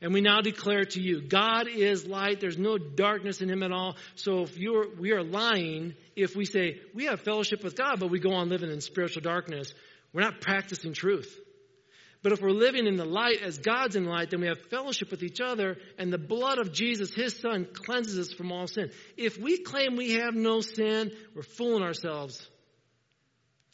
And 0.00 0.12
we 0.12 0.20
now 0.20 0.40
declare 0.40 0.84
to 0.84 1.00
you, 1.00 1.22
God 1.22 1.68
is 1.68 2.06
light. 2.06 2.40
There's 2.40 2.58
no 2.58 2.76
darkness 2.76 3.40
in 3.40 3.48
him 3.48 3.62
at 3.62 3.70
all. 3.70 3.96
So 4.16 4.42
if 4.42 4.58
you're, 4.58 4.96
we 4.98 5.12
are 5.12 5.22
lying 5.22 5.94
if 6.16 6.34
we 6.34 6.44
say 6.44 6.80
we 6.92 7.04
have 7.04 7.20
fellowship 7.20 7.62
with 7.62 7.76
God, 7.76 8.00
but 8.00 8.10
we 8.10 8.18
go 8.18 8.32
on 8.32 8.48
living 8.48 8.70
in 8.70 8.80
spiritual 8.80 9.22
darkness. 9.22 9.72
We're 10.12 10.22
not 10.22 10.40
practicing 10.40 10.92
truth. 10.92 11.38
But 12.22 12.32
if 12.32 12.40
we're 12.40 12.50
living 12.50 12.86
in 12.86 12.96
the 12.96 13.04
light 13.04 13.42
as 13.42 13.58
God's 13.58 13.96
in 13.96 14.04
light, 14.04 14.30
then 14.30 14.40
we 14.40 14.46
have 14.48 14.60
fellowship 14.70 15.10
with 15.10 15.22
each 15.22 15.40
other, 15.40 15.76
and 15.98 16.12
the 16.12 16.18
blood 16.18 16.58
of 16.58 16.72
Jesus, 16.72 17.12
his 17.12 17.36
son, 17.36 17.66
cleanses 17.72 18.18
us 18.18 18.32
from 18.32 18.52
all 18.52 18.68
sin. 18.68 18.90
If 19.16 19.38
we 19.38 19.58
claim 19.58 19.96
we 19.96 20.12
have 20.12 20.34
no 20.34 20.60
sin, 20.60 21.10
we're 21.34 21.42
fooling 21.42 21.82
ourselves 21.82 22.48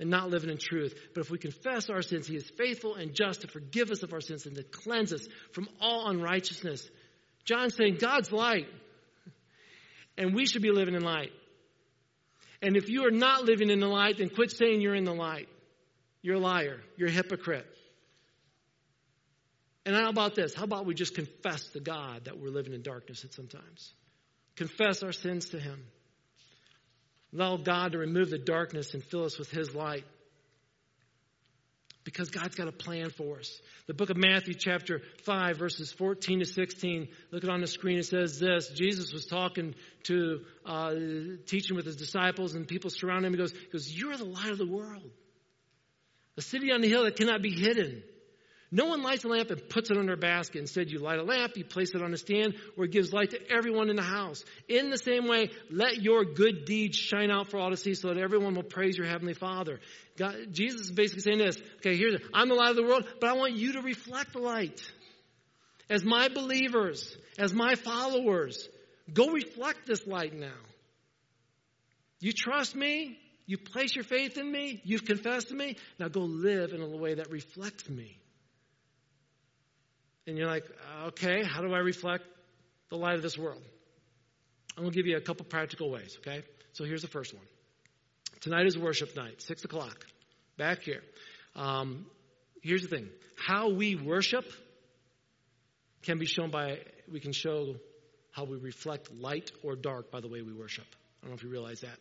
and 0.01 0.11
not 0.11 0.31
living 0.31 0.51
in 0.51 0.59
truth. 0.59 0.95
But 1.15 1.23
if 1.23 1.31
we 1.31 1.39
confess 1.39 1.91
our 1.91 2.03
sins, 2.03 2.27
He 2.27 2.37
is 2.37 2.49
faithful 2.57 2.95
and 2.95 3.15
just 3.15 3.43
to 3.43 3.49
forgive 3.49 3.91
us 3.91 4.03
of 4.03 4.13
our 4.13 4.21
sins 4.21 4.47
and 4.47 4.57
to 4.57 4.63
cleanse 4.63 5.13
us 5.13 5.27
from 5.53 5.69
all 5.81 6.09
unrighteousness. 6.09 6.89
John's 7.45 7.75
saying 7.75 7.97
God's 8.01 8.31
light, 8.31 8.69
and 10.17 10.35
we 10.35 10.47
should 10.47 10.63
be 10.63 10.71
living 10.71 10.95
in 10.95 11.03
light. 11.03 11.33
And 12.61 12.77
if 12.77 12.89
you 12.89 13.07
are 13.07 13.11
not 13.11 13.45
living 13.45 13.71
in 13.71 13.81
the 13.81 13.87
light, 13.87 14.19
then 14.19 14.29
quit 14.29 14.51
saying 14.51 14.81
you're 14.81 14.95
in 14.95 15.05
the 15.05 15.15
light. 15.15 15.49
You're 16.23 16.37
a 16.37 16.41
liar. 16.41 16.81
You're 16.97 17.09
a 17.09 17.13
hypocrite. 17.13 17.67
And 19.87 19.97
how 19.97 20.11
about 20.11 20.35
this? 20.35 20.53
How 20.55 20.65
about 20.65 20.85
we 20.85 20.95
just 20.95 21.15
confess 21.15 21.67
to 21.69 21.81
God 21.81 22.25
that 22.25 22.39
we're 22.39 22.51
living 22.51 22.75
in 22.75 22.83
darkness 22.83 23.25
at 23.25 23.33
sometimes? 23.33 23.95
Confess 24.57 25.03
our 25.03 25.13
sins 25.13 25.51
to 25.51 25.61
Him. 25.61 25.83
Allow 27.35 27.59
God 27.59 27.93
to 27.93 27.99
remove 27.99 28.31
the 28.31 28.38
darkness 28.38 28.95
and 28.95 29.03
fill 29.03 29.25
us 29.25 29.38
with 29.38 29.51
His 29.51 29.75
light. 29.75 30.05
Because 32.05 32.31
God's 32.31 32.55
got 32.55 32.69
a 32.69 32.73
plan 32.73 33.11
for 33.11 33.38
us. 33.38 33.61
The 33.87 33.93
book 33.93 34.09
of 34.09 34.17
Matthew, 34.17 34.55
chapter 34.55 35.03
5, 35.25 35.59
verses 35.59 35.93
14 35.93 36.38
to 36.38 36.47
16. 36.47 37.09
Look 37.31 37.45
it 37.45 37.51
on 37.51 37.61
the 37.61 37.67
screen. 37.67 37.99
It 37.99 38.07
says 38.07 38.38
this 38.38 38.69
Jesus 38.71 39.12
was 39.12 39.27
talking 39.27 39.75
to, 40.05 40.41
uh, 40.64 40.95
teaching 41.47 41.77
with 41.77 41.85
his 41.85 41.97
disciples, 41.97 42.55
and 42.55 42.67
people 42.67 42.88
surrounding 42.88 43.27
him. 43.27 43.33
He 43.35 43.38
goes, 43.38 43.53
he 43.53 43.69
goes, 43.71 43.93
You're 43.93 44.17
the 44.17 44.25
light 44.25 44.51
of 44.51 44.57
the 44.57 44.67
world. 44.67 45.11
A 46.38 46.41
city 46.41 46.73
on 46.73 46.81
the 46.81 46.88
hill 46.88 47.05
that 47.05 47.17
cannot 47.17 47.43
be 47.43 47.51
hidden. 47.51 48.03
No 48.70 48.85
one 48.87 49.02
lights 49.02 49.24
a 49.24 49.28
lamp 49.28 49.50
and 49.50 49.66
puts 49.68 49.90
it 49.90 49.96
under 49.96 50.12
a 50.12 50.18
basket. 50.18 50.59
Instead, 50.59 50.90
you 50.90 50.98
light 50.98 51.18
a 51.18 51.22
lamp, 51.22 51.57
you 51.57 51.64
place 51.64 51.94
it 51.94 52.02
on 52.02 52.12
a 52.12 52.18
stand 52.18 52.54
where 52.74 52.85
it 52.85 52.92
gives 52.92 53.14
light 53.14 53.31
to 53.31 53.50
everyone 53.50 53.88
in 53.88 53.96
the 53.96 54.02
house. 54.02 54.44
In 54.68 54.90
the 54.90 54.98
same 54.98 55.26
way, 55.26 55.50
let 55.70 56.02
your 56.02 56.24
good 56.24 56.66
deeds 56.66 56.96
shine 56.96 57.31
out 57.31 57.50
for 57.50 57.59
all 57.59 57.70
to 57.70 57.78
see 57.78 57.94
so 57.94 58.09
that 58.09 58.18
everyone 58.18 58.54
will 58.54 58.62
praise 58.62 58.98
your 58.98 59.07
heavenly 59.07 59.33
Father. 59.33 59.81
God, 60.18 60.52
Jesus 60.52 60.83
is 60.83 60.90
basically 60.90 61.22
saying 61.22 61.38
this. 61.38 61.57
Okay, 61.76 61.96
here's 61.96 62.14
it. 62.14 62.22
I'm 62.35 62.48
the 62.48 62.54
light 62.54 62.70
of 62.70 62.76
the 62.76 62.83
world, 62.83 63.07
but 63.20 63.31
I 63.31 63.33
want 63.35 63.54
you 63.54 63.72
to 63.72 63.81
reflect 63.81 64.35
the 64.35 64.40
light. 64.40 64.83
As 65.88 66.04
my 66.04 66.28
believers, 66.28 67.16
as 67.38 67.54
my 67.54 67.74
followers, 67.74 68.68
go 69.11 69.31
reflect 69.31 69.87
this 69.87 70.07
light 70.07 70.35
now. 70.35 70.61
You 72.20 72.33
trust 72.33 72.76
me? 72.76 73.18
You 73.46 73.57
place 73.57 73.94
your 73.94 74.04
faith 74.04 74.37
in 74.37 74.52
me? 74.52 74.83
You've 74.85 75.07
confessed 75.07 75.48
to 75.48 75.54
me? 75.54 75.76
Now 75.98 76.09
go 76.09 76.20
live 76.20 76.74
in 76.74 76.83
a 76.83 76.87
way 76.87 77.14
that 77.14 77.31
reflects 77.31 77.88
me. 77.88 78.18
And 80.29 80.37
you're 80.37 80.47
like, 80.47 80.64
okay, 81.07 81.43
how 81.43 81.62
do 81.62 81.73
I 81.73 81.79
reflect 81.79 82.23
the 82.91 82.97
light 82.97 83.14
of 83.14 83.23
this 83.23 83.38
world? 83.38 83.62
I'm 84.77 84.83
going 84.83 84.93
to 84.93 84.97
give 84.97 85.07
you 85.07 85.17
a 85.17 85.23
couple 85.23 85.47
practical 85.47 85.91
ways, 85.91 86.19
okay? 86.21 86.43
So 86.75 86.85
here's 86.85 87.01
the 87.01 87.09
first 87.09 87.33
one. 87.33 87.45
Tonight 88.43 88.67
is 88.67 88.77
worship 88.77 89.17
night, 89.17 89.41
6 89.41 89.64
o'clock, 89.64 90.05
back 90.59 90.83
here. 90.83 91.01
Um, 91.57 92.05
here's 92.62 92.83
the 92.83 92.88
thing 92.88 93.09
how 93.38 93.71
we 93.71 93.97
worship 93.97 94.45
can 96.03 96.19
be 96.19 96.27
shown 96.27 96.51
by, 96.51 96.81
we 97.11 97.21
can 97.21 97.33
show 97.33 97.77
how 98.31 98.45
we 98.45 98.59
reflect 98.59 99.11
light 99.19 99.51
or 99.62 99.77
dark 99.77 100.11
by 100.11 100.21
the 100.21 100.29
way 100.29 100.43
we 100.43 100.53
worship. 100.53 100.85
I 101.23 101.27
don't 101.27 101.31
know 101.31 101.37
if 101.37 101.43
you 101.43 101.49
realize 101.49 101.81
that. 101.81 101.97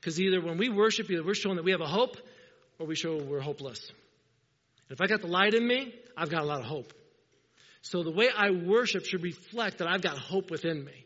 Because 0.00 0.18
either 0.18 0.40
when 0.40 0.56
we 0.56 0.70
worship, 0.70 1.10
either 1.10 1.22
we're 1.22 1.34
showing 1.34 1.56
that 1.56 1.64
we 1.64 1.72
have 1.72 1.82
a 1.82 1.86
hope 1.86 2.16
or 2.78 2.86
we 2.86 2.96
show 2.96 3.22
we're 3.22 3.40
hopeless. 3.40 3.92
And 4.88 4.98
if 4.98 5.02
I 5.02 5.08
got 5.08 5.20
the 5.20 5.26
light 5.26 5.52
in 5.52 5.66
me, 5.66 5.94
I've 6.16 6.30
got 6.30 6.42
a 6.42 6.46
lot 6.46 6.60
of 6.60 6.66
hope. 6.66 6.92
So 7.84 8.02
the 8.02 8.10
way 8.10 8.30
I 8.34 8.50
worship 8.50 9.04
should 9.04 9.22
reflect 9.22 9.78
that 9.78 9.88
I've 9.88 10.00
got 10.00 10.16
hope 10.16 10.50
within 10.50 10.82
me, 10.82 11.04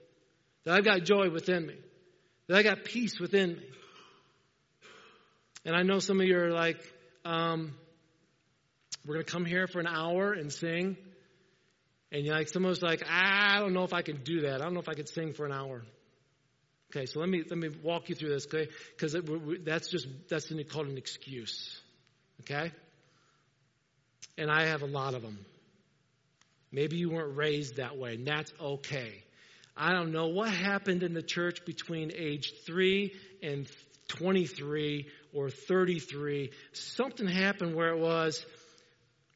that 0.62 0.74
I've 0.74 0.84
got 0.84 1.02
joy 1.02 1.28
within 1.28 1.66
me, 1.66 1.74
that 2.46 2.56
I 2.56 2.62
got 2.62 2.84
peace 2.84 3.18
within 3.18 3.54
me. 3.54 3.64
And 5.64 5.74
I 5.74 5.82
know 5.82 5.98
some 5.98 6.20
of 6.20 6.26
you 6.26 6.38
are 6.38 6.52
like, 6.52 6.80
um, 7.24 7.74
we're 9.04 9.14
going 9.14 9.26
to 9.26 9.32
come 9.32 9.44
here 9.44 9.66
for 9.66 9.80
an 9.80 9.88
hour 9.88 10.32
and 10.32 10.52
sing. 10.52 10.96
And 12.12 12.24
you're 12.24 12.36
like, 12.36 12.48
someone's 12.48 12.80
like, 12.80 13.02
I 13.10 13.58
don't 13.58 13.72
know 13.72 13.82
if 13.82 13.92
I 13.92 14.02
can 14.02 14.22
do 14.22 14.42
that. 14.42 14.60
I 14.60 14.64
don't 14.64 14.74
know 14.74 14.80
if 14.80 14.88
I 14.88 14.94
could 14.94 15.08
sing 15.08 15.32
for 15.32 15.46
an 15.46 15.52
hour. 15.52 15.82
Okay, 16.94 17.06
so 17.06 17.18
let 17.18 17.28
me 17.28 17.42
let 17.50 17.58
me 17.58 17.70
walk 17.82 18.08
you 18.08 18.14
through 18.14 18.30
this, 18.30 18.46
okay? 18.46 18.70
Because 18.96 19.16
that's 19.64 19.90
just 19.90 20.06
that's 20.30 20.50
called 20.70 20.86
an 20.86 20.96
excuse, 20.96 21.80
okay? 22.42 22.72
And 24.38 24.48
I 24.48 24.66
have 24.66 24.82
a 24.82 24.86
lot 24.86 25.14
of 25.14 25.22
them. 25.22 25.44
Maybe 26.70 26.96
you 26.96 27.10
weren't 27.10 27.36
raised 27.36 27.76
that 27.76 27.96
way, 27.96 28.14
and 28.14 28.26
that's 28.26 28.52
okay. 28.60 29.22
I 29.76 29.92
don't 29.92 30.12
know 30.12 30.26
what 30.28 30.50
happened 30.50 31.02
in 31.02 31.14
the 31.14 31.22
church 31.22 31.64
between 31.64 32.10
age 32.14 32.52
3 32.66 33.12
and 33.42 33.68
23 34.08 35.06
or 35.32 35.50
33. 35.50 36.50
Something 36.72 37.28
happened 37.28 37.74
where 37.74 37.90
it 37.90 37.98
was, 37.98 38.44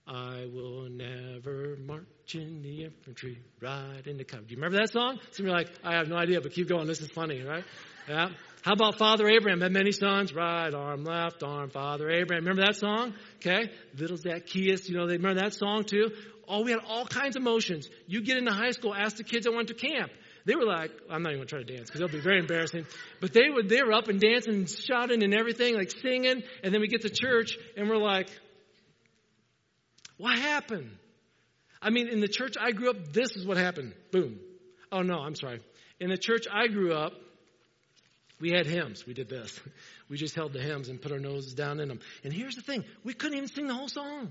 I 0.06 0.46
will 0.52 0.88
never 0.90 1.76
march 1.86 2.34
in 2.34 2.62
the 2.62 2.84
infantry, 2.84 3.38
ride 3.60 4.06
in 4.06 4.16
the 4.16 4.24
cavalry. 4.24 4.48
Do 4.48 4.54
you 4.54 4.60
remember 4.60 4.78
that 4.78 4.90
song? 4.90 5.18
Some 5.30 5.46
of 5.46 5.50
you 5.50 5.56
like, 5.56 5.70
I 5.84 5.94
have 5.94 6.08
no 6.08 6.16
idea, 6.16 6.40
but 6.40 6.52
keep 6.52 6.68
going. 6.68 6.86
This 6.86 7.00
is 7.00 7.10
funny, 7.14 7.40
right? 7.42 7.64
Yeah. 8.08 8.30
How 8.62 8.72
about 8.72 8.98
Father 8.98 9.28
Abraham 9.28 9.60
had 9.60 9.72
many 9.72 9.92
sons? 9.92 10.34
Right 10.34 10.72
arm, 10.72 11.04
left 11.04 11.42
arm, 11.42 11.70
Father 11.70 12.10
Abraham. 12.10 12.44
Remember 12.44 12.64
that 12.64 12.76
song? 12.76 13.14
Okay. 13.36 13.70
Little 13.96 14.16
Zacchaeus, 14.16 14.88
you 14.88 14.96
know, 14.96 15.06
they 15.06 15.16
remember 15.16 15.40
that 15.40 15.54
song 15.54 15.84
too? 15.84 16.10
Oh, 16.48 16.62
we 16.62 16.70
had 16.70 16.80
all 16.86 17.06
kinds 17.06 17.36
of 17.36 17.42
emotions. 17.42 17.88
You 18.06 18.22
get 18.22 18.36
into 18.36 18.52
high 18.52 18.72
school, 18.72 18.94
ask 18.94 19.16
the 19.16 19.24
kids 19.24 19.46
that 19.46 19.52
went 19.52 19.68
to 19.68 19.74
camp. 19.74 20.10
They 20.44 20.56
were 20.56 20.64
like, 20.64 20.90
I'm 21.08 21.22
not 21.22 21.30
even 21.30 21.38
going 21.38 21.48
to 21.48 21.54
try 21.54 21.62
to 21.62 21.72
dance 21.76 21.88
because 21.88 22.00
it'll 22.00 22.12
be 22.12 22.20
very 22.20 22.40
embarrassing. 22.40 22.86
But 23.20 23.32
they 23.32 23.48
would, 23.48 23.68
they 23.68 23.82
were 23.82 23.92
up 23.92 24.08
and 24.08 24.20
dancing 24.20 24.66
shouting 24.66 25.22
and 25.22 25.32
everything, 25.34 25.76
like 25.76 25.90
singing. 25.90 26.42
And 26.64 26.74
then 26.74 26.80
we 26.80 26.88
get 26.88 27.02
to 27.02 27.10
church 27.10 27.56
and 27.76 27.88
we're 27.88 27.96
like, 27.96 28.28
what 30.16 30.38
happened? 30.38 30.90
I 31.80 31.90
mean, 31.90 32.08
in 32.08 32.20
the 32.20 32.28
church 32.28 32.54
I 32.60 32.72
grew 32.72 32.90
up, 32.90 33.12
this 33.12 33.36
is 33.36 33.46
what 33.46 33.56
happened. 33.56 33.94
Boom. 34.10 34.38
Oh 34.90 35.02
no, 35.02 35.18
I'm 35.18 35.34
sorry. 35.34 35.60
In 36.00 36.10
the 36.10 36.18
church 36.18 36.46
I 36.52 36.66
grew 36.66 36.92
up, 36.92 37.12
we 38.40 38.50
had 38.50 38.66
hymns. 38.66 39.06
We 39.06 39.14
did 39.14 39.28
this. 39.28 39.58
We 40.08 40.18
just 40.18 40.34
held 40.34 40.52
the 40.52 40.60
hymns 40.60 40.90
and 40.90 41.00
put 41.00 41.10
our 41.10 41.18
noses 41.18 41.54
down 41.54 41.80
in 41.80 41.88
them. 41.88 42.00
And 42.22 42.34
here's 42.34 42.54
the 42.54 42.60
thing 42.60 42.84
we 43.02 43.14
couldn't 43.14 43.38
even 43.38 43.48
sing 43.48 43.66
the 43.66 43.72
whole 43.72 43.88
song. 43.88 44.30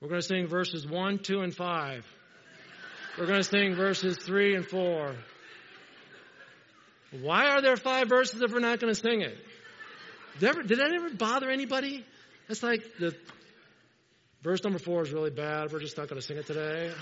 We're 0.00 0.08
going 0.08 0.20
to 0.20 0.26
sing 0.26 0.46
verses 0.46 0.86
1, 0.86 1.20
2, 1.20 1.40
and 1.40 1.54
5. 1.54 2.06
We're 3.18 3.26
going 3.26 3.38
to 3.38 3.44
sing 3.44 3.74
verses 3.74 4.18
3 4.18 4.54
and 4.54 4.66
4. 4.66 5.14
Why 7.22 7.46
are 7.48 7.62
there 7.62 7.76
five 7.76 8.08
verses 8.08 8.42
if 8.42 8.52
we're 8.52 8.60
not 8.60 8.78
going 8.78 8.92
to 8.92 9.00
sing 9.00 9.22
it? 9.22 9.38
Did, 10.38 10.68
that 10.68 10.92
ever 10.94 11.14
bother 11.14 11.48
anybody? 11.48 12.04
It's 12.50 12.62
like 12.62 12.82
the 12.98 13.16
verse 14.42 14.62
number 14.62 14.78
4 14.78 15.02
is 15.04 15.12
really 15.12 15.30
bad. 15.30 15.72
We're 15.72 15.80
just 15.80 15.96
not 15.96 16.08
going 16.08 16.20
to 16.20 16.26
sing 16.26 16.36
it 16.36 16.46
today. 16.46 16.92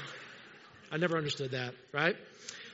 I 0.93 0.97
never 0.97 1.17
understood 1.17 1.51
that, 1.51 1.75
right? 1.93 2.15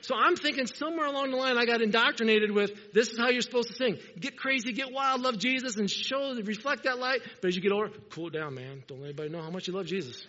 So 0.03 0.15
I'm 0.15 0.37
thinking 0.37 0.67
somewhere 0.67 1.07
along 1.07 1.31
the 1.31 1.37
line 1.37 1.59
I 1.59 1.65
got 1.67 1.83
indoctrinated 1.83 2.51
with 2.51 2.93
this 2.93 3.11
is 3.11 3.19
how 3.19 3.29
you're 3.29 3.43
supposed 3.43 3.69
to 3.69 3.75
sing. 3.75 3.99
Get 4.19 4.37
crazy, 4.37 4.73
get 4.73 4.93
wild, 4.93 5.21
love 5.21 5.39
Jesus, 5.39 5.77
and 5.77 5.91
show, 5.91 6.35
reflect 6.35 6.85
that 6.85 6.99
light. 6.99 7.21
But 7.41 7.49
as 7.49 7.57
you 7.57 7.63
get 7.63 7.73
older, 7.73 7.91
cool 8.11 8.31
down, 8.31 8.55
man. 8.55 8.83
Don't 8.87 9.01
let 9.01 9.09
anybody 9.09 9.29
know 9.31 9.43
how 9.43 9.51
much 9.51 9.69
you 9.69 9.75
love 9.75 9.87
Jesus. 9.87 10.25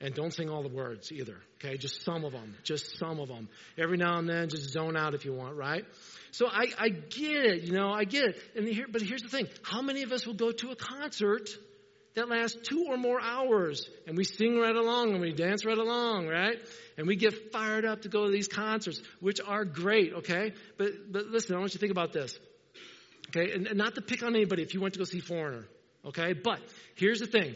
And 0.00 0.14
don't 0.14 0.34
sing 0.34 0.50
all 0.50 0.64
the 0.64 0.68
words 0.68 1.12
either. 1.12 1.36
Okay, 1.56 1.76
just 1.76 2.02
some 2.04 2.24
of 2.24 2.32
them. 2.32 2.56
Just 2.64 2.98
some 2.98 3.20
of 3.20 3.28
them. 3.28 3.48
Every 3.78 3.96
now 3.96 4.18
and 4.18 4.28
then, 4.28 4.48
just 4.48 4.70
zone 4.70 4.96
out 4.96 5.14
if 5.14 5.24
you 5.24 5.32
want, 5.32 5.56
right? 5.56 5.84
So 6.32 6.48
I, 6.48 6.66
I 6.76 6.88
get 6.88 7.44
it, 7.44 7.62
you 7.62 7.72
know, 7.72 7.92
I 7.92 8.02
get 8.02 8.24
it. 8.24 8.36
And 8.56 8.66
here, 8.66 8.86
but 8.90 9.00
here's 9.00 9.22
the 9.22 9.28
thing: 9.28 9.46
how 9.62 9.80
many 9.80 10.02
of 10.02 10.10
us 10.10 10.26
will 10.26 10.34
go 10.34 10.50
to 10.50 10.70
a 10.70 10.76
concert 10.76 11.48
that 12.14 12.28
lasts 12.28 12.58
two 12.62 12.84
or 12.88 12.96
more 12.96 13.20
hours, 13.20 13.88
and 14.06 14.16
we 14.16 14.24
sing 14.24 14.58
right 14.58 14.74
along 14.74 15.12
and 15.12 15.20
we 15.20 15.32
dance 15.32 15.64
right 15.64 15.78
along, 15.78 16.28
right? 16.28 16.58
And 16.98 17.06
we 17.06 17.16
get 17.16 17.52
fired 17.52 17.84
up 17.84 18.02
to 18.02 18.08
go 18.08 18.26
to 18.26 18.30
these 18.30 18.48
concerts, 18.48 19.00
which 19.20 19.40
are 19.40 19.64
great, 19.64 20.12
okay? 20.14 20.52
But, 20.76 21.10
but 21.10 21.26
listen, 21.26 21.56
I 21.56 21.58
want 21.58 21.72
you 21.72 21.78
to 21.78 21.80
think 21.80 21.92
about 21.92 22.12
this, 22.12 22.38
okay? 23.30 23.52
And, 23.52 23.66
and 23.66 23.78
not 23.78 23.94
to 23.94 24.02
pick 24.02 24.22
on 24.22 24.34
anybody 24.34 24.62
if 24.62 24.74
you 24.74 24.80
went 24.80 24.94
to 24.94 24.98
go 24.98 25.04
see 25.04 25.20
Foreigner, 25.20 25.64
okay? 26.06 26.34
But 26.34 26.60
here's 26.96 27.20
the 27.20 27.26
thing. 27.26 27.54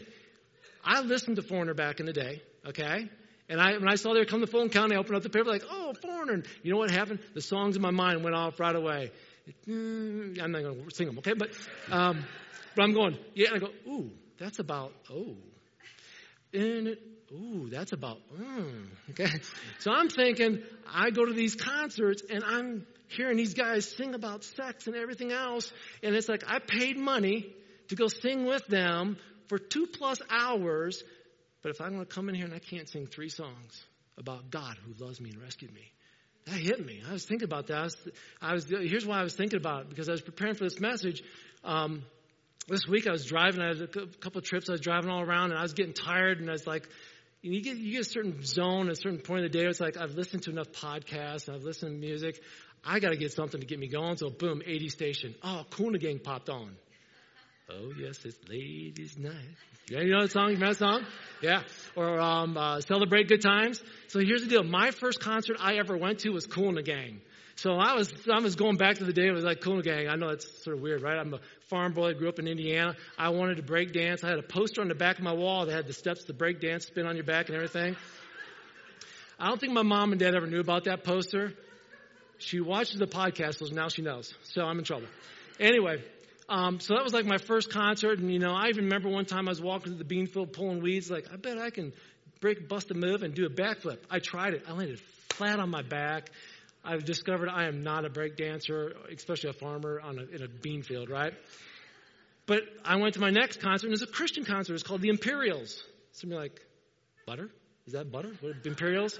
I 0.83 1.01
listened 1.01 1.35
to 1.35 1.43
Foreigner 1.43 1.75
back 1.75 1.99
in 1.99 2.07
the 2.07 2.13
day, 2.13 2.41
okay? 2.65 3.09
And 3.49 3.61
I, 3.61 3.73
when 3.73 3.87
I 3.87 3.95
saw 3.95 4.13
they 4.13 4.19
were 4.19 4.25
coming 4.25 4.45
to 4.45 4.51
Fulton 4.51 4.69
County, 4.69 4.95
I 4.95 4.99
opened 4.99 5.15
up 5.15 5.23
the 5.23 5.29
paper 5.29 5.49
like, 5.49 5.63
oh, 5.69 5.93
Foreigner. 6.01 6.33
And 6.33 6.45
you 6.63 6.71
know 6.71 6.77
what 6.77 6.91
happened? 6.91 7.19
The 7.33 7.41
songs 7.41 7.75
in 7.75 7.81
my 7.81 7.91
mind 7.91 8.23
went 8.23 8.35
off 8.35 8.59
right 8.59 8.75
away. 8.75 9.11
Mm, 9.67 10.41
I'm 10.41 10.51
not 10.51 10.63
going 10.63 10.83
to 10.83 10.95
sing 10.95 11.07
them, 11.07 11.19
okay? 11.19 11.33
But, 11.33 11.51
um, 11.89 12.25
but 12.75 12.83
I'm 12.83 12.93
going, 12.93 13.17
yeah, 13.35 13.53
and 13.53 13.55
I 13.55 13.59
go, 13.59 13.71
ooh, 13.87 14.11
that's 14.39 14.59
about, 14.59 14.93
oh. 15.11 15.35
And 16.53 16.97
ooh, 17.33 17.69
that's 17.69 17.91
about, 17.91 18.19
mm, 18.39 18.85
okay. 19.11 19.39
So 19.79 19.91
I'm 19.91 20.09
thinking, 20.09 20.61
I 20.91 21.09
go 21.09 21.25
to 21.25 21.33
these 21.33 21.55
concerts 21.55 22.23
and 22.29 22.43
I'm 22.43 22.85
hearing 23.09 23.37
these 23.37 23.53
guys 23.53 23.87
sing 23.89 24.13
about 24.13 24.43
sex 24.43 24.87
and 24.87 24.95
everything 24.95 25.31
else. 25.31 25.71
And 26.03 26.15
it's 26.15 26.29
like, 26.29 26.43
I 26.47 26.59
paid 26.59 26.97
money 26.97 27.53
to 27.89 27.95
go 27.95 28.07
sing 28.07 28.45
with 28.45 28.65
them 28.67 29.17
for 29.47 29.57
two 29.57 29.87
plus 29.87 30.21
hours. 30.29 31.03
But 31.61 31.71
if 31.71 31.81
I'm 31.81 31.93
going 31.93 32.05
to 32.05 32.13
come 32.13 32.29
in 32.29 32.35
here 32.35 32.45
and 32.45 32.53
I 32.53 32.59
can't 32.59 32.87
sing 32.87 33.07
three 33.07 33.29
songs 33.29 33.85
about 34.17 34.49
God 34.49 34.75
who 34.85 35.03
loves 35.03 35.19
me 35.19 35.31
and 35.31 35.41
rescued 35.41 35.73
me, 35.73 35.91
that 36.45 36.59
hit 36.59 36.85
me. 36.85 37.01
I 37.07 37.11
was 37.11 37.25
thinking 37.25 37.45
about 37.45 37.67
that. 37.67 37.77
I 37.77 37.83
was, 37.83 37.97
I 38.41 38.53
was 38.53 38.65
here's 38.69 39.05
why 39.05 39.19
I 39.19 39.23
was 39.23 39.35
thinking 39.35 39.57
about 39.57 39.81
it 39.81 39.89
because 39.89 40.07
I 40.07 40.13
was 40.13 40.21
preparing 40.21 40.55
for 40.55 40.63
this 40.63 40.79
message. 40.79 41.21
Um, 41.63 42.03
this 42.67 42.87
week 42.87 43.07
I 43.07 43.11
was 43.11 43.25
driving, 43.25 43.61
I 43.61 43.67
had 43.67 43.81
a 43.81 43.87
couple 43.87 44.39
of 44.39 44.43
trips, 44.43 44.69
I 44.69 44.73
was 44.73 44.81
driving 44.81 45.09
all 45.09 45.21
around 45.21 45.51
and 45.51 45.59
I 45.59 45.61
was 45.61 45.73
getting 45.73 45.93
tired 45.93 46.39
and 46.39 46.49
I 46.49 46.53
was 46.53 46.67
like, 46.67 46.87
you 47.41 47.61
get, 47.61 47.77
you 47.77 47.93
get 47.93 48.01
a 48.01 48.09
certain 48.09 48.43
zone, 48.43 48.89
a 48.89 48.95
certain 48.95 49.19
point 49.19 49.45
of 49.45 49.51
the 49.51 49.57
day, 49.57 49.65
it's 49.65 49.79
like 49.79 49.97
I've 49.97 50.15
listened 50.15 50.43
to 50.43 50.51
enough 50.51 50.71
podcasts 50.71 51.47
and 51.47 51.55
I've 51.55 51.63
listened 51.63 51.93
to 51.93 51.97
music. 51.97 52.41
I 52.85 52.99
got 52.99 53.09
to 53.09 53.17
get 53.17 53.31
something 53.31 53.59
to 53.59 53.65
get 53.65 53.79
me 53.79 53.87
going. 53.87 54.17
So 54.17 54.29
boom, 54.29 54.61
80 54.65 54.89
station. 54.89 55.35
Oh, 55.43 55.65
Kool 55.69 55.91
& 55.91 55.93
the 55.93 55.97
Gang 55.97 56.19
popped 56.19 56.49
on. 56.49 56.75
Oh 57.69 57.91
yes, 57.99 58.23
it's 58.23 58.37
ladies' 58.47 59.17
night. 59.17 59.33
Yeah, 59.89 60.01
you 60.01 60.11
know 60.11 60.23
the 60.23 60.29
song? 60.29 60.49
You 60.49 60.53
remember 60.55 60.73
the 60.73 60.79
song? 60.79 61.05
Yeah. 61.41 61.63
Or 61.95 62.19
um, 62.19 62.57
uh, 62.57 62.79
celebrate 62.81 63.27
good 63.27 63.41
times. 63.41 63.81
So 64.07 64.19
here's 64.19 64.41
the 64.41 64.47
deal. 64.47 64.63
My 64.63 64.91
first 64.91 65.19
concert 65.19 65.57
I 65.59 65.75
ever 65.75 65.97
went 65.97 66.19
to 66.19 66.29
was 66.29 66.45
and 66.45 66.77
the 66.77 66.83
Gang. 66.83 67.21
So 67.57 67.73
I 67.73 67.95
was 67.95 68.13
I 68.31 68.39
was 68.39 68.55
going 68.55 68.77
back 68.77 68.97
to 68.97 69.03
the 69.03 69.13
day 69.13 69.27
it 69.27 69.31
was 69.31 69.43
like 69.43 69.65
and 69.65 69.83
Gang. 69.83 70.07
I 70.07 70.15
know 70.15 70.29
it's 70.29 70.63
sort 70.63 70.77
of 70.77 70.83
weird, 70.83 71.01
right? 71.01 71.17
I'm 71.17 71.33
a 71.33 71.39
farm 71.69 71.93
boy, 71.93 72.09
I 72.09 72.13
grew 72.13 72.29
up 72.29 72.37
in 72.37 72.47
Indiana. 72.47 72.95
I 73.17 73.29
wanted 73.29 73.57
to 73.57 73.63
break 73.63 73.93
dance. 73.93 74.23
I 74.23 74.29
had 74.29 74.37
a 74.37 74.43
poster 74.43 74.81
on 74.81 74.89
the 74.89 74.95
back 74.95 75.17
of 75.17 75.23
my 75.23 75.33
wall 75.33 75.65
that 75.65 75.73
had 75.73 75.87
the 75.87 75.93
steps 75.93 76.25
to 76.25 76.33
break 76.33 76.61
dance, 76.61 76.85
spin 76.85 77.07
on 77.07 77.15
your 77.15 77.25
back 77.25 77.47
and 77.47 77.55
everything. 77.55 77.95
I 79.39 79.47
don't 79.47 79.59
think 79.59 79.73
my 79.73 79.81
mom 79.81 80.11
and 80.11 80.19
dad 80.19 80.35
ever 80.35 80.45
knew 80.45 80.59
about 80.59 80.83
that 80.83 81.03
poster. 81.03 81.51
She 82.37 82.59
watches 82.59 82.99
the 82.99 83.07
podcast, 83.07 83.55
so 83.55 83.73
now 83.73 83.87
she 83.87 84.03
knows. 84.03 84.35
So 84.43 84.61
I'm 84.61 84.77
in 84.77 84.85
trouble. 84.85 85.07
Anyway, 85.59 86.03
um, 86.49 86.79
so 86.79 86.93
that 86.93 87.03
was 87.03 87.13
like 87.13 87.25
my 87.25 87.39
first 87.39 87.71
concert, 87.71 88.19
and 88.19 88.31
you 88.31 88.37
know, 88.37 88.53
I 88.53 88.67
even 88.67 88.85
remember 88.85 89.09
one 89.09 89.25
time 89.25 89.47
I 89.47 89.51
was 89.51 89.61
walking 89.61 89.93
to 89.93 89.97
the 89.97 90.05
bean 90.05 90.27
field 90.27 90.53
pulling 90.53 90.83
weeds. 90.83 91.09
Like, 91.09 91.25
I 91.33 91.37
bet 91.37 91.57
I 91.57 91.71
can 91.71 91.93
break, 92.39 92.69
bust 92.69 92.91
a 92.91 92.93
move, 92.93 93.23
and 93.23 93.33
do 93.33 93.47
a 93.47 93.49
backflip. 93.49 93.97
I 94.11 94.19
tried 94.19 94.53
it. 94.53 94.63
I 94.67 94.73
landed 94.73 95.01
flat 95.29 95.59
on 95.59 95.71
my 95.71 95.81
back. 95.81 96.29
I've 96.87 97.03
discovered 97.03 97.49
I 97.49 97.67
am 97.67 97.83
not 97.83 98.05
a 98.05 98.09
break 98.09 98.37
dancer, 98.37 98.93
especially 99.13 99.49
a 99.49 99.53
farmer 99.53 99.99
on 100.01 100.17
a, 100.17 100.35
in 100.35 100.41
a 100.41 100.47
bean 100.47 100.83
field, 100.83 101.09
right? 101.09 101.33
But 102.45 102.61
I 102.85 102.95
went 102.95 103.15
to 103.15 103.19
my 103.19 103.29
next 103.29 103.59
concert, 103.59 103.87
and 103.87 103.91
it 103.91 103.99
was 103.99 104.09
a 104.09 104.11
Christian 104.11 104.45
concert. 104.45 104.73
It's 104.73 104.83
called 104.83 105.01
the 105.01 105.09
Imperials. 105.09 105.83
Somebody 106.13 106.43
like, 106.43 106.61
butter? 107.25 107.49
Is 107.87 107.93
that 107.93 108.09
butter? 108.09 108.31
What, 108.39 108.65
Imperials? 108.65 109.19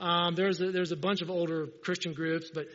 Um, 0.00 0.34
there's 0.34 0.60
a, 0.62 0.72
there's 0.72 0.90
a 0.90 0.96
bunch 0.96 1.20
of 1.20 1.30
older 1.30 1.66
Christian 1.82 2.14
groups, 2.14 2.50
but 2.52 2.66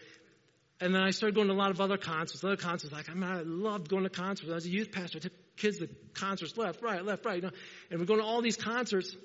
and 0.80 0.94
then 0.94 1.02
I 1.02 1.10
started 1.10 1.34
going 1.34 1.48
to 1.48 1.54
a 1.54 1.56
lot 1.56 1.72
of 1.72 1.82
other 1.82 1.98
concerts, 1.98 2.44
other 2.44 2.56
concerts. 2.56 2.94
Like, 2.94 3.10
I 3.10 3.16
mean, 3.16 3.24
I 3.24 3.42
loved 3.42 3.90
going 3.90 4.04
to 4.04 4.12
concerts. 4.12 4.52
I 4.52 4.54
was 4.54 4.68
a 4.68 4.70
youth 4.70 4.92
pastor, 4.92 5.18
I 5.18 5.22
took 5.22 5.34
kids 5.58 5.80
to 5.80 5.90
concerts 6.14 6.56
left, 6.56 6.84
right, 6.84 7.04
left, 7.04 7.26
right. 7.26 7.38
You 7.38 7.42
know? 7.42 7.52
And 7.90 8.00
we're 8.00 8.06
going 8.06 8.20
to 8.20 8.26
all 8.26 8.44
these 8.44 8.58
concerts. 8.58 9.16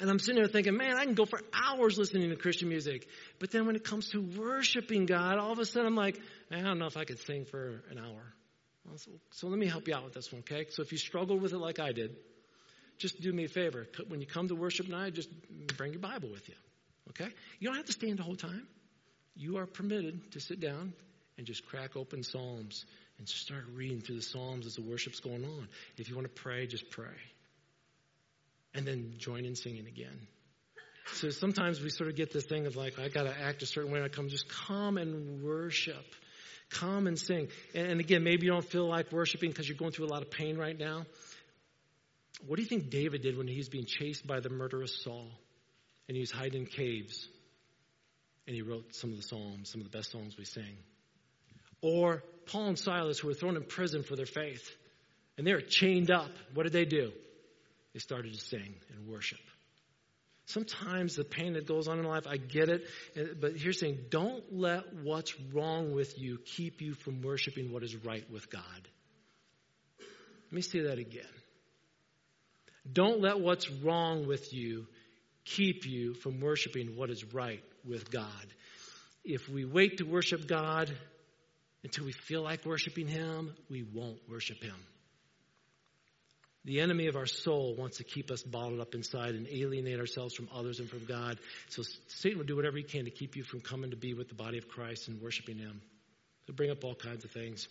And 0.00 0.10
I'm 0.10 0.18
sitting 0.18 0.36
there 0.36 0.48
thinking, 0.48 0.76
man, 0.76 0.96
I 0.96 1.04
can 1.04 1.14
go 1.14 1.24
for 1.24 1.40
hours 1.52 1.96
listening 1.96 2.30
to 2.30 2.36
Christian 2.36 2.68
music. 2.68 3.06
But 3.38 3.52
then 3.52 3.66
when 3.66 3.76
it 3.76 3.84
comes 3.84 4.08
to 4.10 4.20
worshiping 4.20 5.06
God, 5.06 5.38
all 5.38 5.52
of 5.52 5.58
a 5.58 5.64
sudden 5.64 5.86
I'm 5.86 5.94
like, 5.94 6.20
I 6.50 6.60
don't 6.60 6.78
know 6.78 6.86
if 6.86 6.96
I 6.96 7.04
could 7.04 7.20
sing 7.20 7.44
for 7.44 7.82
an 7.90 7.98
hour. 7.98 8.34
So, 8.96 9.12
so 9.30 9.46
let 9.46 9.58
me 9.58 9.66
help 9.66 9.88
you 9.88 9.94
out 9.94 10.04
with 10.04 10.14
this 10.14 10.30
one, 10.32 10.40
okay? 10.40 10.66
So 10.70 10.82
if 10.82 10.92
you 10.92 10.98
struggle 10.98 11.38
with 11.38 11.52
it 11.52 11.58
like 11.58 11.78
I 11.78 11.92
did, 11.92 12.16
just 12.98 13.20
do 13.20 13.32
me 13.32 13.44
a 13.44 13.48
favor. 13.48 13.86
When 14.08 14.20
you 14.20 14.26
come 14.26 14.48
to 14.48 14.54
worship 14.54 14.88
night, 14.88 15.14
just 15.14 15.30
bring 15.78 15.92
your 15.92 16.02
Bible 16.02 16.28
with 16.30 16.48
you, 16.48 16.54
okay? 17.10 17.32
You 17.60 17.68
don't 17.68 17.76
have 17.76 17.86
to 17.86 17.92
stand 17.92 18.18
the 18.18 18.24
whole 18.24 18.36
time 18.36 18.66
you 19.36 19.58
are 19.58 19.66
permitted 19.66 20.32
to 20.32 20.40
sit 20.40 20.60
down 20.60 20.92
and 21.36 21.46
just 21.46 21.66
crack 21.66 21.96
open 21.96 22.22
Psalms 22.22 22.84
and 23.18 23.28
start 23.28 23.64
reading 23.74 24.00
through 24.00 24.16
the 24.16 24.22
Psalms 24.22 24.66
as 24.66 24.74
the 24.74 24.82
worship's 24.82 25.20
going 25.20 25.44
on. 25.44 25.68
If 25.96 26.08
you 26.08 26.14
want 26.14 26.26
to 26.26 26.42
pray, 26.42 26.66
just 26.66 26.90
pray. 26.90 27.06
And 28.74 28.86
then 28.86 29.14
join 29.18 29.44
in 29.44 29.54
singing 29.54 29.86
again. 29.86 30.26
So 31.12 31.30
sometimes 31.30 31.80
we 31.80 31.90
sort 31.90 32.10
of 32.10 32.16
get 32.16 32.32
this 32.32 32.44
thing 32.44 32.66
of 32.66 32.76
like, 32.76 32.98
I 32.98 33.08
got 33.08 33.24
to 33.24 33.40
act 33.40 33.62
a 33.62 33.66
certain 33.66 33.92
way. 33.92 34.02
I 34.02 34.08
come, 34.08 34.28
just 34.28 34.48
come 34.48 34.96
and 34.96 35.42
worship. 35.42 36.04
Come 36.70 37.06
and 37.06 37.18
sing. 37.18 37.48
And 37.74 38.00
again, 38.00 38.24
maybe 38.24 38.46
you 38.46 38.52
don't 38.52 38.64
feel 38.64 38.88
like 38.88 39.12
worshiping 39.12 39.50
because 39.50 39.68
you're 39.68 39.78
going 39.78 39.92
through 39.92 40.06
a 40.06 40.12
lot 40.12 40.22
of 40.22 40.30
pain 40.30 40.56
right 40.56 40.76
now. 40.76 41.04
What 42.46 42.56
do 42.56 42.62
you 42.62 42.68
think 42.68 42.90
David 42.90 43.22
did 43.22 43.38
when 43.38 43.46
he 43.46 43.58
was 43.58 43.68
being 43.68 43.86
chased 43.86 44.26
by 44.26 44.40
the 44.40 44.48
murderous 44.48 45.02
Saul 45.02 45.30
and 46.08 46.16
he 46.16 46.20
was 46.20 46.32
hiding 46.32 46.62
in 46.62 46.66
caves? 46.66 47.28
and 48.46 48.54
he 48.54 48.62
wrote 48.62 48.94
some 48.94 49.10
of 49.10 49.16
the 49.16 49.22
Psalms, 49.22 49.70
some 49.70 49.80
of 49.80 49.90
the 49.90 49.96
best 49.96 50.10
songs 50.10 50.36
we 50.36 50.44
sing. 50.44 50.76
Or 51.80 52.22
Paul 52.46 52.68
and 52.68 52.78
Silas, 52.78 53.18
who 53.18 53.28
were 53.28 53.34
thrown 53.34 53.56
in 53.56 53.64
prison 53.64 54.02
for 54.02 54.16
their 54.16 54.26
faith, 54.26 54.70
and 55.36 55.46
they 55.46 55.52
were 55.52 55.60
chained 55.60 56.10
up. 56.10 56.30
What 56.52 56.64
did 56.64 56.72
they 56.72 56.84
do? 56.84 57.12
They 57.94 58.00
started 58.00 58.34
to 58.34 58.40
sing 58.40 58.74
and 58.90 59.08
worship. 59.08 59.38
Sometimes 60.46 61.16
the 61.16 61.24
pain 61.24 61.54
that 61.54 61.66
goes 61.66 61.88
on 61.88 61.98
in 61.98 62.04
life, 62.04 62.26
I 62.26 62.36
get 62.36 62.68
it, 62.68 62.86
but 63.40 63.56
here's 63.56 63.80
saying, 63.80 63.98
don't 64.10 64.44
let 64.52 64.94
what's 64.94 65.32
wrong 65.54 65.94
with 65.94 66.18
you 66.18 66.38
keep 66.44 66.82
you 66.82 66.94
from 66.94 67.22
worshiping 67.22 67.72
what 67.72 67.82
is 67.82 67.96
right 67.96 68.28
with 68.30 68.50
God. 68.50 68.88
Let 69.98 70.52
me 70.52 70.60
say 70.60 70.80
that 70.80 70.98
again. 70.98 71.24
Don't 72.92 73.22
let 73.22 73.40
what's 73.40 73.70
wrong 73.70 74.26
with 74.26 74.52
you 74.52 74.86
keep 75.46 75.86
you 75.86 76.12
from 76.12 76.40
worshiping 76.40 76.96
what 76.96 77.08
is 77.08 77.24
right 77.32 77.62
with 77.86 78.10
God. 78.10 78.28
If 79.24 79.48
we 79.48 79.64
wait 79.64 79.98
to 79.98 80.04
worship 80.04 80.46
God 80.46 80.94
until 81.82 82.04
we 82.04 82.12
feel 82.12 82.42
like 82.42 82.66
worshiping 82.66 83.08
Him, 83.08 83.54
we 83.70 83.82
won't 83.82 84.18
worship 84.28 84.62
Him. 84.62 84.76
The 86.64 86.80
enemy 86.80 87.08
of 87.08 87.16
our 87.16 87.26
soul 87.26 87.74
wants 87.76 87.98
to 87.98 88.04
keep 88.04 88.30
us 88.30 88.42
bottled 88.42 88.80
up 88.80 88.94
inside 88.94 89.34
and 89.34 89.46
alienate 89.48 90.00
ourselves 90.00 90.34
from 90.34 90.48
others 90.54 90.80
and 90.80 90.88
from 90.88 91.04
God. 91.04 91.38
So 91.68 91.82
Satan 92.08 92.38
will 92.38 92.46
do 92.46 92.56
whatever 92.56 92.78
he 92.78 92.82
can 92.82 93.04
to 93.04 93.10
keep 93.10 93.36
you 93.36 93.42
from 93.42 93.60
coming 93.60 93.90
to 93.90 93.96
be 93.96 94.14
with 94.14 94.28
the 94.28 94.34
body 94.34 94.56
of 94.56 94.68
Christ 94.68 95.08
and 95.08 95.20
worshiping 95.20 95.58
Him. 95.58 95.82
He'll 96.46 96.54
bring 96.54 96.70
up 96.70 96.82
all 96.82 96.94
kinds 96.94 97.24
of 97.24 97.32
things. 97.32 97.68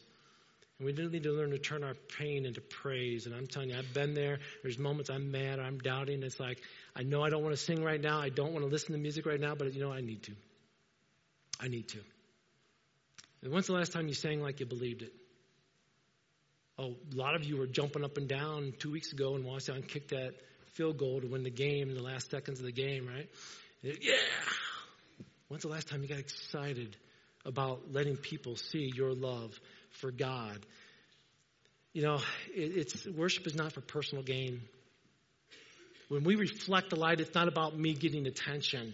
And 0.77 0.85
we 0.85 0.93
do 0.93 1.09
need 1.09 1.23
to 1.23 1.31
learn 1.31 1.51
to 1.51 1.57
turn 1.57 1.83
our 1.83 1.95
pain 2.17 2.45
into 2.45 2.61
praise. 2.61 3.25
And 3.25 3.33
I'm 3.33 3.47
telling 3.47 3.69
you, 3.69 3.77
I've 3.77 3.93
been 3.93 4.13
there. 4.13 4.39
There's 4.61 4.77
moments 4.77 5.09
I'm 5.09 5.31
mad, 5.31 5.59
I'm 5.59 5.79
doubting. 5.79 6.21
It's 6.21 6.39
like, 6.39 6.61
I 6.95 7.01
know 7.01 7.23
I 7.23 7.29
don't 7.29 7.41
want 7.41 7.55
to 7.55 7.61
sing 7.61 7.83
right 7.83 8.01
now. 8.01 8.19
I 8.19 8.29
don't 8.29 8.53
want 8.53 8.63
to 8.63 8.69
listen 8.71 8.93
to 8.93 8.99
music 8.99 9.25
right 9.25 9.39
now, 9.39 9.55
but 9.55 9.73
you 9.73 9.81
know, 9.81 9.91
I 9.91 10.01
need 10.01 10.23
to. 10.23 10.33
I 11.59 11.67
need 11.67 11.87
to. 11.89 11.99
And 13.41 13.51
when's 13.51 13.67
the 13.67 13.73
last 13.73 13.91
time 13.91 14.07
you 14.07 14.13
sang 14.13 14.41
like 14.41 14.59
you 14.59 14.65
believed 14.67 15.01
it? 15.01 15.13
A 16.79 16.89
lot 17.13 17.35
of 17.35 17.43
you 17.43 17.57
were 17.57 17.67
jumping 17.67 18.03
up 18.03 18.17
and 18.17 18.27
down 18.27 18.73
two 18.79 18.91
weeks 18.91 19.13
ago 19.13 19.35
and 19.35 19.45
Washington 19.45 19.83
kicked 19.83 20.09
that 20.09 20.33
field 20.73 20.97
goal 20.97 21.21
to 21.21 21.27
win 21.27 21.43
the 21.43 21.51
game 21.51 21.89
in 21.89 21.95
the 21.95 22.01
last 22.01 22.31
seconds 22.31 22.59
of 22.59 22.65
the 22.65 22.71
game, 22.71 23.07
right? 23.07 23.29
Yeah. 23.83 24.13
When's 25.47 25.63
the 25.63 25.69
last 25.69 25.87
time 25.87 26.01
you 26.01 26.07
got 26.07 26.17
excited 26.17 26.95
about 27.45 27.91
letting 27.91 28.17
people 28.17 28.55
see 28.55 28.91
your 28.95 29.13
love 29.13 29.53
for 29.91 30.09
God? 30.09 30.65
You 31.93 32.01
know, 32.01 32.15
it, 32.55 32.77
it's 32.77 33.05
worship 33.05 33.45
is 33.45 33.53
not 33.53 33.73
for 33.73 33.81
personal 33.81 34.23
gain. 34.23 34.61
When 36.09 36.23
we 36.23 36.35
reflect 36.35 36.89
the 36.89 36.95
light, 36.95 37.19
it's 37.19 37.35
not 37.35 37.47
about 37.47 37.77
me 37.77 37.93
getting 37.93 38.25
attention. 38.25 38.93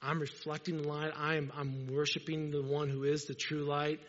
I'm 0.00 0.20
reflecting 0.20 0.80
the 0.82 0.88
light. 0.88 1.12
I'm, 1.16 1.52
I'm 1.54 1.88
worshiping 1.92 2.50
the 2.50 2.62
one 2.62 2.88
who 2.88 3.04
is 3.04 3.24
the 3.24 3.34
true 3.34 3.64
light. 3.64 4.00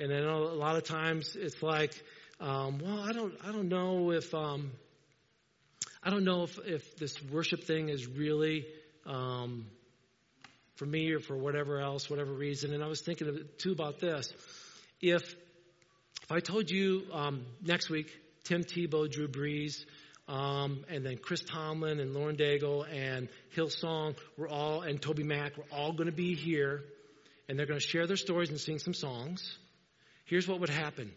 And 0.00 0.12
I 0.12 0.20
know 0.20 0.44
a 0.44 0.56
lot 0.56 0.76
of 0.76 0.84
times 0.84 1.36
it's 1.36 1.62
like, 1.62 1.92
um, 2.40 2.78
well, 2.78 3.00
I 3.00 3.12
don't, 3.12 3.34
I 3.44 3.52
don't 3.52 3.68
know 3.68 4.12
if, 4.12 4.34
um, 4.34 4.70
I 6.02 6.08
don't 6.08 6.24
know 6.24 6.44
if, 6.44 6.58
if 6.64 6.96
this 6.96 7.22
worship 7.30 7.64
thing 7.64 7.90
is 7.90 8.06
really 8.06 8.66
um, 9.04 9.66
for 10.76 10.86
me 10.86 11.12
or 11.12 11.20
for 11.20 11.36
whatever 11.36 11.80
else, 11.80 12.08
whatever 12.08 12.32
reason. 12.32 12.72
And 12.72 12.82
I 12.82 12.86
was 12.86 13.02
thinking 13.02 13.44
too 13.58 13.72
about 13.72 14.00
this. 14.00 14.32
If 15.02 15.36
if 16.22 16.32
I 16.32 16.40
told 16.40 16.70
you 16.70 17.06
um, 17.12 17.44
next 17.60 17.90
week, 17.90 18.08
Tim 18.44 18.62
Tebow, 18.62 19.10
Drew 19.10 19.26
Brees, 19.26 19.84
um, 20.28 20.84
and 20.88 21.04
then 21.04 21.18
Chris 21.18 21.40
Tomlin 21.40 21.98
and 21.98 22.14
Lauren 22.14 22.36
Daigle 22.36 22.86
and 22.88 23.28
Hillsong 23.56 24.16
were 24.38 24.48
all, 24.48 24.82
and 24.82 25.02
TobyMac 25.02 25.58
were 25.58 25.64
all 25.72 25.92
going 25.92 26.06
to 26.06 26.14
be 26.14 26.36
here, 26.36 26.84
and 27.48 27.58
they're 27.58 27.66
going 27.66 27.80
to 27.80 27.86
share 27.86 28.06
their 28.06 28.16
stories 28.16 28.48
and 28.48 28.60
sing 28.60 28.78
some 28.78 28.94
songs. 28.94 29.58
Here's 30.30 30.48
what 30.48 30.60
would 30.60 30.70
happen. 30.70 31.12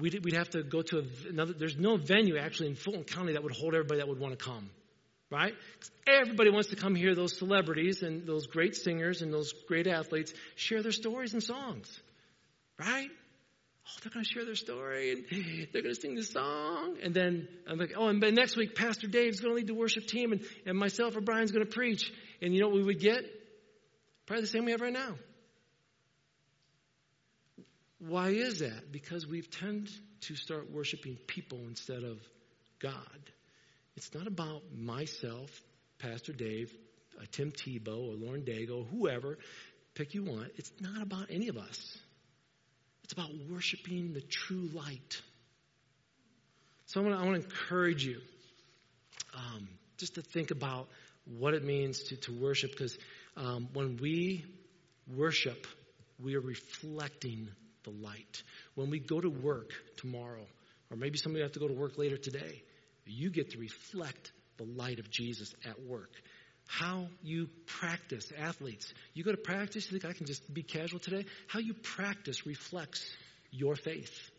We'd, 0.00 0.24
we'd 0.24 0.34
have 0.34 0.50
to 0.50 0.62
go 0.62 0.82
to 0.82 1.04
another, 1.28 1.52
there's 1.52 1.76
no 1.76 1.96
venue 1.96 2.36
actually 2.38 2.70
in 2.70 2.74
Fulton 2.74 3.04
County 3.04 3.34
that 3.34 3.42
would 3.42 3.54
hold 3.54 3.74
everybody 3.74 4.00
that 4.00 4.08
would 4.08 4.18
want 4.18 4.36
to 4.36 4.44
come. 4.44 4.70
Right? 5.30 5.54
Everybody 6.06 6.50
wants 6.50 6.68
to 6.70 6.76
come 6.76 6.94
hear 6.94 7.14
those 7.14 7.36
celebrities 7.36 8.02
and 8.02 8.26
those 8.26 8.46
great 8.46 8.74
singers 8.74 9.22
and 9.22 9.32
those 9.32 9.52
great 9.68 9.86
athletes 9.86 10.32
share 10.56 10.82
their 10.82 10.92
stories 10.92 11.34
and 11.34 11.42
songs. 11.42 12.00
Right? 12.78 13.08
oh, 13.86 13.90
they're 14.02 14.10
going 14.10 14.24
to 14.24 14.30
share 14.30 14.44
their 14.44 14.54
story 14.54 15.12
and 15.12 15.24
they're 15.72 15.82
going 15.82 15.94
to 15.94 16.00
sing 16.00 16.14
this 16.14 16.30
song. 16.30 16.96
And 17.02 17.14
then 17.14 17.48
I'm 17.68 17.78
like, 17.78 17.92
oh, 17.96 18.08
and 18.08 18.22
then 18.22 18.34
next 18.34 18.56
week, 18.56 18.74
Pastor 18.74 19.06
Dave's 19.06 19.40
going 19.40 19.52
to 19.52 19.56
lead 19.56 19.66
the 19.66 19.74
worship 19.74 20.06
team 20.06 20.32
and, 20.32 20.42
and 20.66 20.78
myself 20.78 21.16
or 21.16 21.20
Brian's 21.20 21.52
going 21.52 21.66
to 21.66 21.70
preach. 21.70 22.10
And 22.40 22.54
you 22.54 22.60
know 22.60 22.68
what 22.68 22.76
we 22.76 22.84
would 22.84 23.00
get? 23.00 23.24
Probably 24.26 24.42
the 24.42 24.48
same 24.48 24.64
we 24.64 24.72
have 24.72 24.80
right 24.80 24.92
now. 24.92 25.16
Why 28.08 28.30
is 28.30 28.58
that? 28.58 28.92
Because 28.92 29.26
we've 29.26 29.50
tended 29.50 29.90
to 30.22 30.36
start 30.36 30.70
worshiping 30.70 31.16
people 31.26 31.58
instead 31.66 32.02
of 32.02 32.18
God. 32.78 32.94
It's 33.96 34.12
not 34.14 34.26
about 34.26 34.62
myself, 34.76 35.50
Pastor 35.98 36.32
Dave, 36.32 36.72
uh, 37.18 37.24
Tim 37.30 37.50
Tebow, 37.50 38.10
or 38.10 38.14
Lauren 38.14 38.42
Daigle, 38.42 38.86
whoever, 38.90 39.38
pick 39.94 40.12
you 40.14 40.24
want. 40.24 40.50
It's 40.56 40.72
not 40.80 41.02
about 41.02 41.28
any 41.30 41.48
of 41.48 41.56
us. 41.56 41.98
It's 43.04 43.12
about 43.12 43.30
worshiping 43.50 44.12
the 44.12 44.20
true 44.20 44.68
light. 44.74 45.22
So 46.86 47.00
I 47.00 47.04
want 47.04 47.16
to, 47.16 47.22
I 47.22 47.26
want 47.26 47.40
to 47.40 47.48
encourage 47.48 48.04
you 48.04 48.20
um, 49.34 49.68
just 49.96 50.16
to 50.16 50.22
think 50.22 50.50
about 50.50 50.88
what 51.24 51.54
it 51.54 51.64
means 51.64 52.02
to, 52.04 52.16
to 52.16 52.32
worship 52.32 52.72
because 52.72 52.98
um, 53.36 53.68
when 53.72 53.96
we 53.96 54.44
worship, 55.16 55.66
we 56.22 56.34
are 56.34 56.40
reflecting 56.40 57.48
the 57.84 57.90
light. 57.90 58.42
When 58.74 58.90
we 58.90 58.98
go 58.98 59.20
to 59.20 59.30
work 59.30 59.72
tomorrow, 59.96 60.46
or 60.90 60.96
maybe 60.96 61.18
some 61.18 61.32
of 61.32 61.36
you 61.36 61.42
have 61.42 61.52
to 61.52 61.60
go 61.60 61.68
to 61.68 61.74
work 61.74 61.98
later 61.98 62.16
today, 62.16 62.62
you 63.06 63.30
get 63.30 63.50
to 63.50 63.58
reflect 63.58 64.32
the 64.56 64.64
light 64.64 64.98
of 64.98 65.10
Jesus 65.10 65.54
at 65.64 65.82
work. 65.82 66.10
How 66.66 67.08
you 67.22 67.48
practice, 67.66 68.32
athletes. 68.38 68.92
You 69.12 69.22
go 69.22 69.32
to 69.32 69.36
practice, 69.36 69.90
you 69.90 69.98
think 69.98 70.10
I 70.10 70.16
can 70.16 70.26
just 70.26 70.52
be 70.52 70.62
casual 70.62 70.98
today? 70.98 71.26
How 71.46 71.58
you 71.60 71.74
practice 71.74 72.46
reflects 72.46 73.04
your 73.50 73.76
faith. 73.76 74.30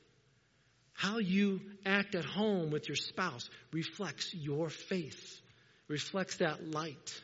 How 0.94 1.18
you 1.18 1.62
act 1.86 2.16
at 2.16 2.26
home 2.26 2.72
with 2.72 2.88
your 2.88 2.96
spouse 2.96 3.50
reflects 3.72 4.34
your 4.34 4.70
faith, 4.70 5.42
reflects 5.88 6.38
that 6.38 6.72
light. 6.72 7.22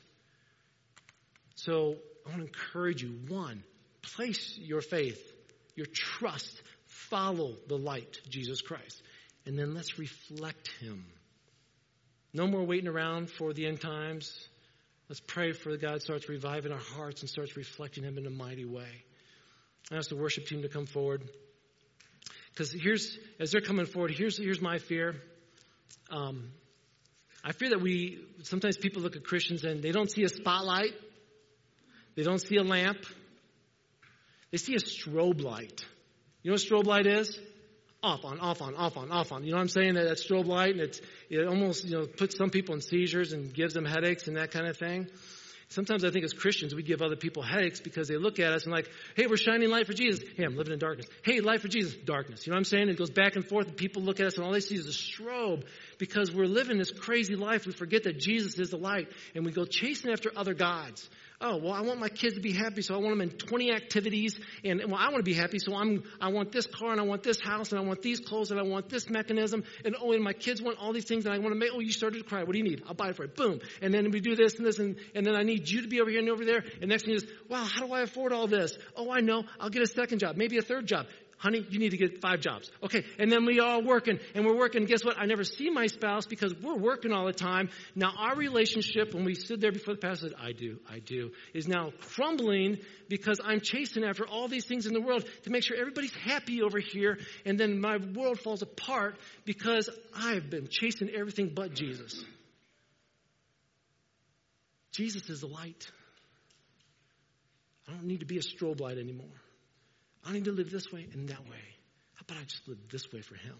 So 1.56 1.96
I 2.26 2.30
want 2.30 2.42
to 2.42 2.48
encourage 2.48 3.02
you 3.02 3.18
one, 3.30 3.64
place 4.02 4.58
your 4.58 4.82
faith, 4.82 5.31
your 5.82 5.88
trust, 5.92 6.62
follow 6.86 7.56
the 7.68 7.78
light, 7.78 8.20
Jesus 8.30 8.62
Christ. 8.62 9.02
And 9.48 9.58
then 9.58 9.74
let's 9.74 9.98
reflect 9.98 10.70
him. 10.80 11.06
No 12.34 12.46
more 12.46 12.64
waiting 12.64 12.88
around 12.88 13.32
for 13.32 13.52
the 13.52 13.66
end 13.66 13.82
times. 13.82 14.48
Let's 15.10 15.20
pray 15.20 15.54
for 15.54 15.76
God 15.78 16.04
starts 16.04 16.30
reviving 16.30 16.72
our 16.72 16.78
hearts 16.78 17.22
and 17.22 17.30
starts 17.30 17.58
reflecting 17.58 18.04
him 18.04 18.20
in 18.20 18.28
a 18.28 18.30
mighty 18.30 18.66
way. 18.66 19.04
I 19.92 19.96
ask 19.98 20.10
the 20.10 20.16
worship 20.16 20.46
team 20.46 20.62
to 20.62 20.70
come 20.70 20.86
forward. 20.86 21.28
Because 22.52 22.72
here's, 22.72 23.18
as 23.40 23.52
they're 23.52 23.62
coming 23.62 23.88
forward, 23.88 24.12
here's, 24.12 24.38
here's 24.38 24.62
my 24.62 24.78
fear. 24.78 25.16
Um, 26.12 26.52
I 27.44 27.54
fear 27.54 27.70
that 27.70 27.82
we, 27.82 28.24
sometimes 28.44 28.78
people 28.78 29.02
look 29.02 29.16
at 29.16 29.24
Christians 29.24 29.64
and 29.64 29.82
they 29.82 29.92
don't 29.92 30.12
see 30.12 30.24
a 30.24 30.30
spotlight. 30.30 30.94
They 32.16 32.24
don't 32.24 32.40
see 32.40 32.58
a 32.58 32.64
lamp. 32.64 33.00
They 34.52 34.58
see 34.58 34.76
a 34.76 34.80
strobe 34.80 35.42
light. 35.42 35.86
You 36.44 36.52
know 36.52 36.56
what 36.56 36.62
strobe 36.62 36.86
light 36.86 37.08
is? 37.08 37.40
Off 38.04 38.26
on, 38.26 38.40
off 38.40 38.62
on, 38.62 38.76
off 38.76 38.98
on, 38.98 39.12
off 39.12 39.32
on. 39.32 39.44
You 39.44 39.52
know 39.52 39.58
what 39.58 39.62
I'm 39.62 39.70
saying? 39.70 39.94
That, 39.94 40.08
that 40.08 40.18
strobe 40.18 40.48
light, 40.48 40.72
and 40.72 40.82
it's, 40.82 41.02
it 41.30 41.48
almost, 41.48 41.86
you 41.86 41.92
know, 41.92 42.08
puts 42.08 42.36
some 42.36 42.50
people 42.50 42.74
in 42.76 42.82
seizures 42.82 43.32
and 43.32 43.54
gives 43.54 43.74
them 43.74 43.86
headaches 43.86 44.28
and 44.28 44.38
that 44.38 44.52
kind 44.52 44.68
of 44.68 44.78
thing. 44.78 45.08
Sometimes 45.72 46.04
I 46.04 46.10
think 46.10 46.26
as 46.26 46.34
Christians, 46.34 46.76
we 46.76 46.84
give 46.84 47.02
other 47.02 47.16
people 47.16 47.44
headaches 47.44 47.80
because 47.80 48.10
they 48.10 48.18
look 48.18 48.40
at 48.40 48.52
us 48.52 48.66
and 48.66 48.74
like, 48.74 48.90
hey, 49.16 49.28
we're 49.28 49.38
shining 49.38 49.70
light 49.70 49.88
for 49.88 49.94
Jesus. 49.94 50.22
Hey, 50.36 50.44
I'm 50.44 50.58
living 50.58 50.74
in 50.74 50.80
darkness. 50.80 51.08
Hey, 51.24 51.40
light 51.40 51.62
for 51.62 51.70
Jesus, 51.70 51.96
darkness. 51.96 52.46
You 52.46 52.52
know 52.52 52.56
what 52.56 52.60
I'm 52.60 52.66
saying? 52.66 52.90
It 52.90 52.98
goes 52.98 53.10
back 53.10 53.38
and 53.38 53.48
forth 53.48 53.68
and 53.68 53.78
people 53.78 54.02
look 54.02 54.20
at 54.20 54.26
us 54.26 54.36
and 54.36 54.44
all 54.46 54.52
they 54.52 54.60
see 54.60 54.76
is 54.76 54.88
a 54.88 54.90
strobe 54.90 55.64
because 55.98 56.30
we're 56.30 56.44
living 56.44 56.78
this 56.78 56.92
crazy 56.92 57.38
life. 57.38 57.66
We 57.66 57.72
forget 57.72 58.04
that 58.04 58.20
Jesus 58.20 58.60
is 58.60 58.72
the 58.72 58.78
light 58.78 59.08
and 59.34 59.46
we 59.46 59.54
go 59.54 59.64
chasing 59.64 60.12
after 60.12 60.30
other 60.36 60.54
gods 60.54 61.10
oh, 61.42 61.58
well, 61.58 61.74
I 61.74 61.82
want 61.82 62.00
my 62.00 62.10
kids 62.10 62.36
to 62.36 62.42
be 62.42 62.54
happy, 62.54 62.82
so 62.82 62.96
I 62.96 62.98
want 62.98 63.18
them 63.18 63.22
in 63.22 63.30
20 63.32 63.72
activities, 63.72 64.40
and 64.64 64.82
well, 64.88 65.00
I 65.00 65.06
want 65.06 65.18
to 65.18 65.24
be 65.24 65.34
happy, 65.34 65.60
so 65.60 65.76
I'm, 65.76 66.04
I 66.20 66.30
want 66.30 66.52
this 66.52 66.68
car, 66.68 66.92
and 66.92 67.02
I 67.02 67.04
want 67.04 67.24
this 67.24 67.40
house, 67.40 67.72
and 67.72 67.80
I 67.80 67.84
want 67.84 68.02
these 68.02 68.20
clothes, 68.20 68.52
and 68.52 68.60
I 68.60 68.64
want 68.64 68.90
this 68.90 69.10
mechanism, 69.10 69.64
and 69.84 69.96
oh, 70.00 70.12
and 70.14 70.24
my 70.24 70.34
kids 70.34 70.62
want 70.62 70.78
all 70.78 70.94
these 70.94 71.06
things, 71.06 71.26
and 71.26 71.34
I 71.34 71.40
want 71.40 71.54
to 71.54 71.60
make, 71.60 71.70
oh, 71.74 71.80
you 71.80 71.92
started 71.92 72.20
to 72.20 72.24
cry, 72.24 72.44
what 72.44 72.54
do 72.54 72.58
you 72.58 72.64
need? 72.64 72.84
I'll 72.88 72.94
buy 72.94 73.10
it 73.10 73.16
for 73.16 73.24
you. 73.24 73.30
Boom. 73.30 73.60
And 73.82 73.94
then 73.94 74.12
we 74.12 74.20
do 74.20 74.36
this 74.36 74.56
and 74.56 74.66
this, 74.66 74.80
and, 74.80 74.98
and 75.16 75.26
then 75.26 75.36
I 75.36 75.44
need 75.44 75.68
you 75.68 75.82
to 75.82 75.88
be 75.88 76.02
over 76.02 76.10
here 76.10 76.20
and 76.20 76.30
over 76.30 76.46
there, 76.46 76.64
and 76.80 76.90
next 76.90 77.06
thing 77.06 77.16
is, 77.16 77.26
wow, 77.50 77.64
how 77.64 77.86
do 77.86 77.94
I 77.94 78.02
afford 78.02 78.34
all 78.34 78.48
this? 78.48 78.78
Oh, 78.96 79.12
I 79.12 79.22
know, 79.22 79.44
I'll 79.60 79.70
get 79.70 79.82
a 79.82 79.88
second 79.88 80.20
job, 80.20 80.38
maybe 80.38 80.58
a 80.58 80.62
third 80.62 80.88
job 80.88 81.08
honey, 81.42 81.66
you 81.70 81.80
need 81.80 81.90
to 81.90 81.98
get 81.98 82.22
five 82.22 82.40
jobs. 82.40 82.70
Okay. 82.84 83.04
And 83.18 83.32
then 83.32 83.46
we 83.46 83.60
all 83.60 83.82
working 83.82 84.20
and 84.36 84.46
we're 84.46 84.56
working. 84.56 84.86
Guess 84.86 85.04
what? 85.04 85.18
I 85.20 85.26
never 85.26 85.44
see 85.44 85.70
my 85.72 85.88
spouse 85.88 86.28
because 86.28 86.54
we're 86.62 86.78
working 86.78 87.12
all 87.12 87.26
the 87.26 87.34
time. 87.34 87.70
Now 87.96 88.14
our 88.16 88.36
relationship, 88.36 89.14
when 89.14 89.26
we 89.26 89.34
stood 89.34 89.60
there 89.60 89.72
before 89.72 89.96
the 89.96 90.00
pastor 90.00 90.30
said, 90.30 90.38
I 90.40 90.52
do, 90.52 90.80
I 90.90 91.00
do, 91.00 91.32
is 91.54 91.68
now 91.68 91.92
crumbling 92.14 92.78
because 93.10 93.40
I'm 93.44 93.60
chasing 93.60 94.04
after 94.04 94.28
all 94.28 94.48
these 94.48 94.66
things 94.66 94.86
in 94.86 94.94
the 94.94 95.02
world 95.02 95.26
to 95.44 95.50
make 95.50 95.64
sure 95.64 95.76
everybody's 95.76 96.16
happy 96.16 96.62
over 96.62 96.80
here. 96.80 97.18
And 97.44 97.60
then 97.60 97.82
my 97.82 97.98
world 97.98 98.40
falls 98.40 98.62
apart 98.62 99.16
because 99.44 99.90
I've 100.16 100.50
been 100.50 100.68
chasing 100.70 101.10
everything 101.10 101.52
but 101.56 101.74
Jesus. 101.74 102.24
Jesus 104.92 105.28
is 105.30 105.42
the 105.42 105.48
light. 105.48 105.90
I 107.88 107.94
don't 107.94 108.06
need 108.06 108.20
to 108.20 108.26
be 108.28 108.38
a 108.38 108.42
strobe 108.42 108.80
light 108.80 109.00
anymore. 109.00 109.42
I 110.26 110.34
need 110.34 110.46
to 110.46 110.52
live 110.52 110.72
this 110.72 110.92
way 110.92 111.08
and 111.14 111.30
that 111.30 111.42
way. 111.50 111.64
How 112.16 112.26
about 112.28 112.42
I 112.42 112.44
just 112.44 112.68
live 112.68 112.78
this 112.90 113.12
way 113.12 113.22
for 113.22 113.36
Him? 113.36 113.56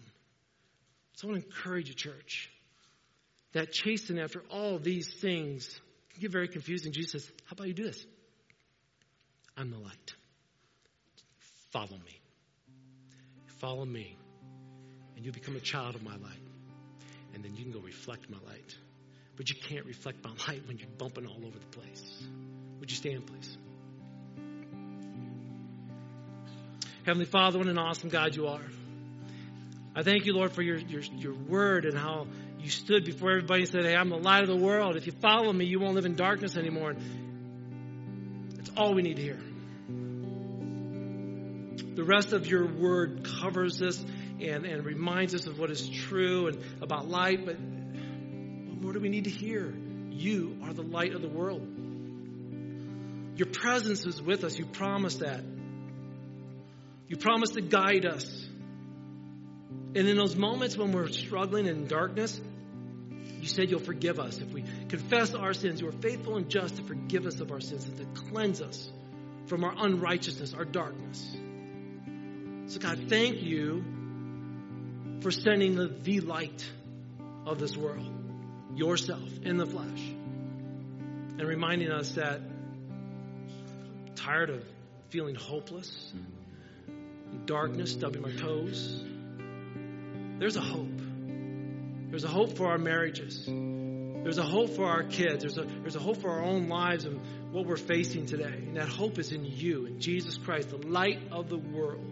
So 1.14 1.28
I 1.28 1.32
want 1.32 1.42
to 1.42 1.48
encourage 1.48 1.88
you, 1.88 1.94
church, 1.94 2.50
that 3.52 3.72
chasing 3.72 4.18
after 4.18 4.42
all 4.50 4.78
these 4.78 5.12
things 5.12 5.68
can 6.12 6.20
get 6.20 6.30
very 6.30 6.48
confusing. 6.48 6.92
Jesus 6.92 7.24
says, 7.24 7.32
How 7.44 7.54
about 7.54 7.68
you 7.68 7.74
do 7.74 7.84
this? 7.84 8.04
I'm 9.56 9.70
the 9.70 9.78
light. 9.78 10.14
Follow 11.70 11.96
me. 11.96 12.20
Follow 13.62 13.84
me, 13.84 14.16
and 15.14 15.24
you 15.24 15.30
become 15.30 15.54
a 15.54 15.60
child 15.60 15.94
of 15.94 16.02
my 16.02 16.16
light. 16.16 16.42
And 17.32 17.44
then 17.44 17.54
you 17.54 17.62
can 17.62 17.72
go 17.72 17.78
reflect 17.78 18.28
my 18.28 18.38
light. 18.46 18.76
But 19.36 19.50
you 19.50 19.56
can't 19.68 19.86
reflect 19.86 20.22
my 20.24 20.30
light 20.48 20.66
when 20.66 20.78
you're 20.78 20.88
bumping 20.98 21.26
all 21.26 21.46
over 21.46 21.58
the 21.58 21.78
place. 21.78 22.24
Would 22.80 22.90
you 22.90 22.96
stand, 22.96 23.26
please? 23.26 23.56
Heavenly 27.04 27.26
Father, 27.26 27.58
what 27.58 27.66
an 27.66 27.78
awesome 27.78 28.10
God 28.10 28.36
you 28.36 28.46
are. 28.46 28.62
I 29.94 30.02
thank 30.02 30.24
you, 30.24 30.34
Lord, 30.34 30.52
for 30.52 30.62
your, 30.62 30.78
your, 30.78 31.02
your 31.02 31.34
word 31.34 31.84
and 31.84 31.98
how 31.98 32.26
you 32.60 32.70
stood 32.70 33.04
before 33.04 33.32
everybody 33.32 33.62
and 33.62 33.70
said, 33.70 33.84
Hey, 33.84 33.96
I'm 33.96 34.08
the 34.08 34.16
light 34.16 34.42
of 34.42 34.48
the 34.48 34.56
world. 34.56 34.96
If 34.96 35.06
you 35.06 35.12
follow 35.12 35.52
me, 35.52 35.64
you 35.66 35.80
won't 35.80 35.94
live 35.94 36.06
in 36.06 36.14
darkness 36.14 36.56
anymore. 36.56 36.94
That's 38.54 38.70
all 38.76 38.94
we 38.94 39.02
need 39.02 39.16
to 39.16 39.22
hear. 39.22 39.40
The 41.94 42.04
rest 42.04 42.32
of 42.32 42.46
your 42.46 42.66
word 42.66 43.28
covers 43.40 43.78
this 43.78 44.02
and, 44.40 44.64
and 44.64 44.84
reminds 44.84 45.34
us 45.34 45.46
of 45.46 45.58
what 45.58 45.70
is 45.70 45.88
true 45.88 46.46
and 46.46 46.58
about 46.80 47.08
light, 47.08 47.44
but 47.44 47.56
what 47.58 48.80
more 48.80 48.92
do 48.92 49.00
we 49.00 49.08
need 49.08 49.24
to 49.24 49.30
hear? 49.30 49.74
You 50.10 50.58
are 50.64 50.72
the 50.72 50.82
light 50.82 51.14
of 51.14 51.20
the 51.20 51.28
world. 51.28 51.66
Your 53.36 53.48
presence 53.48 54.06
is 54.06 54.22
with 54.22 54.44
us. 54.44 54.58
You 54.58 54.66
promised 54.66 55.20
that. 55.20 55.42
You 57.12 57.18
promised 57.18 57.52
to 57.54 57.60
guide 57.60 58.06
us. 58.06 58.24
And 59.94 60.08
in 60.08 60.16
those 60.16 60.34
moments 60.34 60.78
when 60.78 60.92
we're 60.92 61.08
struggling 61.08 61.66
in 61.66 61.86
darkness, 61.86 62.40
you 63.38 63.48
said 63.48 63.70
you'll 63.70 63.80
forgive 63.80 64.18
us. 64.18 64.38
If 64.38 64.50
we 64.50 64.64
confess 64.88 65.34
our 65.34 65.52
sins, 65.52 65.82
you 65.82 65.88
are 65.88 65.92
faithful 66.00 66.36
and 66.36 66.48
just 66.48 66.76
to 66.76 66.82
forgive 66.82 67.26
us 67.26 67.38
of 67.40 67.52
our 67.52 67.60
sins 67.60 67.84
and 67.84 67.98
to 67.98 68.22
cleanse 68.30 68.62
us 68.62 68.90
from 69.44 69.62
our 69.62 69.74
unrighteousness, 69.76 70.54
our 70.54 70.64
darkness. 70.64 71.22
So, 72.68 72.80
God, 72.80 72.98
thank 73.10 73.42
you 73.42 73.84
for 75.20 75.30
sending 75.30 75.74
the, 75.74 75.88
the 75.88 76.20
light 76.20 76.66
of 77.44 77.58
this 77.58 77.76
world, 77.76 78.10
yourself 78.74 79.28
in 79.42 79.58
the 79.58 79.66
flesh, 79.66 80.00
and 80.00 81.42
reminding 81.42 81.90
us 81.90 82.12
that 82.12 82.40
tired 84.14 84.48
of 84.48 84.64
feeling 85.10 85.34
hopeless 85.34 86.10
mm-hmm. 86.16 86.41
Darkness, 87.46 87.92
stubbing 87.92 88.22
my 88.22 88.32
toes. 88.32 89.02
There's 90.38 90.56
a 90.56 90.60
hope. 90.60 91.00
There's 92.10 92.24
a 92.24 92.28
hope 92.28 92.56
for 92.56 92.68
our 92.68 92.78
marriages. 92.78 93.46
There's 93.46 94.38
a 94.38 94.44
hope 94.44 94.70
for 94.70 94.86
our 94.86 95.02
kids. 95.02 95.42
There's 95.42 95.58
a, 95.58 95.64
there's 95.64 95.96
a 95.96 96.00
hope 96.00 96.18
for 96.18 96.30
our 96.30 96.42
own 96.42 96.68
lives 96.68 97.04
and 97.04 97.20
what 97.52 97.66
we're 97.66 97.76
facing 97.76 98.26
today. 98.26 98.44
And 98.44 98.76
that 98.76 98.88
hope 98.88 99.18
is 99.18 99.32
in 99.32 99.44
you, 99.44 99.86
in 99.86 100.00
Jesus 100.00 100.36
Christ, 100.36 100.70
the 100.70 100.76
light 100.76 101.20
of 101.32 101.48
the 101.48 101.58
world. 101.58 102.06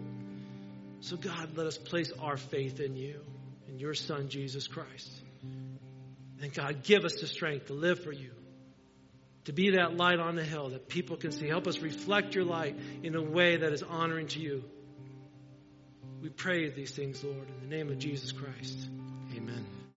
So, 0.99 1.17
God, 1.17 1.57
let 1.57 1.65
us 1.67 1.77
place 1.77 2.11
our 2.19 2.37
faith 2.37 2.79
in 2.79 2.95
you, 2.95 3.21
in 3.67 3.79
your 3.79 3.93
Son, 3.93 4.29
Jesus 4.29 4.67
Christ. 4.67 5.09
And 6.41 6.53
God, 6.53 6.83
give 6.83 7.05
us 7.05 7.15
the 7.21 7.27
strength 7.27 7.67
to 7.67 7.73
live 7.73 8.03
for 8.03 8.11
you, 8.11 8.31
to 9.45 9.53
be 9.53 9.71
that 9.71 9.95
light 9.95 10.19
on 10.19 10.35
the 10.35 10.43
hill 10.43 10.69
that 10.69 10.89
people 10.89 11.17
can 11.17 11.31
see. 11.31 11.47
Help 11.47 11.67
us 11.67 11.79
reflect 11.79 12.35
your 12.35 12.45
light 12.45 12.77
in 13.03 13.15
a 13.15 13.21
way 13.21 13.57
that 13.57 13.71
is 13.71 13.83
honoring 13.83 14.27
to 14.27 14.39
you. 14.39 14.63
We 16.21 16.29
pray 16.29 16.69
these 16.69 16.91
things, 16.91 17.23
Lord, 17.23 17.47
in 17.47 17.69
the 17.69 17.75
name 17.75 17.89
of 17.89 17.97
Jesus 17.97 18.31
Christ. 18.31 18.77
Amen. 19.35 19.80